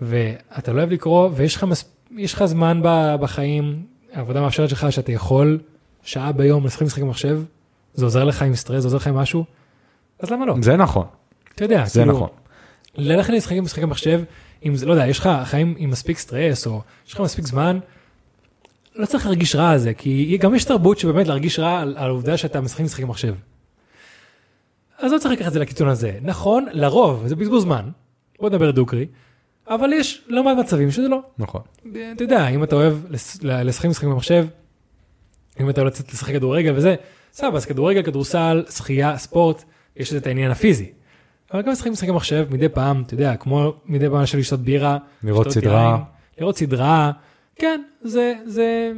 ואתה 0.00 0.72
לא 0.72 0.78
אוהב 0.78 0.92
לקרוא, 0.92 1.30
ויש 1.34 1.56
לך, 1.56 1.64
מס... 1.64 1.84
יש 2.16 2.34
לך 2.34 2.44
זמן 2.44 2.80
ב- 2.84 3.16
בחיים, 3.20 3.82
העבודה 4.12 4.40
מאפשרת 4.40 4.72
לך 4.72 4.92
שאתה 4.92 5.12
יכול 5.12 5.58
שעה 6.02 6.32
ביום 6.32 6.66
לשחק 6.66 6.82
משחק 6.82 7.02
במחשב, 7.02 7.40
זה 7.94 8.04
עוזר 8.04 8.24
לך 8.24 8.42
עם 8.42 8.54
סטרס, 8.54 8.82
זה 8.82 8.86
עוזר 8.86 8.96
לך 8.96 9.06
עם 9.06 9.14
משהו, 9.14 9.44
אז 10.20 10.30
למה 10.30 10.46
לא? 10.46 10.54
זה 10.60 10.76
נכון, 10.76 11.06
אתה 11.54 11.64
יודע, 11.64 11.84
זה 11.84 12.00
כאילו, 12.00 12.14
נכון. 12.14 12.28
ללכת 12.94 13.32
לשחק 13.32 13.56
משחק 13.56 13.82
במחשב, 13.82 14.22
אם 14.64 14.76
זה, 14.76 14.86
לא 14.86 14.92
יודע, 14.92 15.06
יש 15.06 15.18
לך 15.18 15.30
חיים 15.44 15.74
עם 15.78 15.90
מספיק 15.90 16.18
סטרס, 16.18 16.66
או 16.66 16.82
יש 17.06 17.14
לך 17.14 17.20
מספיק 17.20 17.46
זמן, 17.46 17.78
לא 18.94 19.06
צריך 19.06 19.26
להרגיש 19.26 19.56
רע 19.56 19.70
על 19.70 19.78
זה, 19.78 19.94
כי 19.94 20.38
גם 20.40 20.54
יש 20.54 20.64
תרבות 20.64 20.98
שבאמת 20.98 21.26
להרגיש 21.26 21.58
רע 21.58 21.80
על, 21.80 21.94
על 21.98 22.08
העובדה 22.10 22.36
שאתה 22.36 22.60
משחק 22.60 22.80
משחק 22.80 23.02
במחשב. 23.02 23.34
אז 24.98 25.12
לא 25.12 25.18
צריך 25.18 25.34
לקחת 25.34 25.48
את 25.48 25.52
זה 25.52 25.58
לקיצון 25.58 25.88
הזה. 25.88 26.18
נכון, 26.22 26.66
לרוב, 26.72 27.26
זה 27.26 27.36
בזבוז 27.36 27.62
זמן, 27.62 27.90
בוא 28.40 28.48
נדבר 28.48 28.70
דוגרי, 28.70 29.06
אבל 29.68 29.92
יש 29.92 30.24
לא 30.28 30.44
מעט 30.44 30.56
מצבים 30.56 30.90
שזה 30.90 31.08
לא. 31.08 31.20
נכון. 31.38 31.60
אתה 32.16 32.24
יודע, 32.24 32.48
אם 32.48 32.64
אתה 32.64 32.76
אוהב 32.76 32.94
לשחק 33.42 33.88
משחקים 33.88 34.10
במחשב, 34.10 34.46
אם 35.60 35.70
אתה 35.70 35.80
אוהב 35.80 35.92
לצאת 35.92 36.12
לשחק 36.12 36.32
כדורגל 36.32 36.72
וזה, 36.76 36.94
סבבה, 37.32 37.56
אז 37.56 37.66
כדורגל, 37.66 38.02
כדורסל, 38.02 38.64
שחייה, 38.70 39.18
ספורט, 39.18 39.64
יש 39.96 40.08
לזה 40.08 40.18
את 40.18 40.26
העניין 40.26 40.50
הפיזי. 40.50 40.92
אבל 41.52 41.62
גם 41.62 41.72
לשחק 41.72 41.90
משחקי 41.90 42.10
מחשב 42.10 42.46
מדי 42.50 42.68
פעם, 42.68 43.02
אתה 43.06 43.14
יודע, 43.14 43.36
כמו 43.36 43.72
מדי 43.86 44.10
פעם 44.10 44.26
של 44.26 44.38
לשתות 44.38 44.60
בירה, 44.60 44.98
לראות 45.22 45.50
סדרה. 45.50 45.98
לראות 46.38 46.58
סדרה, 46.58 47.12
כן, 47.56 47.82
זה, 48.00 48.34
זה 48.46 48.92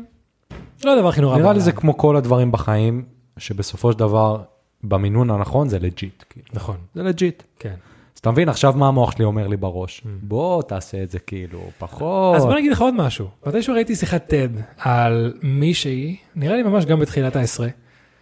לא 0.84 0.96
הדבר 0.96 1.08
הכי 1.08 1.20
נורא. 1.20 1.38
נראה 1.38 1.52
לי. 1.52 1.60
זה 1.60 1.72
כמו 1.72 1.96
כל 1.96 2.16
הדברים 2.16 2.52
בחיים, 2.52 3.04
שבסופו 3.38 3.92
של 3.92 3.98
דבר, 3.98 4.42
במינון 4.84 5.30
הנכון 5.30 5.68
זה 5.68 5.78
legit. 5.78 6.24
כאילו. 6.30 6.46
נכון, 6.52 6.76
זה 6.94 7.02
legit. 7.02 7.42
כן. 7.58 7.74
אז 8.14 8.18
אתה 8.20 8.30
מבין, 8.30 8.48
עכשיו 8.48 8.74
מה 8.76 8.88
המוח 8.88 9.12
שלי 9.12 9.24
אומר 9.24 9.46
לי 9.46 9.56
בראש? 9.56 10.02
בוא 10.22 10.62
תעשה 10.62 11.02
את 11.02 11.10
זה 11.10 11.18
כאילו 11.18 11.60
פחות. 11.78 12.36
אז 12.36 12.44
בוא 12.44 12.54
נגיד 12.54 12.72
לך 12.72 12.80
עוד 12.80 12.94
משהו. 12.94 13.28
מתישהו 13.46 13.74
ראיתי 13.74 13.96
שיחת 13.96 14.32
TED 14.32 14.60
על 14.78 15.34
מישהי, 15.42 16.16
נראה 16.36 16.56
לי 16.56 16.62
ממש 16.62 16.84
גם 16.84 17.00
בתחילת 17.00 17.36
העשרה, 17.36 17.68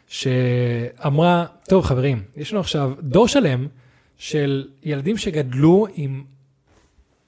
שאמרה, 0.07 1.47
טוב 1.68 1.85
חברים, 1.85 2.22
יש 2.37 2.53
לנו 2.53 2.61
עכשיו 2.61 2.93
דור 3.01 3.28
שלם 3.28 3.66
של 4.16 4.64
ילדים 4.82 5.16
שגדלו 5.16 5.87
עם 5.95 6.24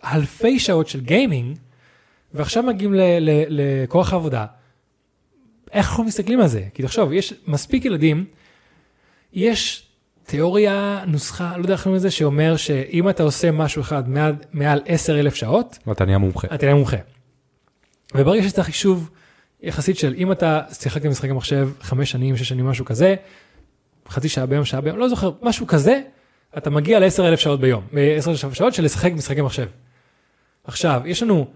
אלפי 0.05 0.59
שעות 0.59 0.89
של 0.89 1.01
גיימינג, 1.01 1.57
ועכשיו 2.37 2.63
מגיעים 2.63 2.95
לכוח 3.49 4.13
העבודה. 4.13 4.47
איך 5.73 5.89
אנחנו 5.89 6.05
מסתכלים 6.05 6.41
על 6.41 6.47
זה? 6.47 6.63
כי 6.75 6.83
תחשוב, 6.83 7.13
יש 7.13 7.35
מספיק 7.47 7.85
ילדים, 7.85 8.25
יש 9.33 9.87
תיאוריה, 10.27 11.05
נוסחה, 11.07 11.57
לא 11.57 11.63
יודע 11.63 11.73
איך 11.73 11.83
קוראים 11.83 11.97
לזה, 11.97 12.11
שאומר 12.11 12.57
שאם 12.57 13.09
אתה 13.09 13.23
עושה 13.23 13.51
משהו 13.51 13.83
אחד 13.83 14.09
מעל, 14.09 14.35
מעל 14.53 14.81
10 14.87 15.21
אלף 15.21 15.35
שעות, 15.35 15.79
ואתה 15.87 16.05
נהיה 16.05 16.19
מומחה. 16.19 16.49
אתה 16.55 16.67
נהיה 16.67 16.75
מומחה. 16.75 16.97
וברגע 18.15 18.49
שאתה 18.49 18.63
חישוב 18.63 19.11
יחסית 19.63 19.99
של 19.99 20.15
אם 20.17 20.33
אתה 20.33 20.61
שיחקת 20.73 21.07
במשחקי 21.07 21.33
מחשב 21.33 21.71
חמש 21.81 22.11
שנים, 22.11 22.37
שש 22.37 22.49
שנים, 22.49 22.67
משהו 22.67 22.85
כזה, 22.85 23.15
חצי 24.09 24.29
שעה 24.29 24.47
ביום, 24.47 24.65
שעה 24.65 24.81
ביום, 24.81 24.99
לא 24.99 25.09
זוכר, 25.09 25.31
משהו 25.43 25.67
כזה, 25.67 26.01
אתה 26.59 26.71
מגיע 26.71 27.01
ל-10 27.01 27.23
אלף 27.23 27.41
שעות 27.41 27.61
ביום, 27.61 27.85
10 28.17 28.31
אלף 28.31 28.55
שעות 28.55 28.75
של 28.75 28.85
לשחק 28.85 29.13
במשחקי 29.13 29.41
מחשב. 29.41 29.67
עכשיו, 30.65 31.03
יש 31.05 31.23
לנו 31.23 31.47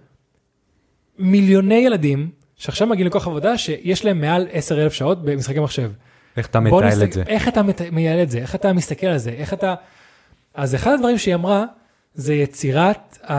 מיליוני 1.21 1.75
ילדים 1.75 2.31
שעכשיו 2.57 2.87
מגיעים 2.87 3.07
לכוח 3.07 3.27
עבודה 3.27 3.59
שיש 3.59 4.05
להם 4.05 4.21
מעל 4.21 4.47
10 4.53 4.83
אלף 4.83 4.93
שעות 4.93 5.25
במשחקי 5.25 5.61
מחשב. 5.61 5.93
איך 6.37 6.47
אתה 6.47 6.61
מתעל 6.61 6.85
נסתכל- 6.89 7.05
את 7.05 7.13
זה? 7.13 7.23
איך 7.27 7.49
אתה 7.49 7.63
מת- 7.63 7.81
מייעל 7.93 8.23
את 8.23 8.31
זה, 8.31 8.39
איך 8.39 8.55
אתה 8.55 8.73
מסתכל 8.73 9.07
על 9.07 9.19
זה, 9.19 9.31
איך 9.31 9.53
אתה... 9.55 9.75
אז 10.55 10.75
אחד 10.75 10.93
הדברים 10.93 11.19
שהיא 11.19 11.35
אמרה, 11.35 11.65
זה 12.15 12.35
יצירת 12.35 13.19
ה... 13.31 13.35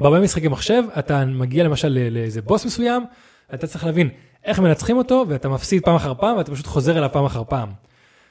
בהרבה 0.00 0.20
משחקי 0.20 0.48
מחשב, 0.48 0.82
אתה 0.98 1.24
מגיע 1.24 1.64
למשל 1.64 2.08
לאיזה 2.10 2.42
בוס 2.42 2.64
מסוים, 2.64 3.04
אתה 3.54 3.66
צריך 3.66 3.84
להבין 3.84 4.08
איך 4.44 4.58
מנצחים 4.60 4.96
אותו, 4.96 5.24
ואתה 5.28 5.48
מפסיד 5.48 5.82
פעם 5.84 5.94
אחר 5.94 6.14
פעם, 6.14 6.36
ואתה 6.36 6.52
פשוט 6.52 6.66
חוזר 6.66 6.98
אליו 6.98 7.08
פעם 7.12 7.24
אחר 7.24 7.42
פעם. 7.48 7.68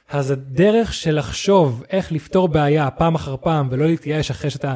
אז 0.09 0.31
הדרך 0.31 0.93
של 0.93 1.15
לחשוב 1.19 1.83
איך 1.89 2.11
לפתור 2.11 2.47
בעיה 2.47 2.89
פעם 2.91 3.15
אחר 3.15 3.35
פעם, 3.41 3.67
ולא 3.71 3.85
להתייאש 3.85 4.31
אחרי 4.31 4.49
שאתה 4.49 4.75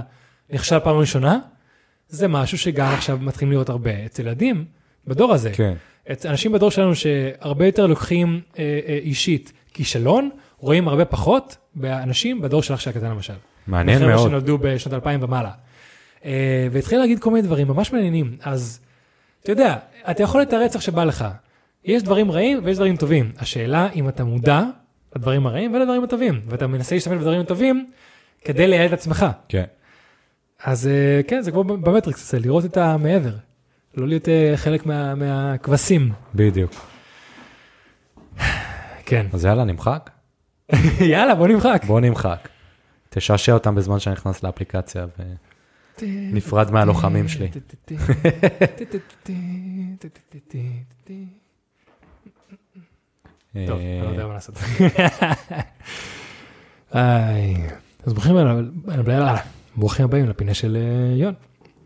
נכשל 0.54 0.80
פעם 0.80 0.96
ראשונה, 0.98 1.40
זה 2.10 2.28
משהו 2.28 2.58
שגם 2.58 2.94
עכשיו 2.94 3.18
מתחילים 3.22 3.52
לראות 3.52 3.70
הרבה 3.70 4.06
אצל 4.06 4.22
ילדים 4.22 4.66
בדור 5.08 5.34
הזה. 5.34 5.52
כן. 5.54 5.74
את 6.12 6.26
אנשים 6.26 6.52
בדור 6.52 6.72
שלנו 6.72 6.96
שהרבה 6.96 7.66
יותר 7.66 7.88
לוקחים 7.88 8.42
אה, 8.60 8.80
אה, 8.88 9.00
אישית 9.04 9.54
כישלון, 9.74 10.30
רואים 10.58 10.88
הרבה 10.88 11.06
פחות 11.06 11.58
באנשים 11.76 12.42
בדור 12.42 12.64
של 12.64 12.74
אח 12.74 12.80
שלי 12.80 12.92
הקטן 12.92 13.10
למשל. 13.10 13.34
מעניין 13.68 14.00
חבר'ה 14.00 14.16
מאוד. 14.16 14.28
שנולדו 14.28 14.58
בשנות 14.58 14.94
2000 14.94 15.24
ומעלה. 15.24 15.52
אה, 16.26 16.68
והתחיל 16.72 17.00
להגיד 17.00 17.20
כל 17.20 17.30
מיני 17.32 17.48
דברים 17.48 17.68
ממש 17.68 17.94
מעניינים, 17.94 18.38
אז 18.44 18.80
אתה 19.44 19.52
יודע, 19.52 19.76
אתה 20.12 20.24
יכול 20.24 20.42
לתרץ 20.42 20.76
איך 20.76 20.82
שבא 20.84 21.04
לך. 21.04 21.26
יש 21.86 22.04
דברים 22.04 22.32
רעים 22.32 22.60
ויש 22.64 22.78
דברים 22.78 22.96
טובים. 22.96 23.32
השאלה 23.38 23.90
אם 23.96 24.10
אתה 24.10 24.24
מודע 24.24 24.64
לדברים 25.16 25.48
הרעים 25.48 25.74
ולדברים 25.74 26.04
הטובים, 26.04 26.42
ואתה 26.48 26.68
מנסה 26.68 26.96
להשתמש 26.96 27.18
בדברים 27.18 27.42
הטובים 27.42 27.88
כדי 28.46 28.68
לייעל 28.68 28.88
את 28.88 28.94
עצמך. 28.94 29.26
כן. 29.50 29.64
אז 30.64 30.88
אה, 30.88 31.22
כן, 31.28 31.42
זה 31.42 31.52
כמו 31.52 31.64
במטריקס, 31.64 32.32
זה 32.32 32.40
לראות 32.40 32.66
את 32.66 32.78
המעבר. 32.78 33.36
לא 33.98 34.08
להיות 34.08 34.30
אה, 34.30 34.54
חלק 34.56 34.86
מה- 34.86 35.16
מהכבשים. 35.16 36.12
בדיוק. 36.36 36.72
כן. 39.06 39.26
אז 39.34 39.46
יאללה, 39.46 39.64
נמחק? 39.64 40.10
יאללה, 41.12 41.36
בוא 41.36 41.48
נמחק. 41.48 41.82
בוא 41.88 42.00
נמחק. 42.00 42.48
תשעשע 43.10 43.54
אותם 43.54 43.76
בזמן 43.76 44.00
שאני 44.00 44.14
נכנס 44.14 44.44
לאפליקציה 44.44 45.06
ונפרד 46.02 46.72
מהלוחמים 46.72 47.28
שלי. 47.28 47.50
טוב, 53.68 53.80
אני 53.80 54.02
לא 54.04 54.08
יודע 54.10 54.28
מה 54.28 54.34
לעשות. 54.34 54.56
אז 56.92 58.14
ברוכים 58.14 58.36
הבאים, 58.38 59.22
ברוכים 59.80 60.06
הבאים 60.06 60.30
לפינה 60.30 60.54
של 60.54 60.78
אה, 60.78 61.16
יון. 61.16 61.34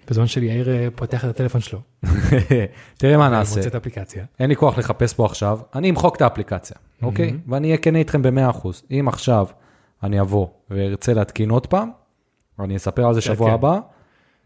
בזמן 0.10 0.28
שיאיר 0.28 0.70
אה, 0.70 0.88
פותח 0.96 1.26
את 1.26 1.30
הטלפון 1.30 1.62
שלו, 1.62 1.80
תראה 2.98 3.18
מה 3.18 3.30
נעשה. 3.30 3.56
מוצא 3.56 3.70
את 3.70 3.76
האפליקציה. 3.76 4.26
אין 4.40 4.50
לי 4.50 4.56
כוח 4.56 4.78
לחפש 4.78 5.14
פה 5.14 5.26
עכשיו, 5.26 5.60
אני 5.76 5.90
אמחוק 5.90 6.16
את 6.16 6.22
האפליקציה, 6.22 6.78
אוקיי? 7.02 7.34
ואני 7.48 7.68
אהיה 7.68 7.78
כן 7.78 7.96
איתכם 7.96 8.22
ב-100%. 8.22 8.68
אם 8.92 9.06
עכשיו 9.08 9.48
אני 10.04 10.22
אבוא 10.22 10.48
וארצה 10.70 11.14
להתקין 11.14 11.50
עוד 11.50 11.68
פעם, 11.68 11.90
אני 12.60 12.76
אספר 12.76 13.08
על 13.08 13.14
זה 13.14 13.22
שבוע 13.22 13.48
כן. 13.48 13.54
הבא, 13.54 13.80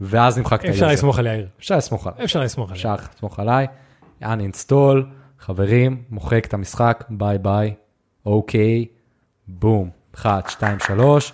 ואז 0.02 0.38
נמחק 0.38 0.66
את 0.66 0.70
אפשר 0.70 0.86
היוזר. 0.86 0.94
לסמוך 0.94 1.20
על 1.20 1.26
יאיר. 1.26 1.48
אפשר 1.60 1.78
לסמוך 1.78 2.08
עליי. 2.08 2.24
אפשר 2.24 2.42
לסמוך 2.42 2.70
עליו. 2.70 2.78
אפשר 2.78 2.96
לסמוך 3.16 3.40
עליי. 3.40 3.68
uninstall, 4.24 4.98
חברים, 5.40 6.04
מוחק 6.10 6.46
את 6.46 6.54
המשחק, 6.54 7.04
ביי 7.10 7.38
ביי, 7.38 7.74
אוקיי, 8.26 8.86
בום, 9.48 9.90
1, 10.16 10.50
2, 10.50 10.80
3, 10.80 11.34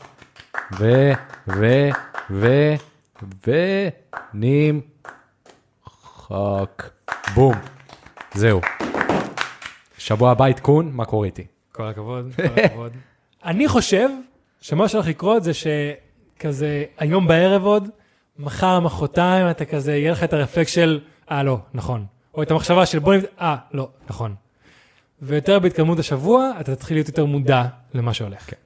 ו, 0.79 1.11
ו, 1.47 1.89
ו, 2.31 2.73
ו, 3.47 3.51
נמחק, 4.33 4.83
בום, 7.35 7.55
זהו. 8.33 8.61
שבוע 9.97 10.31
הבא 10.31 10.45
עדכון, 10.45 10.91
מה 10.91 11.05
קורה 11.05 11.25
איתי? 11.25 11.45
כל 11.71 11.87
הכבוד, 11.87 12.31
כל 12.35 12.61
הכבוד. 12.63 12.91
אני 13.45 13.67
חושב 13.67 14.09
שמה 14.61 14.87
שהולך 14.87 15.07
לקרות 15.07 15.43
זה 15.43 15.51
שכזה 15.53 16.85
היום 16.97 17.27
בערב 17.27 17.65
עוד, 17.65 17.89
מחר, 18.39 18.79
מחרתיים, 18.79 19.49
אתה 19.49 19.65
כזה, 19.65 19.95
יהיה 19.95 20.11
לך 20.11 20.23
את 20.23 20.33
הרפלקס 20.33 20.71
של, 20.71 20.99
אה, 21.31 21.43
לא, 21.43 21.59
נכון. 21.73 22.05
או 22.33 22.43
את 22.43 22.51
המחשבה 22.51 22.85
של 22.85 22.99
בוא 22.99 23.15
נבד... 23.15 23.25
אה, 23.41 23.55
לא, 23.71 23.89
נכון. 24.09 24.35
ויותר 25.21 25.59
בהתקדמות 25.59 25.99
השבוע, 25.99 26.51
אתה 26.59 26.75
תתחיל 26.75 26.97
להיות 26.97 27.07
יותר 27.07 27.25
מודע 27.25 27.65
למה 27.93 28.13
שהולך. 28.13 28.49
כן. 28.49 28.62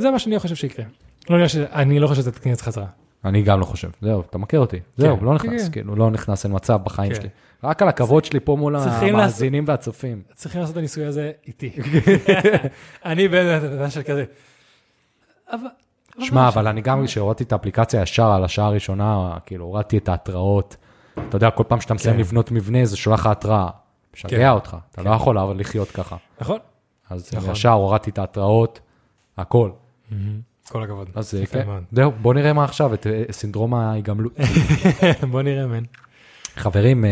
זה 0.00 0.10
מה 0.10 0.18
שאני 0.18 0.38
חושב 0.38 0.54
שיקרה. 0.54 0.84
לא 1.30 1.36
נראה 1.36 1.48
ש... 1.48 1.56
אני 1.56 1.98
לא 1.98 2.06
חושב 2.06 2.22
שאתה 2.22 2.38
תקנה 2.38 2.52
את 2.52 2.60
חזרה. 2.60 2.86
אני 3.24 3.42
גם 3.42 3.60
לא 3.60 3.64
חושב, 3.64 3.90
זהו, 4.02 4.20
אתה 4.20 4.38
מכיר 4.38 4.60
אותי, 4.60 4.80
זהו, 4.96 5.24
לא 5.24 5.34
נכנס, 5.34 5.64
כן. 5.64 5.72
כאילו, 5.72 5.96
לא 5.96 6.10
נכנס 6.10 6.44
אין 6.44 6.54
מצב 6.54 6.80
בחיים 6.84 7.12
כן. 7.12 7.20
שלי. 7.20 7.28
רק 7.64 7.82
על 7.82 7.88
הכבוד 7.88 8.24
שלי 8.24 8.40
פה 8.40 8.56
מול 8.56 8.76
המאזינים 8.76 9.64
והצופים. 9.66 10.22
צריכים 10.34 10.60
לעשות 10.60 10.72
את 10.72 10.78
הניסוי 10.78 11.04
הזה 11.04 11.32
איתי. 11.46 11.72
אני 13.04 13.28
בן 13.28 13.46
אדם 13.46 13.90
של 13.90 14.02
כזה. 14.02 14.24
אבל... 15.50 15.68
שמע, 16.18 16.48
אבל 16.48 16.66
אני 16.68 16.80
גם, 16.80 17.06
כשהורדתי 17.06 17.44
את 17.44 17.52
האפליקציה 17.52 18.02
ישר 18.02 18.26
על 18.26 18.44
השעה 18.44 18.66
הראשונה, 18.66 19.38
כאילו, 19.46 19.64
הורדתי 19.64 19.98
את 19.98 20.08
ההתראות. 20.08 20.76
אתה 21.28 21.36
יודע, 21.36 21.50
כל 21.50 21.64
פעם 21.68 21.80
שאתה 21.80 21.94
מסיים 21.94 22.14
כן. 22.14 22.20
לבנות 22.20 22.50
מבנה, 22.50 22.84
זה 22.84 22.96
שולח 22.96 23.20
לך 23.20 23.26
התראה. 23.26 23.68
כן. 24.12 24.28
משגע 24.28 24.50
אותך, 24.50 24.76
אתה 24.90 25.02
לא 25.02 25.10
יכול 25.10 25.38
אבל 25.38 25.60
לחיות 25.60 25.90
ככה. 25.90 26.16
נכון? 26.40 26.58
אז 27.10 27.30
נכון. 27.34 27.50
ישר 27.50 27.72
הורדתי 27.72 28.10
את 28.10 28.18
ההתראות, 28.18 28.80
הכל. 29.38 29.70
כל 30.68 30.82
הכבוד. 30.82 31.08
אז 31.14 31.34
יפה 31.34 31.62
כן. 31.62 31.68
זהו, 31.92 32.12
בוא 32.22 32.34
נראה 32.34 32.52
מה 32.52 32.64
עכשיו, 32.64 32.94
את 32.94 33.06
אה, 33.06 33.22
סינדרום 33.30 33.74
ההיגמלות. 33.74 34.32
בוא 35.30 35.42
נראה, 35.42 35.66
מן. 35.66 35.82
חברים, 36.56 37.04
אה, 37.04 37.10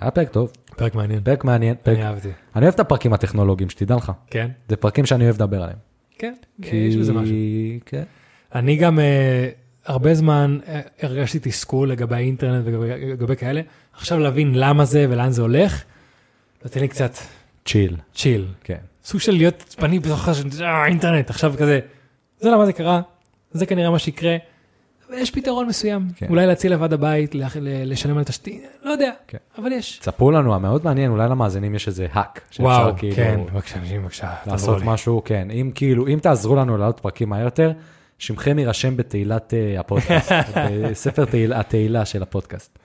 היה 0.00 0.10
פרק 0.10 0.28
טוב, 0.28 0.52
פרק 0.76 0.94
מעניין. 0.94 1.20
פרק 1.20 1.44
מעניין. 1.44 1.74
אני 1.86 2.04
אהבתי. 2.04 2.28
אני 2.56 2.64
אוהב 2.64 2.74
את 2.74 2.80
הפרקים 2.80 3.12
הטכנולוגיים, 3.12 3.70
שתדע 3.70 3.96
לך. 3.96 4.12
כן? 4.30 4.48
זה 4.68 4.76
פרקים 4.76 5.06
שאני 5.06 5.24
אוהב 5.24 5.34
לדבר 5.34 5.62
עליהם. 5.62 5.78
כן, 6.18 6.34
יש 6.62 6.96
בזה 6.96 7.12
משהו. 7.12 7.34
כן. 7.86 8.02
אני 8.54 8.76
גם 8.76 8.98
אה, 8.98 9.48
הרבה 9.86 10.14
זמן 10.14 10.58
אה, 10.68 10.80
הרגשתי 11.02 11.38
תסכול 11.42 11.90
לגבי 11.90 12.14
האינטרנט 12.16 12.64
ולגבי 12.66 13.36
כאלה. 13.36 13.60
עכשיו 13.92 14.18
להבין 14.18 14.54
למה 14.54 14.84
זה 14.84 15.06
ולאן 15.10 15.30
זה 15.30 15.42
הולך, 15.42 15.84
נותן 16.64 16.80
לי 16.80 16.88
קצת 16.88 17.12
צ'יל, 17.64 17.96
צ'יל. 18.14 18.46
כן. 18.64 18.78
סוג 19.04 19.20
של 19.20 19.32
להיות 19.32 19.62
עצבני 19.66 19.98
בתוך 19.98 20.28
אה, 20.60 20.68
האינטרנט, 20.68 21.30
עכשיו 21.30 21.54
כזה, 21.58 21.80
זה 22.40 22.50
למה 22.50 22.66
זה 22.66 22.72
קרה, 22.72 23.00
זה 23.50 23.66
כנראה 23.66 23.90
מה 23.90 23.98
שיקרה. 23.98 24.36
ויש 25.10 25.30
פתרון 25.30 25.66
מסוים, 25.66 26.08
כן. 26.16 26.26
אולי 26.30 26.46
להציל 26.46 26.72
לבד 26.72 26.92
הבית, 26.92 27.34
לשלם 27.84 28.18
על 28.18 28.24
תשתית, 28.24 28.62
לא 28.82 28.90
יודע, 28.90 29.10
כן. 29.28 29.38
אבל 29.58 29.72
יש. 29.72 29.98
תספרו 29.98 30.30
לנו, 30.30 30.60
מאוד 30.60 30.84
מעניין, 30.84 31.10
אולי 31.10 31.28
למאזינים 31.28 31.74
יש 31.74 31.88
איזה 31.88 32.06
האק. 32.12 32.40
וואו, 32.60 32.96
כאילו 32.96 33.16
כן, 33.16 33.40
בבקשה, 33.52 33.78
בבקשה, 33.98 34.26
לעשות 34.46 34.50
תעזרו 34.50 34.76
לי. 34.76 34.82
משהו, 34.94 35.22
כן. 35.24 35.48
אם 35.50 35.70
כאילו, 35.74 36.06
אם 36.06 36.18
תעזרו 36.22 36.56
לנו 36.56 36.76
לעלות 36.78 37.00
פרקים 37.00 37.28
מהר 37.28 37.44
יותר, 37.44 37.72
שמכם 38.18 38.58
יירשם 38.58 38.96
בתהילת 38.96 39.54
אה, 39.54 39.80
הפודקאסט, 39.80 40.32
בספר 40.90 41.24
תהיל- 41.24 41.52
התהילה 41.52 42.04
של 42.04 42.22
הפודקאסט. 42.22 42.78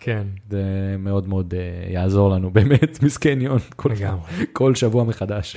כן, 0.00 0.22
זה 0.50 0.62
מאוד 0.98 1.28
מאוד 1.28 1.54
אה, 1.56 1.92
יעזור 1.92 2.30
לנו, 2.30 2.50
באמת, 2.56 3.02
מסכן 3.02 3.40
יון, 3.40 3.58
כל-. 3.76 3.88
כל 4.52 4.74
שבוע 4.74 5.04
מחדש. 5.04 5.56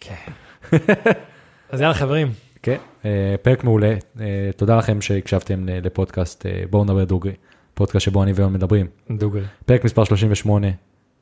כן. 0.00 0.14
אז 1.70 1.80
יאללה 1.80 1.94
חברים, 1.94 2.28
כן, 2.64 2.76
אה, 3.04 3.34
פרק 3.42 3.64
מעולה. 3.64 3.94
אה, 4.20 4.50
תודה 4.56 4.76
לכם 4.76 5.00
שהקשבתם 5.00 5.68
ל- 5.68 5.86
לפודקאסט 5.86 6.46
אה, 6.46 6.62
בואו 6.70 6.84
נדבר 6.84 7.04
דוגרי, 7.04 7.32
פודקאסט 7.74 8.04
שבו 8.04 8.22
אני 8.22 8.32
ויון 8.32 8.52
מדברים. 8.52 8.86
דוגרי. 9.10 9.42
פרק 9.66 9.84
מספר 9.84 10.04
38. 10.04 10.66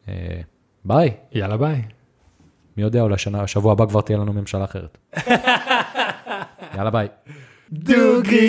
אה, 0.08 0.14
ביי. 0.84 1.10
יאללה 1.32 1.56
ביי. 1.56 1.82
מי 2.76 2.82
יודע, 2.82 3.00
אולי 3.00 3.18
שנה, 3.18 3.46
שבוע 3.46 3.72
הבא 3.72 3.86
כבר 3.86 4.00
תהיה 4.00 4.18
לנו 4.18 4.32
ממשלה 4.32 4.64
אחרת. 4.64 4.98
יאללה 6.76 6.90
ביי. 6.90 7.08
דוגרי! 7.72 8.42